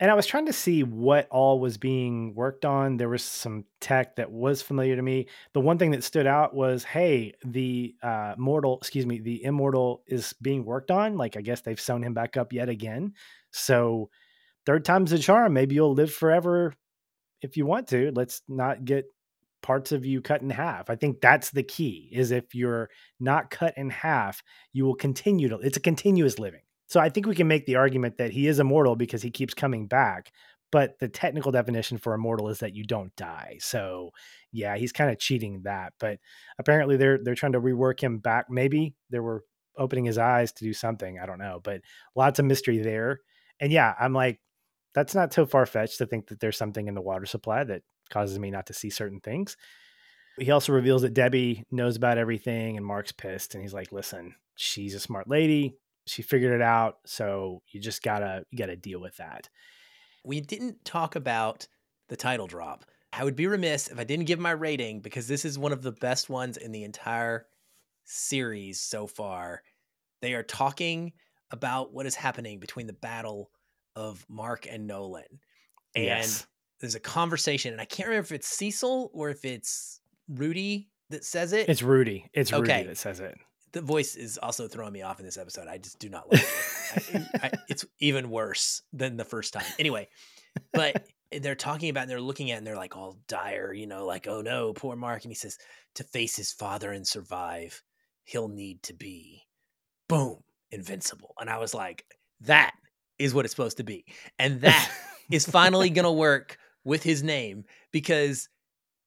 And 0.00 0.10
I 0.10 0.14
was 0.14 0.26
trying 0.26 0.46
to 0.46 0.52
see 0.52 0.82
what 0.82 1.28
all 1.30 1.60
was 1.60 1.76
being 1.76 2.34
worked 2.34 2.64
on. 2.64 2.96
There 2.96 3.08
was 3.08 3.22
some 3.22 3.64
tech 3.80 4.16
that 4.16 4.32
was 4.32 4.60
familiar 4.60 4.96
to 4.96 5.02
me. 5.02 5.28
The 5.52 5.60
one 5.60 5.78
thing 5.78 5.92
that 5.92 6.02
stood 6.02 6.26
out 6.26 6.54
was, 6.54 6.82
hey, 6.82 7.34
the 7.44 7.94
uh, 8.02 8.34
mortal, 8.36 8.78
excuse 8.78 9.06
me, 9.06 9.20
the 9.20 9.44
immortal 9.44 10.02
is 10.08 10.34
being 10.42 10.64
worked 10.64 10.90
on. 10.90 11.16
Like 11.16 11.36
I 11.36 11.40
guess 11.40 11.60
they've 11.60 11.80
sewn 11.80 12.02
him 12.02 12.14
back 12.14 12.36
up 12.36 12.52
yet 12.52 12.68
again. 12.68 13.14
So 13.52 14.10
third 14.66 14.84
time's 14.84 15.12
a 15.12 15.18
charm. 15.18 15.52
Maybe 15.52 15.76
you'll 15.76 15.94
live 15.94 16.12
forever 16.12 16.74
if 17.40 17.56
you 17.56 17.66
want 17.66 17.88
to. 17.88 18.10
Let's 18.12 18.42
not 18.48 18.84
get 18.84 19.06
parts 19.62 19.92
of 19.92 20.04
you 20.04 20.20
cut 20.20 20.42
in 20.42 20.50
half. 20.50 20.90
I 20.90 20.96
think 20.96 21.20
that's 21.20 21.50
the 21.50 21.62
key. 21.62 22.08
Is 22.12 22.30
if 22.30 22.54
you're 22.54 22.90
not 23.20 23.50
cut 23.50 23.74
in 23.76 23.90
half, 23.90 24.42
you 24.72 24.84
will 24.84 24.94
continue 24.94 25.48
to. 25.48 25.56
It's 25.58 25.76
a 25.76 25.80
continuous 25.80 26.38
living. 26.38 26.62
So 26.88 27.00
I 27.00 27.08
think 27.08 27.26
we 27.26 27.34
can 27.34 27.48
make 27.48 27.64
the 27.64 27.76
argument 27.76 28.18
that 28.18 28.32
he 28.32 28.46
is 28.46 28.58
immortal 28.58 28.96
because 28.96 29.22
he 29.22 29.30
keeps 29.30 29.54
coming 29.54 29.86
back. 29.86 30.30
But 30.70 30.98
the 30.98 31.08
technical 31.08 31.52
definition 31.52 31.98
for 31.98 32.14
immortal 32.14 32.48
is 32.48 32.60
that 32.60 32.74
you 32.74 32.84
don't 32.84 33.14
die. 33.16 33.58
So 33.60 34.10
yeah, 34.52 34.76
he's 34.76 34.92
kind 34.92 35.10
of 35.10 35.18
cheating 35.18 35.62
that. 35.64 35.92
But 35.98 36.18
apparently 36.58 36.96
they're 36.96 37.18
they're 37.22 37.34
trying 37.34 37.52
to 37.52 37.60
rework 37.60 38.00
him 38.00 38.18
back. 38.18 38.46
Maybe 38.50 38.94
they 39.10 39.20
were 39.20 39.44
opening 39.76 40.04
his 40.04 40.18
eyes 40.18 40.52
to 40.52 40.64
do 40.64 40.72
something. 40.72 41.18
I 41.18 41.26
don't 41.26 41.38
know. 41.38 41.60
But 41.62 41.82
lots 42.14 42.38
of 42.38 42.44
mystery 42.44 42.78
there. 42.78 43.20
And 43.60 43.72
yeah, 43.72 43.94
I'm 43.98 44.12
like, 44.12 44.40
that's 44.94 45.14
not 45.14 45.32
so 45.32 45.46
far 45.46 45.66
fetched 45.66 45.98
to 45.98 46.06
think 46.06 46.28
that 46.28 46.40
there's 46.40 46.56
something 46.56 46.88
in 46.88 46.94
the 46.94 47.00
water 47.00 47.26
supply 47.26 47.64
that 47.64 47.82
causes 48.12 48.38
me 48.38 48.50
not 48.50 48.66
to 48.66 48.74
see 48.74 48.90
certain 48.90 49.20
things. 49.20 49.56
He 50.38 50.50
also 50.50 50.72
reveals 50.72 51.02
that 51.02 51.14
Debbie 51.14 51.64
knows 51.70 51.96
about 51.96 52.18
everything 52.18 52.76
and 52.76 52.86
Mark's 52.86 53.12
pissed 53.12 53.54
and 53.54 53.62
he's 53.62 53.74
like, 53.74 53.92
"Listen, 53.92 54.34
she's 54.56 54.94
a 54.94 55.00
smart 55.00 55.28
lady. 55.28 55.76
She 56.06 56.22
figured 56.22 56.52
it 56.52 56.62
out, 56.62 56.98
so 57.06 57.62
you 57.68 57.80
just 57.80 58.02
got 58.02 58.20
to 58.20 58.44
you 58.50 58.58
got 58.58 58.66
to 58.66 58.76
deal 58.76 59.00
with 59.00 59.16
that." 59.16 59.48
we 60.24 60.40
didn't 60.40 60.84
talk 60.84 61.16
about 61.16 61.66
the 62.08 62.16
title 62.16 62.46
drop. 62.46 62.84
I 63.12 63.24
would 63.24 63.36
be 63.36 63.46
remiss 63.46 63.88
if 63.88 63.98
I 63.98 64.04
didn't 64.04 64.26
give 64.26 64.38
my 64.38 64.52
rating 64.52 65.00
because 65.00 65.28
this 65.28 65.44
is 65.44 65.58
one 65.58 65.72
of 65.72 65.82
the 65.82 65.92
best 65.92 66.30
ones 66.30 66.56
in 66.56 66.72
the 66.72 66.84
entire 66.84 67.46
series 68.04 68.80
so 68.80 69.06
far. 69.06 69.62
They 70.20 70.34
are 70.34 70.42
talking 70.42 71.12
about 71.50 71.92
what 71.92 72.06
is 72.06 72.14
happening 72.14 72.58
between 72.58 72.86
the 72.86 72.92
battle 72.94 73.50
of 73.96 74.24
Mark 74.28 74.66
and 74.70 74.86
Nolan. 74.86 75.40
And 75.94 76.04
Yes. 76.04 76.46
There's 76.82 76.96
a 76.96 77.00
conversation, 77.00 77.72
and 77.72 77.80
I 77.80 77.84
can't 77.84 78.08
remember 78.08 78.24
if 78.24 78.32
it's 78.32 78.48
Cecil 78.48 79.10
or 79.14 79.30
if 79.30 79.44
it's 79.44 80.00
Rudy 80.28 80.90
that 81.10 81.24
says 81.24 81.52
it. 81.52 81.68
It's 81.68 81.82
Rudy. 81.82 82.28
It's 82.34 82.52
Rudy 82.52 82.82
that 82.82 82.98
says 82.98 83.20
it. 83.20 83.38
the 83.70 83.80
voice 83.80 84.16
is 84.16 84.36
also 84.36 84.66
throwing 84.66 84.92
me 84.92 85.02
off 85.02 85.20
in 85.20 85.24
this 85.24 85.38
episode. 85.38 85.68
I 85.68 85.78
just 85.78 86.00
do 86.00 86.08
not 86.08 86.30
like 86.30 86.42
it. 86.42 87.22
I, 87.32 87.46
I, 87.46 87.50
it's 87.68 87.84
even 88.00 88.30
worse 88.30 88.82
than 88.92 89.16
the 89.16 89.24
first 89.24 89.52
time. 89.52 89.64
Anyway, 89.78 90.08
but 90.72 91.06
they're 91.40 91.54
talking 91.54 91.88
about, 91.88 92.02
and 92.02 92.10
they're 92.10 92.20
looking 92.20 92.50
at, 92.50 92.54
it 92.54 92.58
and 92.58 92.66
they're 92.66 92.76
like 92.76 92.96
all 92.96 93.16
dire, 93.28 93.72
you 93.72 93.86
know, 93.86 94.04
like, 94.04 94.26
oh 94.26 94.42
no, 94.42 94.72
poor 94.72 94.96
Mark. 94.96 95.22
And 95.22 95.30
he 95.30 95.36
says, 95.36 95.58
to 95.94 96.04
face 96.04 96.36
his 96.36 96.52
father 96.52 96.90
and 96.90 97.06
survive, 97.06 97.80
he'll 98.24 98.48
need 98.48 98.82
to 98.82 98.92
be, 98.92 99.42
boom, 100.08 100.38
invincible. 100.72 101.34
And 101.40 101.48
I 101.48 101.58
was 101.58 101.74
like, 101.74 102.04
that 102.40 102.74
is 103.20 103.34
what 103.34 103.44
it's 103.44 103.54
supposed 103.54 103.76
to 103.76 103.84
be. 103.84 104.04
And 104.38 104.62
that 104.62 104.90
is 105.30 105.46
finally 105.46 105.88
going 105.88 106.04
to 106.04 106.12
work 106.12 106.58
with 106.84 107.02
his 107.02 107.22
name 107.22 107.64
because 107.92 108.48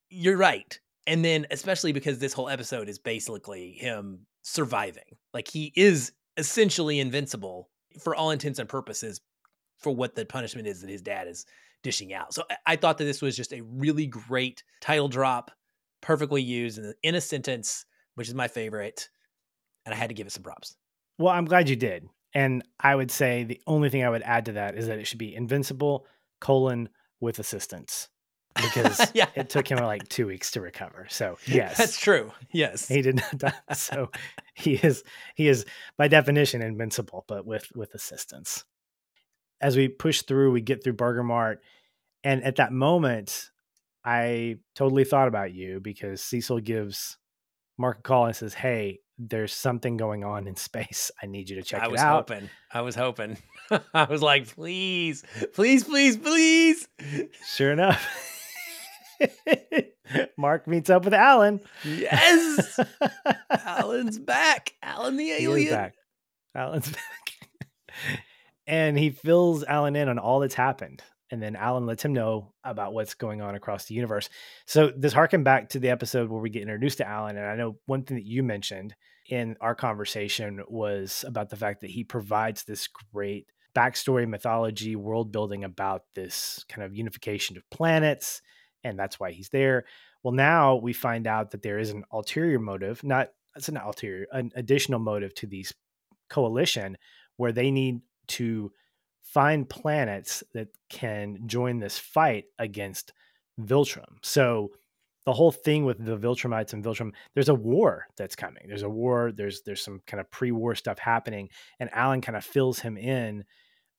you're 0.09 0.37
right. 0.37 0.79
And 1.07 1.23
then, 1.23 1.45
especially 1.51 1.91
because 1.91 2.19
this 2.19 2.33
whole 2.33 2.49
episode 2.49 2.89
is 2.89 2.99
basically 2.99 3.71
him 3.73 4.25
surviving. 4.41 5.17
Like 5.33 5.47
he 5.47 5.71
is 5.75 6.11
essentially 6.37 6.99
invincible 6.99 7.69
for 8.01 8.15
all 8.15 8.31
intents 8.31 8.59
and 8.59 8.67
purposes 8.67 9.21
for 9.79 9.93
what 9.93 10.15
the 10.15 10.25
punishment 10.25 10.67
is 10.67 10.81
that 10.81 10.89
his 10.89 11.01
dad 11.01 11.27
is 11.27 11.45
dishing 11.83 12.13
out. 12.13 12.33
So 12.33 12.43
I- 12.65 12.75
thought 12.75 12.97
that 12.97 13.03
this 13.03 13.21
was 13.21 13.35
just 13.35 13.53
a 13.53 13.61
really 13.61 14.07
great 14.07 14.63
title 14.81 15.07
drop, 15.07 15.51
perfectly 16.01 16.41
used 16.41 16.79
in 17.03 17.15
a 17.15 17.21
sentence, 17.21 17.85
which 18.15 18.27
is 18.27 18.33
my 18.33 18.47
favorite. 18.47 19.09
And 19.85 19.93
I 19.93 19.97
had 19.97 20.09
to 20.09 20.15
give 20.15 20.25
it 20.25 20.33
some 20.33 20.43
props. 20.43 20.75
Well, 21.19 21.33
I'm 21.33 21.45
glad 21.45 21.69
you 21.69 21.75
did. 21.75 22.07
And 22.33 22.63
I 22.79 22.95
would 22.95 23.11
say 23.11 23.43
the 23.43 23.61
only 23.67 23.89
thing 23.89 24.03
I 24.03 24.09
would 24.09 24.23
add 24.23 24.45
to 24.45 24.53
that 24.53 24.75
is 24.75 24.87
that 24.87 24.99
it 24.99 25.05
should 25.05 25.19
be 25.19 25.35
invincible 25.35 26.05
colon 26.41 26.89
with 27.19 27.39
assistance. 27.39 28.09
because 28.55 29.11
Yeah. 29.13 29.27
it 29.35 29.49
took 29.49 29.67
him 29.69 29.79
like 29.79 30.07
two 30.07 30.27
weeks 30.27 30.51
to 30.51 30.61
recover. 30.61 31.07
So 31.09 31.37
yes, 31.45 31.77
That's 31.77 31.99
true. 31.99 32.31
Yes. 32.53 32.87
he 32.87 33.01
did 33.01 33.17
not 33.17 33.37
die. 33.37 33.53
So 33.73 34.11
he 34.53 34.75
is 34.75 35.03
he 35.35 35.49
is 35.49 35.65
by 35.97 36.07
definition 36.07 36.61
invincible, 36.61 37.25
but 37.27 37.45
with 37.45 37.67
with 37.75 37.93
assistance. 37.93 38.63
As 39.59 39.75
we 39.75 39.89
push 39.89 40.21
through, 40.21 40.51
we 40.51 40.61
get 40.61 40.83
through 40.83 40.93
Burger 40.93 41.23
Mart, 41.23 41.61
and 42.23 42.43
at 42.45 42.55
that 42.57 42.71
moment, 42.71 43.49
I 44.05 44.57
totally 44.73 45.03
thought 45.03 45.27
about 45.27 45.53
you 45.53 45.79
because 45.81 46.21
Cecil 46.21 46.59
gives 46.61 47.17
Mark 47.77 47.99
a 47.99 48.01
call 48.03 48.25
and 48.25 48.35
says, 48.35 48.53
"Hey, 48.53 48.99
there's 49.17 49.53
something 49.53 49.97
going 49.97 50.23
on 50.23 50.47
in 50.47 50.55
space. 50.55 51.11
I 51.21 51.25
need 51.25 51.49
you 51.49 51.55
to 51.57 51.63
check 51.63 51.81
I 51.81 51.85
it 51.85 51.91
was 51.91 52.01
out." 52.01 52.29
hoping. 52.29 52.49
I 52.73 52.81
was 52.81 52.95
hoping. 52.95 53.37
I 53.93 54.03
was 54.05 54.21
like, 54.21 54.47
please, 54.47 55.23
please, 55.53 55.83
please, 55.83 56.17
please. 56.17 56.87
Sure 57.45 57.71
enough, 57.71 58.05
Mark 60.37 60.67
meets 60.67 60.89
up 60.89 61.05
with 61.05 61.13
Alan. 61.13 61.61
Yes. 61.83 62.79
Alan's 63.49 64.19
back. 64.19 64.73
Alan 64.83 65.17
the 65.17 65.31
alien. 65.31 65.73
back. 65.73 65.95
Alan's 66.53 66.91
back. 66.91 67.33
and 68.67 68.97
he 68.97 69.09
fills 69.11 69.63
Alan 69.63 69.95
in 69.95 70.09
on 70.09 70.19
all 70.19 70.39
that's 70.41 70.53
happened. 70.55 71.01
And 71.31 71.41
then 71.41 71.55
Alan 71.55 71.85
lets 71.85 72.05
him 72.05 72.13
know 72.13 72.53
about 72.63 72.93
what's 72.93 73.15
going 73.15 73.41
on 73.41 73.55
across 73.55 73.85
the 73.85 73.95
universe. 73.95 74.29
So 74.67 74.91
this 74.95 75.13
harken 75.13 75.43
back 75.43 75.69
to 75.69 75.79
the 75.79 75.89
episode 75.89 76.29
where 76.29 76.41
we 76.41 76.49
get 76.49 76.61
introduced 76.61 76.99
to 76.99 77.07
Alan. 77.07 77.37
And 77.37 77.45
I 77.47 77.55
know 77.55 77.77
one 77.87 78.03
thing 78.03 78.17
that 78.17 78.25
you 78.25 78.43
mentioned 78.43 78.95
in 79.27 79.55
our 79.59 79.73
conversation 79.73 80.61
was 80.67 81.25
about 81.27 81.49
the 81.49 81.55
fact 81.55 81.81
that 81.81 81.89
he 81.89 82.03
provides 82.03 82.63
this 82.63 82.87
great 83.13 83.47
backstory, 83.75 84.27
mythology, 84.27 84.95
world 84.95 85.31
building 85.31 85.63
about 85.63 86.03
this 86.13 86.63
kind 86.69 86.85
of 86.85 86.95
unification 86.95 87.57
of 87.57 87.69
planets. 87.71 88.41
And 88.83 88.97
that's 88.97 89.19
why 89.19 89.31
he's 89.31 89.49
there. 89.49 89.85
Well, 90.23 90.33
now 90.33 90.75
we 90.75 90.93
find 90.93 91.27
out 91.27 91.51
that 91.51 91.63
there 91.63 91.79
is 91.79 91.89
an 91.89 92.03
ulterior 92.11 92.59
motive, 92.59 93.03
not 93.03 93.29
it's 93.55 93.69
an 93.69 93.77
ulterior, 93.77 94.27
an 94.31 94.51
additional 94.55 94.99
motive 94.99 95.33
to 95.35 95.47
these 95.47 95.73
coalition 96.29 96.97
where 97.37 97.51
they 97.51 97.71
need 97.71 98.01
to 98.27 98.71
find 99.35 99.69
planets 99.69 100.45
that 100.53 100.69
can 100.89 101.45
join 101.45 101.77
this 101.77 101.99
fight 101.99 102.45
against 102.57 103.11
Viltrum. 103.59 104.15
So 104.23 104.71
the 105.25 105.33
whole 105.33 105.51
thing 105.51 105.83
with 105.83 106.03
the 106.03 106.17
Viltrumites 106.17 106.71
and 106.71 106.81
Viltrum, 106.81 107.11
there's 107.33 107.49
a 107.49 107.53
war 107.53 108.07
that's 108.15 108.37
coming. 108.37 108.63
There's 108.65 108.83
a 108.83 108.89
war. 108.89 109.33
There's 109.35 109.61
there's 109.63 109.81
some 109.81 109.99
kind 110.07 110.21
of 110.21 110.31
pre-war 110.31 110.73
stuff 110.75 110.99
happening, 110.99 111.49
and 111.81 111.89
Alan 111.91 112.21
kind 112.21 112.37
of 112.37 112.45
fills 112.45 112.79
him 112.79 112.97
in 112.97 113.43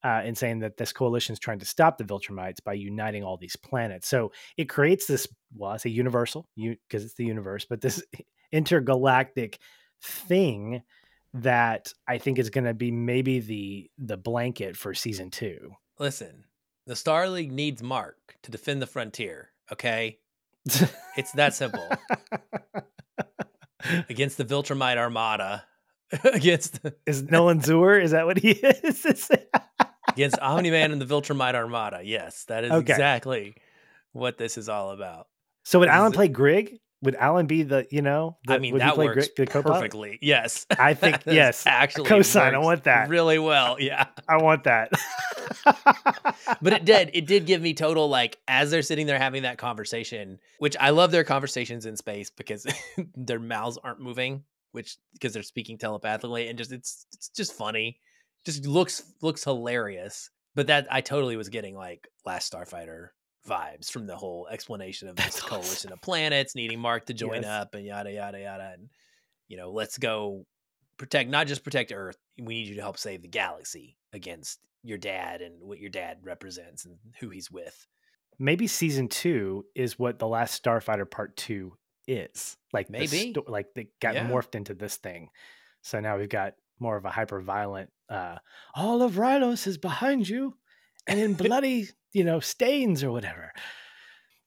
uh, 0.02 0.22
in 0.24 0.34
saying 0.34 0.60
that 0.60 0.78
this 0.78 0.94
coalition 0.94 1.34
is 1.34 1.38
trying 1.38 1.58
to 1.58 1.66
stop 1.66 1.98
the 1.98 2.04
Viltrumites 2.04 2.64
by 2.64 2.72
uniting 2.72 3.22
all 3.22 3.36
these 3.36 3.56
planets. 3.56 4.08
So 4.08 4.32
it 4.56 4.70
creates 4.70 5.06
this, 5.06 5.28
well, 5.54 5.72
I 5.72 5.76
say 5.76 5.90
universal, 5.90 6.48
you 6.56 6.76
because 6.88 7.04
it's 7.04 7.14
the 7.14 7.26
universe, 7.26 7.66
but 7.68 7.82
this 7.82 8.02
intergalactic 8.52 9.58
thing 10.00 10.80
that 11.42 11.92
I 12.08 12.18
think 12.18 12.38
is 12.38 12.50
going 12.50 12.64
to 12.64 12.74
be 12.74 12.90
maybe 12.90 13.40
the 13.40 13.90
the 13.98 14.16
blanket 14.16 14.76
for 14.76 14.94
season 14.94 15.30
two. 15.30 15.72
Listen, 15.98 16.44
the 16.86 16.96
Star 16.96 17.28
League 17.28 17.52
needs 17.52 17.82
Mark 17.82 18.16
to 18.42 18.50
defend 18.50 18.80
the 18.82 18.86
frontier. 18.86 19.50
Okay, 19.72 20.18
it's 21.16 21.32
that 21.32 21.54
simple. 21.54 21.88
Against 24.08 24.36
the 24.36 24.44
Viltrumite 24.44 24.96
Armada, 24.96 25.64
against 26.24 26.80
is 27.06 27.22
Nolan 27.22 27.60
Zur? 27.60 27.98
Is 28.00 28.10
that 28.12 28.26
what 28.26 28.38
he 28.38 28.50
is? 28.52 29.30
against 30.08 30.38
Omni 30.40 30.70
Man 30.70 30.90
and 30.92 31.00
the 31.00 31.04
Viltrumite 31.06 31.54
Armada. 31.54 32.00
Yes, 32.02 32.44
that 32.44 32.64
is 32.64 32.72
Okay. 32.72 32.92
exactly 32.92 33.54
what 34.12 34.38
this 34.38 34.58
is 34.58 34.68
all 34.68 34.90
about. 34.90 35.28
so 35.64 35.78
would 35.78 35.88
This 35.88 35.94
Alan 35.94 36.10
the- 36.12 36.16
play 36.16 36.28
Grig? 36.28 36.80
Would 37.02 37.14
Alan 37.16 37.46
be 37.46 37.62
the 37.62 37.86
you 37.90 38.02
know? 38.02 38.38
I 38.48 38.58
mean, 38.58 38.78
that 38.78 38.94
play 38.94 39.06
works 39.06 39.28
the 39.36 39.46
co-pilot? 39.46 39.74
perfectly. 39.74 40.18
Yes, 40.22 40.66
I 40.78 40.94
think 40.94 41.22
yes. 41.26 41.66
actually 41.66 42.08
co-sign. 42.08 42.54
I 42.54 42.58
want 42.58 42.84
that. 42.84 43.08
really 43.08 43.38
well. 43.38 43.76
Yeah. 43.78 44.06
I 44.28 44.38
want 44.38 44.64
that. 44.64 44.92
but 46.62 46.72
it 46.72 46.84
did 46.84 47.10
it 47.14 47.26
did 47.26 47.46
give 47.46 47.60
me 47.60 47.74
total 47.74 48.08
like 48.08 48.38
as 48.48 48.70
they're 48.70 48.82
sitting 48.82 49.06
there 49.06 49.18
having 49.18 49.42
that 49.42 49.58
conversation 49.58 50.38
which 50.58 50.76
i 50.80 50.90
love 50.90 51.10
their 51.10 51.24
conversations 51.24 51.86
in 51.86 51.96
space 51.96 52.30
because 52.30 52.66
their 53.16 53.38
mouths 53.38 53.78
aren't 53.82 54.00
moving 54.00 54.44
which 54.72 54.96
because 55.12 55.32
they're 55.32 55.42
speaking 55.42 55.78
telepathically 55.78 56.48
and 56.48 56.58
just 56.58 56.72
it's 56.72 57.06
it's 57.12 57.28
just 57.30 57.52
funny 57.52 57.98
just 58.44 58.66
looks 58.66 59.02
looks 59.22 59.44
hilarious 59.44 60.30
but 60.54 60.68
that 60.68 60.86
i 60.90 61.00
totally 61.00 61.36
was 61.36 61.48
getting 61.48 61.74
like 61.74 62.08
last 62.24 62.52
starfighter 62.52 63.08
vibes 63.46 63.90
from 63.90 64.06
the 64.06 64.16
whole 64.16 64.46
explanation 64.50 65.08
of 65.08 65.16
this 65.16 65.24
That's 65.26 65.40
coalition 65.48 65.70
awesome. 65.88 65.92
of 65.92 66.00
planets 66.02 66.54
needing 66.54 66.80
mark 66.80 67.06
to 67.06 67.14
join 67.14 67.42
Yes. 67.42 67.46
up 67.46 67.74
and 67.74 67.84
yada 67.86 68.10
yada 68.12 68.40
yada 68.40 68.70
and 68.74 68.88
you 69.48 69.56
know 69.56 69.70
let's 69.70 69.96
go 69.98 70.44
protect 70.98 71.30
not 71.30 71.46
just 71.46 71.62
protect 71.64 71.92
earth 71.94 72.16
we 72.38 72.54
need 72.54 72.66
you 72.68 72.74
to 72.76 72.80
help 72.82 72.98
save 72.98 73.22
the 73.22 73.28
galaxy 73.28 73.96
against 74.12 74.58
your 74.82 74.98
dad 74.98 75.40
and 75.42 75.62
what 75.62 75.78
your 75.78 75.90
dad 75.90 76.18
represents 76.22 76.84
and 76.84 76.96
who 77.20 77.28
he's 77.30 77.50
with 77.50 77.86
Maybe 78.38 78.66
season 78.66 79.08
two 79.08 79.64
is 79.74 79.98
what 79.98 80.18
the 80.18 80.28
last 80.28 80.62
Starfighter 80.62 81.10
Part 81.10 81.38
Two 81.38 81.72
is. 82.06 82.58
Like 82.70 82.90
Maybe. 82.90 83.30
sto- 83.30 83.44
like 83.48 83.68
they 83.74 83.88
got 83.98 84.12
Yeah. 84.14 84.28
morphed 84.28 84.54
into 84.54 84.74
this 84.74 84.96
thing. 84.98 85.30
So 85.80 86.00
now 86.00 86.18
we've 86.18 86.28
got 86.28 86.52
more 86.78 86.98
of 86.98 87.06
a 87.06 87.10
hyper 87.10 87.40
violent. 87.40 87.88
Uh, 88.10 88.36
All 88.74 89.00
of 89.00 89.12
Rylos 89.14 89.66
is 89.66 89.78
behind 89.78 90.28
you, 90.28 90.54
and 91.06 91.20
in 91.20 91.34
bloody 91.34 91.88
you 92.12 92.24
know 92.24 92.40
stains 92.40 93.02
or 93.02 93.12
whatever. 93.12 93.52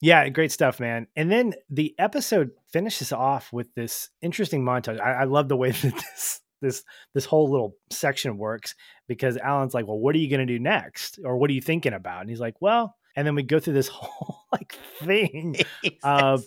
Yeah, 0.02 0.30
great 0.30 0.52
stuff, 0.52 0.80
man. 0.80 1.08
And 1.18 1.30
then 1.30 1.54
the 1.70 1.94
episode 2.00 2.52
finishes 2.72 3.12
off 3.12 3.52
with 3.52 3.74
this 3.76 4.10
interesting 4.22 4.64
montage. 4.64 5.00
I, 5.00 5.12
I 5.12 5.24
love 5.26 5.50
the 5.50 5.58
way 5.58 5.72
that 5.82 5.94
this 5.94 6.42
this 6.62 6.84
this 7.14 7.26
whole 7.26 7.50
little 7.50 7.76
section 7.90 8.38
works 8.38 8.76
because 9.08 9.38
Alan's 9.38 9.74
like, 9.74 9.88
"Well, 9.88 10.00
what 10.00 10.16
are 10.16 10.20
you 10.20 10.30
going 10.30 10.46
to 10.46 10.54
do 10.54 10.60
next, 10.60 11.20
or 11.24 11.38
what 11.38 11.50
are 11.50 11.54
you 11.54 11.62
thinking 11.62 11.94
about?" 11.94 12.22
And 12.22 12.30
he's 12.30 12.40
like, 12.40 12.56
"Well," 12.62 12.96
and 13.16 13.26
then 13.26 13.36
we 13.36 13.44
go 13.44 13.60
through 13.60 13.74
this 13.74 13.88
whole 13.94 14.46
like 14.52 14.78
thing 15.00 15.58
of 16.04 16.46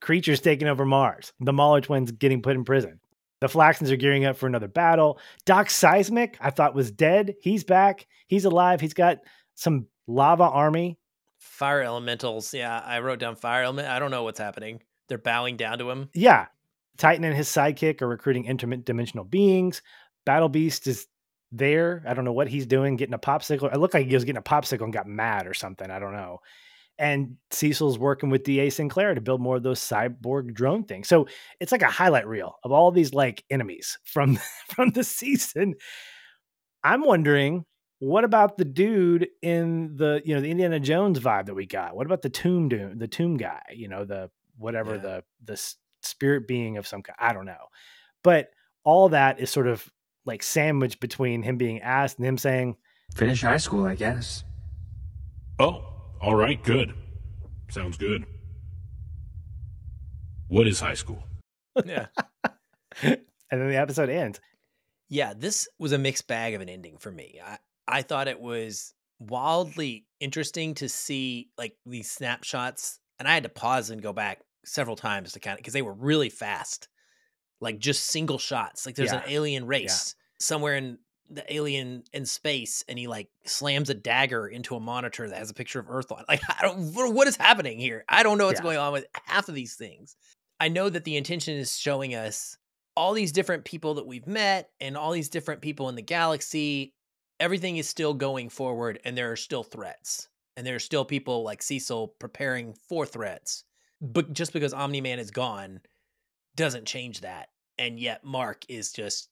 creatures 0.00 0.40
taking 0.40 0.68
over 0.68 0.84
Mars. 0.84 1.32
The 1.40 1.52
Mauler 1.52 1.80
twins 1.80 2.12
getting 2.12 2.42
put 2.42 2.56
in 2.56 2.64
prison. 2.64 3.00
The 3.40 3.48
Flaxans 3.48 3.90
are 3.90 3.96
gearing 3.96 4.24
up 4.24 4.36
for 4.36 4.46
another 4.46 4.66
battle. 4.66 5.20
Doc 5.44 5.70
Seismic, 5.70 6.36
I 6.40 6.50
thought 6.50 6.74
was 6.74 6.90
dead. 6.90 7.34
He's 7.40 7.62
back. 7.62 8.06
He's 8.26 8.44
alive. 8.44 8.80
He's 8.80 8.94
got 8.94 9.18
some 9.58 9.86
lava 10.06 10.44
army. 10.44 10.98
fire 11.38 11.82
elementals 11.82 12.54
yeah 12.54 12.82
i 12.86 12.98
wrote 13.00 13.18
down 13.18 13.36
fire 13.36 13.62
element 13.64 13.88
i 13.88 13.98
don't 13.98 14.10
know 14.10 14.22
what's 14.22 14.38
happening 14.38 14.80
they're 15.08 15.18
bowing 15.18 15.56
down 15.56 15.78
to 15.78 15.90
him 15.90 16.08
Yeah. 16.14 16.46
Titan 16.98 17.24
and 17.24 17.36
his 17.36 17.48
sidekick 17.48 18.02
are 18.02 18.08
recruiting 18.08 18.44
interdimensional 18.44 19.28
beings. 19.30 19.82
Battle 20.26 20.48
Beast 20.48 20.86
is 20.88 21.06
there. 21.52 22.02
I 22.06 22.12
don't 22.12 22.24
know 22.24 22.32
what 22.32 22.48
he's 22.48 22.66
doing, 22.66 22.96
getting 22.96 23.14
a 23.14 23.18
popsicle. 23.20 23.72
It 23.72 23.78
looked 23.78 23.94
like 23.94 24.06
he 24.08 24.14
was 24.14 24.24
getting 24.24 24.38
a 24.40 24.42
popsicle 24.42 24.82
and 24.82 24.92
got 24.92 25.06
mad 25.06 25.46
or 25.46 25.54
something. 25.54 25.90
I 25.90 26.00
don't 26.00 26.12
know. 26.12 26.40
And 26.98 27.36
Cecil's 27.52 27.98
working 28.00 28.30
with 28.30 28.42
DA 28.42 28.68
Sinclair 28.68 29.14
to 29.14 29.20
build 29.20 29.40
more 29.40 29.56
of 29.56 29.62
those 29.62 29.78
cyborg 29.80 30.52
drone 30.52 30.82
things. 30.84 31.06
So 31.08 31.28
it's 31.60 31.70
like 31.70 31.82
a 31.82 31.86
highlight 31.86 32.26
reel 32.26 32.56
of 32.64 32.72
all 32.72 32.90
these 32.90 33.14
like 33.14 33.44
enemies 33.48 33.96
from 34.04 34.38
from 34.68 34.90
the 34.90 35.04
season. 35.04 35.76
I'm 36.82 37.02
wondering, 37.04 37.64
what 38.00 38.24
about 38.24 38.56
the 38.58 38.64
dude 38.64 39.28
in 39.42 39.96
the 39.96 40.22
you 40.24 40.34
know 40.34 40.40
the 40.40 40.50
Indiana 40.50 40.78
Jones 40.80 41.18
vibe 41.18 41.46
that 41.46 41.54
we 41.54 41.66
got? 41.66 41.96
What 41.96 42.06
about 42.06 42.22
the 42.22 42.30
tomb 42.30 42.68
doom, 42.68 42.98
the 42.98 43.08
tomb 43.08 43.36
guy? 43.36 43.60
You 43.74 43.88
know 43.88 44.04
the 44.04 44.30
whatever 44.56 44.94
Yeah. 44.96 45.00
the 45.02 45.24
the 45.44 45.74
spirit 46.02 46.46
being 46.48 46.76
of 46.76 46.86
some 46.86 47.02
kind. 47.02 47.16
I 47.18 47.32
don't 47.32 47.46
know, 47.46 47.66
but 48.22 48.50
all 48.84 49.08
that 49.10 49.40
is 49.40 49.50
sort 49.50 49.66
of 49.66 49.88
like 50.24 50.42
sandwiched 50.42 51.00
between 51.00 51.42
him 51.42 51.56
being 51.56 51.80
asked 51.80 52.18
and 52.18 52.26
him 52.26 52.38
saying, 52.38 52.76
Finish 53.16 53.42
high 53.42 53.56
school, 53.56 53.84
I 53.86 53.94
guess. 53.94 54.44
Oh, 55.58 55.84
all 56.20 56.34
right, 56.34 56.62
good. 56.62 56.94
Sounds 57.70 57.96
good. 57.96 58.24
What 60.48 60.66
is 60.66 60.80
high 60.80 60.94
school? 60.94 61.24
yeah 61.84 62.06
and 63.02 63.18
then 63.50 63.68
the 63.68 63.76
episode 63.76 64.08
ends. 64.08 64.40
yeah 65.08 65.32
this 65.36 65.68
was 65.78 65.92
a 65.92 65.98
mixed 65.98 66.26
bag 66.26 66.54
of 66.54 66.60
an 66.60 66.68
ending 66.68 66.96
for 66.98 67.12
me 67.12 67.38
i 67.44 67.56
i 67.88 68.02
thought 68.02 68.28
it 68.28 68.40
was 68.40 68.94
wildly 69.18 70.06
interesting 70.20 70.74
to 70.74 70.88
see 70.88 71.48
like 71.58 71.74
these 71.86 72.10
snapshots 72.10 73.00
and 73.18 73.26
i 73.26 73.34
had 73.34 73.42
to 73.42 73.48
pause 73.48 73.90
and 73.90 74.02
go 74.02 74.12
back 74.12 74.40
several 74.64 74.96
times 74.96 75.32
to 75.32 75.40
kind 75.40 75.54
of 75.54 75.58
because 75.58 75.72
they 75.72 75.82
were 75.82 75.94
really 75.94 76.28
fast 76.28 76.88
like 77.60 77.78
just 77.78 78.04
single 78.06 78.38
shots 78.38 78.86
like 78.86 78.94
there's 78.94 79.12
an 79.12 79.22
alien 79.28 79.66
race 79.66 80.14
somewhere 80.38 80.76
in 80.76 80.98
the 81.30 81.52
alien 81.52 82.02
in 82.12 82.24
space 82.24 82.82
and 82.88 82.98
he 82.98 83.06
like 83.06 83.28
slams 83.44 83.90
a 83.90 83.94
dagger 83.94 84.46
into 84.46 84.76
a 84.76 84.80
monitor 84.80 85.28
that 85.28 85.38
has 85.38 85.50
a 85.50 85.54
picture 85.54 85.78
of 85.80 85.90
earth 85.90 86.10
on 86.12 86.24
like 86.28 86.40
i 86.48 86.62
don't 86.62 86.94
what 86.94 87.12
what 87.12 87.26
is 87.28 87.36
happening 87.36 87.78
here? 87.78 88.04
I 88.08 88.22
don't 88.22 88.38
know 88.38 88.46
what's 88.46 88.60
Yeah. 88.60 88.64
going 88.64 88.78
on 88.78 88.92
with 88.92 89.06
half 89.24 89.48
of 89.48 89.54
these 89.54 89.74
things. 89.74 90.16
I 90.60 90.68
know 90.68 90.88
that 90.88 91.04
the 91.04 91.16
intention 91.16 91.54
is 91.56 91.76
showing 91.76 92.14
us 92.14 92.56
all 92.96 93.12
these 93.12 93.30
different 93.32 93.64
people 93.64 93.94
that 93.94 94.06
we've 94.06 94.26
met 94.26 94.70
and 94.80 94.96
all 94.96 95.12
these 95.12 95.28
different 95.28 95.60
people 95.60 95.88
in 95.88 95.94
the 95.94 96.02
galaxy 96.02 96.94
everything 97.40 97.76
is 97.76 97.88
still 97.88 98.14
going 98.14 98.48
forward 98.48 99.00
and 99.04 99.16
there 99.16 99.32
are 99.32 99.36
still 99.36 99.62
threats 99.62 100.28
and 100.56 100.66
there 100.66 100.74
are 100.74 100.80
still 100.80 101.04
people 101.04 101.42
like 101.42 101.62
Cecil 101.62 102.08
preparing 102.18 102.74
for 102.88 103.06
threats. 103.06 103.64
But 104.00 104.32
just 104.32 104.52
because 104.52 104.72
Omni 104.72 105.00
Man 105.00 105.18
is 105.18 105.30
gone 105.30 105.80
doesn't 106.56 106.86
change 106.86 107.20
that. 107.20 107.48
And 107.78 107.98
yet 107.98 108.24
Mark 108.24 108.64
is 108.68 108.92
just 108.92 109.28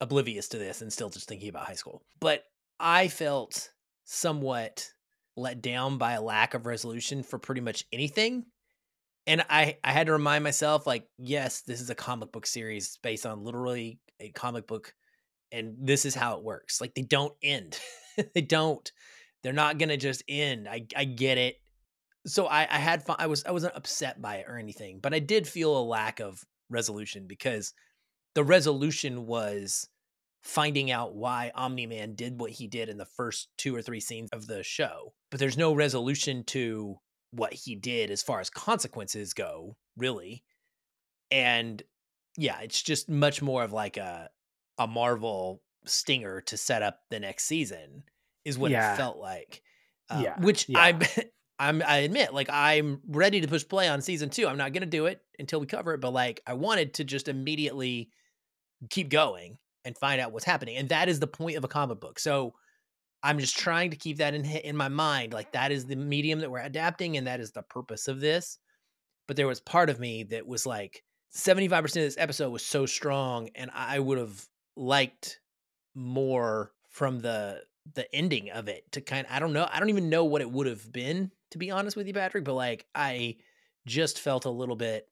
oblivious 0.00 0.48
to 0.48 0.58
this 0.58 0.82
and 0.82 0.92
still 0.92 1.10
just 1.10 1.28
thinking 1.28 1.48
about 1.48 1.66
high 1.66 1.74
school. 1.74 2.02
But 2.20 2.44
I 2.78 3.08
felt 3.08 3.70
somewhat 4.04 4.88
let 5.36 5.62
down 5.62 5.98
by 5.98 6.12
a 6.12 6.22
lack 6.22 6.54
of 6.54 6.66
resolution 6.66 7.22
for 7.22 7.38
pretty 7.38 7.60
much 7.60 7.84
anything. 7.92 8.46
And 9.26 9.44
I, 9.50 9.78
I 9.82 9.92
had 9.92 10.06
to 10.06 10.12
remind 10.12 10.44
myself, 10.44 10.86
like, 10.86 11.08
yes, 11.18 11.62
this 11.62 11.80
is 11.80 11.90
a 11.90 11.94
comic 11.94 12.30
book 12.30 12.46
series 12.46 12.98
based 13.02 13.26
on 13.26 13.42
literally 13.42 13.98
a 14.20 14.30
comic 14.30 14.66
book, 14.66 14.94
and 15.52 15.76
this 15.78 16.04
is 16.04 16.14
how 16.14 16.36
it 16.36 16.44
works. 16.44 16.80
Like, 16.80 16.94
they 16.94 17.02
don't 17.02 17.34
end. 17.42 17.78
they 18.34 18.40
don't. 18.40 18.90
They're 19.42 19.52
not 19.52 19.78
gonna 19.78 19.96
just 19.96 20.24
end. 20.28 20.68
I, 20.68 20.86
I 20.96 21.04
get 21.04 21.38
it. 21.38 21.56
So 22.26 22.46
I, 22.46 22.62
I 22.62 22.78
had 22.78 23.04
fun. 23.04 23.16
I 23.18 23.28
was 23.28 23.44
I 23.44 23.52
wasn't 23.52 23.76
upset 23.76 24.20
by 24.20 24.36
it 24.36 24.46
or 24.48 24.58
anything, 24.58 24.98
but 25.00 25.14
I 25.14 25.20
did 25.20 25.46
feel 25.46 25.78
a 25.78 25.82
lack 25.82 26.18
of 26.20 26.44
resolution 26.68 27.26
because 27.28 27.72
the 28.34 28.42
resolution 28.42 29.26
was 29.26 29.88
finding 30.42 30.90
out 30.90 31.14
why 31.14 31.50
Omni 31.54 31.86
Man 31.86 32.14
did 32.14 32.40
what 32.40 32.50
he 32.50 32.66
did 32.66 32.88
in 32.88 32.98
the 32.98 33.04
first 33.04 33.48
two 33.56 33.74
or 33.74 33.82
three 33.82 34.00
scenes 34.00 34.30
of 34.32 34.46
the 34.46 34.62
show. 34.62 35.12
But 35.30 35.40
there's 35.40 35.56
no 35.56 35.74
resolution 35.74 36.44
to 36.48 36.96
what 37.30 37.52
he 37.52 37.74
did 37.74 38.10
as 38.10 38.22
far 38.22 38.40
as 38.40 38.50
consequences 38.50 39.34
go, 39.34 39.76
really. 39.96 40.44
And 41.30 41.82
yeah, 42.36 42.60
it's 42.60 42.82
just 42.82 43.08
much 43.08 43.42
more 43.42 43.64
of 43.64 43.72
like 43.72 43.96
a 43.96 44.28
a 44.78 44.86
Marvel 44.86 45.62
stinger 45.84 46.40
to 46.42 46.56
set 46.56 46.82
up 46.82 47.00
the 47.10 47.20
next 47.20 47.44
season 47.44 48.02
is 48.44 48.58
what 48.58 48.70
Yeah. 48.70 48.94
it 48.94 48.96
felt 48.96 49.18
like. 49.18 49.62
Uh, 50.10 50.20
Yeah, 50.24 50.40
which 50.40 50.68
yeah. 50.68 50.78
I'm 50.80 51.00
I'm 51.58 51.82
I 51.82 51.98
admit 51.98 52.34
like 52.34 52.50
I'm 52.50 53.00
ready 53.08 53.40
to 53.40 53.48
push 53.48 53.66
play 53.66 53.88
on 53.88 54.02
season 54.02 54.28
2. 54.28 54.46
I'm 54.46 54.58
not 54.58 54.72
going 54.72 54.82
to 54.82 54.86
do 54.86 55.06
it 55.06 55.22
until 55.38 55.58
we 55.60 55.66
cover 55.66 55.94
it, 55.94 56.00
but 56.00 56.12
like 56.12 56.42
I 56.46 56.52
wanted 56.54 56.94
to 56.94 57.04
just 57.04 57.28
immediately 57.28 58.10
keep 58.90 59.08
going 59.08 59.56
and 59.84 59.96
find 59.96 60.20
out 60.20 60.32
what's 60.32 60.44
happening. 60.44 60.76
And 60.76 60.88
that 60.90 61.08
is 61.08 61.18
the 61.18 61.26
point 61.26 61.56
of 61.56 61.64
a 61.64 61.68
comic 61.68 61.98
book. 62.00 62.18
So 62.18 62.54
I'm 63.22 63.38
just 63.38 63.56
trying 63.56 63.90
to 63.90 63.96
keep 63.96 64.18
that 64.18 64.34
in 64.34 64.44
in 64.44 64.76
my 64.76 64.88
mind. 64.88 65.32
Like 65.32 65.52
that 65.52 65.72
is 65.72 65.86
the 65.86 65.96
medium 65.96 66.40
that 66.40 66.50
we're 66.50 66.60
adapting, 66.60 67.16
and 67.16 67.26
that 67.26 67.40
is 67.40 67.52
the 67.52 67.62
purpose 67.62 68.06
of 68.06 68.20
this. 68.20 68.58
But 69.26 69.36
there 69.36 69.46
was 69.46 69.60
part 69.60 69.88
of 69.90 69.98
me 69.98 70.24
that 70.24 70.46
was 70.46 70.66
like, 70.66 71.02
75% 71.34 71.82
of 71.84 71.92
this 71.92 72.18
episode 72.18 72.50
was 72.50 72.64
so 72.64 72.84
strong, 72.86 73.48
and 73.56 73.70
I 73.74 73.98
would 73.98 74.18
have 74.18 74.46
liked 74.76 75.40
more 75.94 76.72
from 76.90 77.20
the 77.20 77.62
the 77.94 78.12
ending 78.14 78.50
of 78.50 78.68
it 78.68 78.90
to 78.92 79.00
kind 79.00 79.26
I 79.30 79.38
don't 79.38 79.52
know. 79.52 79.68
I 79.70 79.78
don't 79.80 79.90
even 79.90 80.10
know 80.10 80.24
what 80.24 80.40
it 80.42 80.50
would 80.50 80.66
have 80.66 80.90
been, 80.92 81.30
to 81.52 81.58
be 81.58 81.70
honest 81.70 81.96
with 81.96 82.06
you, 82.06 82.14
Patrick. 82.14 82.44
But 82.44 82.54
like 82.54 82.86
I 82.94 83.36
just 83.86 84.20
felt 84.20 84.44
a 84.44 84.50
little 84.50 84.76
bit 84.76 85.08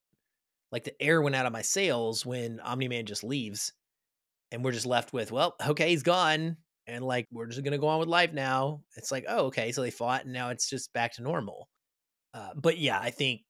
like 0.72 0.84
the 0.84 1.00
air 1.00 1.22
went 1.22 1.36
out 1.36 1.46
of 1.46 1.52
my 1.52 1.62
sails 1.62 2.26
when 2.26 2.60
Omni 2.60 2.88
Man 2.88 3.06
just 3.06 3.22
leaves 3.24 3.72
and 4.50 4.64
we're 4.64 4.72
just 4.72 4.86
left 4.86 5.12
with, 5.12 5.30
well, 5.32 5.54
okay, 5.68 5.90
he's 5.90 6.02
gone. 6.02 6.56
And 6.86 7.04
like, 7.04 7.26
we're 7.32 7.46
just 7.46 7.62
going 7.62 7.72
to 7.72 7.78
go 7.78 7.88
on 7.88 8.00
with 8.00 8.08
life 8.08 8.32
now. 8.32 8.82
It's 8.96 9.10
like, 9.10 9.24
oh, 9.28 9.46
okay. 9.46 9.72
So 9.72 9.82
they 9.82 9.90
fought 9.90 10.24
and 10.24 10.32
now 10.32 10.50
it's 10.50 10.68
just 10.68 10.92
back 10.92 11.14
to 11.14 11.22
normal. 11.22 11.68
Uh, 12.34 12.50
but 12.56 12.76
yeah, 12.78 12.98
I 13.00 13.10
think 13.10 13.42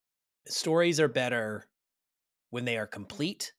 stories 0.47 1.01
are 1.01 1.09
better 1.09 1.67
when 2.51 2.65
they 2.65 2.77
are 2.77 2.87
complete 2.87 3.53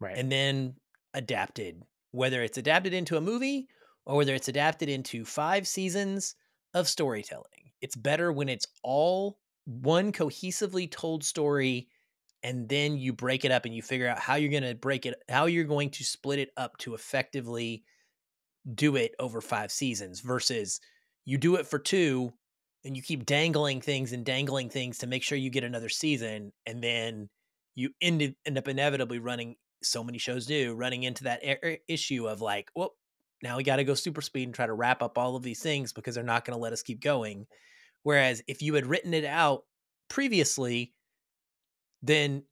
Right. 0.00 0.18
and 0.18 0.30
then 0.30 0.74
adapted, 1.14 1.82
whether 2.10 2.42
it's 2.42 2.58
adapted 2.58 2.92
into 2.92 3.16
a 3.16 3.20
movie 3.20 3.68
or 4.04 4.16
whether 4.16 4.34
it's 4.34 4.48
adapted 4.48 4.88
into 4.88 5.24
five 5.24 5.66
seasons 5.66 6.34
of 6.74 6.88
storytelling. 6.88 7.70
It's 7.80 7.96
better 7.96 8.32
when 8.32 8.48
it's 8.48 8.66
all 8.82 9.38
one 9.64 10.12
cohesively 10.12 10.90
told 10.90 11.24
story 11.24 11.88
and 12.42 12.68
then 12.68 12.98
you 12.98 13.12
break 13.12 13.44
it 13.44 13.50
up 13.50 13.64
and 13.64 13.74
you 13.74 13.82
figure 13.82 14.08
out 14.08 14.18
how 14.18 14.34
you're 14.34 14.50
going 14.50 14.62
to 14.62 14.74
break 14.74 15.06
it 15.06 15.14
how 15.28 15.46
you're 15.46 15.64
going 15.64 15.90
to 15.90 16.04
split 16.04 16.38
it 16.38 16.50
up 16.56 16.76
to 16.78 16.94
effectively 16.94 17.82
do 18.74 18.96
it 18.96 19.14
over 19.18 19.40
5 19.40 19.72
seasons 19.72 20.20
versus 20.20 20.80
you 21.24 21.38
do 21.38 21.56
it 21.56 21.66
for 21.66 21.78
2 21.78 22.30
and 22.84 22.96
you 22.96 23.02
keep 23.02 23.24
dangling 23.24 23.80
things 23.80 24.12
and 24.12 24.26
dangling 24.26 24.68
things 24.68 24.98
to 24.98 25.06
make 25.06 25.22
sure 25.22 25.38
you 25.38 25.50
get 25.50 25.64
another 25.64 25.88
season 25.88 26.52
and 26.66 26.84
then 26.84 27.30
you 27.74 27.90
end, 28.00 28.34
end 28.46 28.58
up 28.58 28.68
inevitably 28.68 29.18
running 29.18 29.56
so 29.84 30.02
many 30.04 30.18
shows 30.18 30.46
do 30.46 30.74
running 30.74 31.02
into 31.02 31.24
that 31.24 31.40
i- 31.46 31.58
er, 31.64 31.76
issue 31.88 32.26
of 32.28 32.40
like 32.40 32.70
well 32.74 32.94
now 33.42 33.56
we 33.56 33.62
got 33.62 33.76
to 33.76 33.84
go 33.84 33.94
super 33.94 34.22
speed 34.22 34.44
and 34.44 34.54
try 34.54 34.66
to 34.66 34.72
wrap 34.72 35.02
up 35.02 35.18
all 35.18 35.36
of 35.36 35.42
these 35.42 35.60
things 35.60 35.92
because 35.92 36.14
they're 36.14 36.24
not 36.24 36.44
going 36.44 36.56
to 36.56 36.62
let 36.62 36.72
us 36.72 36.82
keep 36.82 37.00
going 37.00 37.46
whereas 38.02 38.42
if 38.46 38.62
you 38.62 38.74
had 38.74 38.86
written 38.86 39.12
it 39.14 39.24
out 39.24 39.62
previously 40.08 40.92
then 42.02 42.42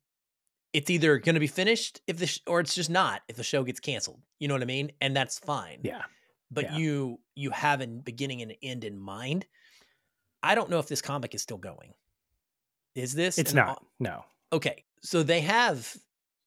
it's 0.72 0.88
either 0.90 1.18
going 1.18 1.34
to 1.34 1.40
be 1.40 1.46
finished 1.46 2.00
if 2.06 2.16
the 2.18 2.26
sh- 2.26 2.40
or 2.46 2.60
it's 2.60 2.74
just 2.74 2.90
not 2.90 3.20
if 3.28 3.36
the 3.36 3.42
show 3.44 3.62
gets 3.62 3.80
canceled 3.80 4.20
you 4.38 4.48
know 4.48 4.54
what 4.54 4.62
i 4.62 4.66
mean 4.66 4.90
and 5.00 5.14
that's 5.16 5.38
fine 5.38 5.80
yeah. 5.82 6.02
but 6.50 6.64
yeah. 6.64 6.76
you 6.76 7.20
you 7.34 7.50
have 7.50 7.80
a 7.80 7.86
beginning 7.86 8.42
and 8.42 8.50
an 8.52 8.56
end 8.62 8.84
in 8.84 8.98
mind 8.98 9.46
i 10.42 10.54
don't 10.54 10.70
know 10.70 10.78
if 10.78 10.88
this 10.88 11.02
comic 11.02 11.34
is 11.34 11.42
still 11.42 11.58
going 11.58 11.92
is 12.94 13.14
this 13.14 13.38
It's 13.38 13.54
not. 13.54 13.78
au- 13.82 13.86
No. 14.00 14.24
okay 14.52 14.84
so 15.02 15.22
they 15.22 15.40
have 15.42 15.94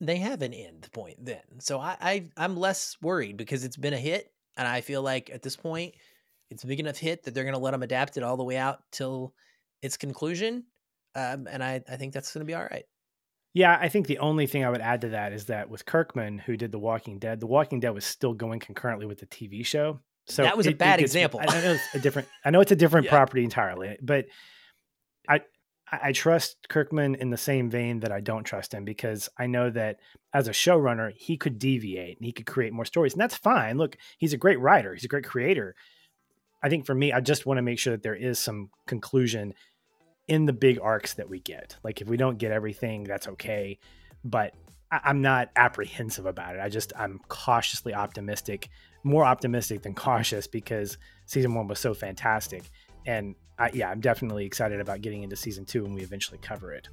they 0.06 0.18
have 0.18 0.42
an 0.42 0.54
end 0.54 0.88
point 0.94 1.18
then 1.24 1.42
so 1.60 1.80
I, 1.80 1.98
I 2.02 2.30
i'm 2.38 2.58
less 2.58 2.96
worried 3.02 3.38
because 3.38 3.64
it's 3.64 3.78
been 3.78 3.94
a 3.94 3.98
hit 3.98 4.32
and 4.58 4.68
i 4.68 4.82
feel 4.82 5.02
like 5.02 5.30
at 5.30 5.42
this 5.42 5.56
point 5.56 5.96
it's 6.50 6.64
a 6.64 6.68
big 6.68 6.80
enough 6.80 6.98
hit 6.98 7.24
that 7.24 7.34
they're 7.34 7.44
going 7.44 7.54
to 7.56 7.60
let 7.60 7.72
them 7.72 7.84
adapt 7.84 8.18
it 8.18 8.24
all 8.24 8.38
the 8.38 8.44
way 8.44 8.58
out 8.58 8.80
till 8.92 9.34
its 9.82 9.98
conclusion 9.98 10.64
um, 11.16 11.48
and 11.50 11.64
I, 11.64 11.82
I 11.90 11.96
think 11.96 12.14
that's 12.14 12.34
going 12.34 12.42
to 12.42 12.46
be 12.46 12.54
all 12.56 12.68
right 12.70 12.84
Yeah, 13.54 13.78
I 13.80 13.88
think 13.88 14.08
the 14.08 14.18
only 14.20 14.48
thing 14.48 14.66
I 14.66 14.70
would 14.70 14.82
add 14.82 15.00
to 15.02 15.10
that 15.10 15.32
is 15.32 15.46
that 15.46 15.70
with 15.70 15.86
Kirkman, 15.86 16.40
who 16.40 16.58
did 16.58 16.74
The 16.74 16.78
Walking 16.80 17.20
Dead, 17.20 17.40
The 17.40 17.48
Walking 17.48 17.80
Dead 17.80 17.92
was 17.92 18.04
still 18.04 18.34
going 18.34 18.60
concurrently 18.60 19.06
with 19.06 19.20
the 19.20 19.26
TV 19.28 19.66
show. 19.66 20.02
So 20.28 20.44
That 20.44 20.58
was 20.58 20.66
a 20.66 20.72
it- 20.72 20.74
it 20.74 20.78
bad 20.78 21.00
gets- 21.00 21.12
example. 21.14 21.40
I 21.40 21.46
know 21.46 21.72
it's 21.72 21.96
a 21.96 22.00
different. 22.00 22.28
I 22.44 22.50
know 22.50 22.60
it's 22.60 22.74
a 22.74 22.76
different 22.76 23.06
Yeah. 23.10 23.12
property 23.12 23.46
entirely, 23.46 23.98
but 24.02 24.26
I 25.30 25.40
I 25.92 26.12
trust 26.14 26.68
Kirkman 26.68 27.16
in 27.16 27.30
the 27.30 27.38
same 27.38 27.70
vein 27.70 28.00
that 28.00 28.12
I 28.12 28.20
don't 28.20 28.44
trust 28.44 28.74
him 28.74 28.86
because 28.86 29.30
I 29.38 29.46
know 29.46 29.70
that 29.70 30.00
as 30.34 30.48
a 30.48 30.52
showrunner, 30.52 31.12
he 31.16 31.38
could 31.38 31.60
deviate 31.60 32.18
and 32.18 32.26
he 32.26 32.32
could 32.32 32.48
create 32.48 32.74
more 32.74 32.86
stories, 32.86 33.14
and 33.14 33.22
that's 33.22 33.36
fine. 33.36 33.78
Look, 33.78 33.98
he's 34.18 34.34
a 34.34 34.38
great 34.38 34.60
writer. 34.60 34.94
He's 34.94 35.04
a 35.06 35.10
great 35.10 35.26
creator. 35.26 35.76
I 36.64 36.70
think 36.70 36.88
for 36.88 36.96
me, 36.96 37.14
I 37.14 37.20
just 37.22 37.46
want 37.46 37.60
to 37.60 37.62
make 37.62 37.78
sure 37.78 37.94
that 37.94 38.02
there 38.02 38.16
is 38.16 38.40
some 38.40 38.72
conclusion 38.88 39.54
in 40.28 40.46
the 40.48 40.54
big 40.54 40.80
arcs 40.82 41.14
that 41.14 41.30
we 41.30 41.40
get. 41.40 41.78
Like 41.84 42.02
if 42.02 42.08
we 42.08 42.18
don't 42.18 42.40
get 42.40 42.52
everything, 42.52 43.04
that's 43.04 43.28
okay. 43.28 43.78
But 44.24 44.56
I- 44.92 45.02
I'm 45.04 45.22
not 45.22 45.52
apprehensive 45.56 46.26
about 46.26 46.56
it. 46.56 46.62
I 46.62 46.70
just 46.70 46.94
I'm 46.98 47.20
cautiously 47.28 47.94
optimistic, 47.94 48.70
more 49.04 49.24
optimistic 49.24 49.84
than 49.84 49.94
cautious 50.08 50.48
because 50.48 50.98
season 51.28 51.54
one 51.54 51.68
was 51.68 51.80
so 51.80 51.94
fantastic. 51.94 52.64
And 53.06 53.36
I, 53.58 53.72
yeah, 53.74 53.90
I'm 53.90 54.02
definitely 54.02 54.46
excited 54.46 54.80
about 54.80 55.02
getting 55.02 55.24
into 55.24 55.36
season 55.36 55.66
two 55.66 55.84
when 55.84 55.94
we 55.94 56.02
eventually 56.02 56.40
cover 56.40 56.74
it. 56.74 56.90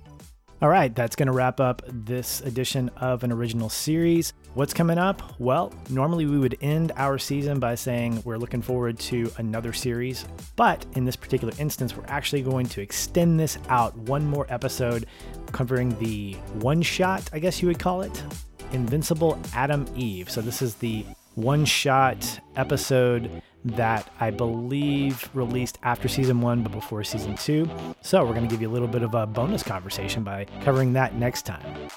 All 0.62 0.68
right, 0.68 0.94
that's 0.94 1.16
going 1.16 1.26
to 1.26 1.32
wrap 1.32 1.58
up 1.58 1.82
this 1.88 2.40
edition 2.42 2.88
of 2.98 3.24
an 3.24 3.32
original 3.32 3.68
series. 3.68 4.32
What's 4.54 4.72
coming 4.72 4.96
up? 4.96 5.40
Well, 5.40 5.72
normally 5.90 6.24
we 6.24 6.38
would 6.38 6.56
end 6.60 6.92
our 6.96 7.18
season 7.18 7.58
by 7.58 7.74
saying 7.74 8.22
we're 8.24 8.36
looking 8.36 8.62
forward 8.62 8.96
to 9.00 9.28
another 9.38 9.72
series, 9.72 10.24
but 10.54 10.86
in 10.92 11.04
this 11.04 11.16
particular 11.16 11.52
instance, 11.58 11.96
we're 11.96 12.06
actually 12.06 12.42
going 12.42 12.66
to 12.66 12.80
extend 12.80 13.40
this 13.40 13.58
out 13.70 13.96
one 13.96 14.24
more 14.24 14.46
episode 14.50 15.06
covering 15.50 15.98
the 15.98 16.34
one 16.60 16.80
shot, 16.80 17.28
I 17.32 17.40
guess 17.40 17.60
you 17.60 17.66
would 17.66 17.80
call 17.80 18.02
it, 18.02 18.22
Invincible 18.70 19.40
Atom 19.56 19.86
Eve. 19.96 20.30
So 20.30 20.40
this 20.40 20.62
is 20.62 20.76
the 20.76 21.04
one 21.34 21.64
shot 21.64 22.40
episode 22.56 23.42
that 23.64 24.10
I 24.20 24.30
believe 24.30 25.28
released 25.34 25.78
after 25.82 26.08
season 26.08 26.40
one, 26.40 26.62
but 26.62 26.72
before 26.72 27.04
season 27.04 27.36
two. 27.36 27.70
So 28.00 28.24
we're 28.24 28.34
going 28.34 28.46
to 28.46 28.50
give 28.50 28.60
you 28.60 28.68
a 28.68 28.72
little 28.72 28.88
bit 28.88 29.02
of 29.02 29.14
a 29.14 29.26
bonus 29.26 29.62
conversation 29.62 30.24
by 30.24 30.46
covering 30.62 30.92
that 30.94 31.14
next 31.14 31.42
time. 31.42 31.88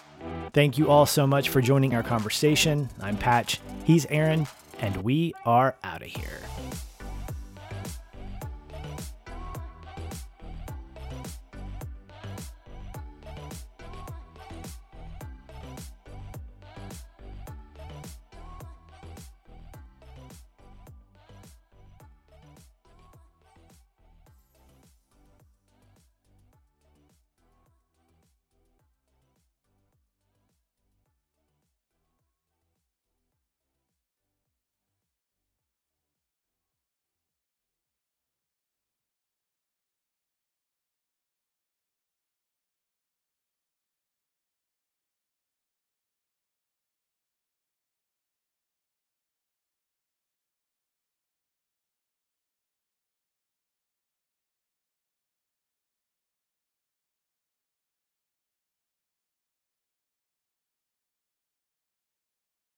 Thank 0.53 0.77
you 0.77 0.89
all 0.89 1.05
so 1.05 1.27
much 1.27 1.49
for 1.49 1.61
joining 1.61 1.95
our 1.95 2.03
conversation. 2.03 2.89
I'm 3.01 3.17
Patch, 3.17 3.59
he's 3.83 4.05
Aaron, 4.07 4.47
and 4.79 4.97
we 4.97 5.33
are 5.45 5.75
out 5.83 6.01
of 6.01 6.07
here. 6.07 6.39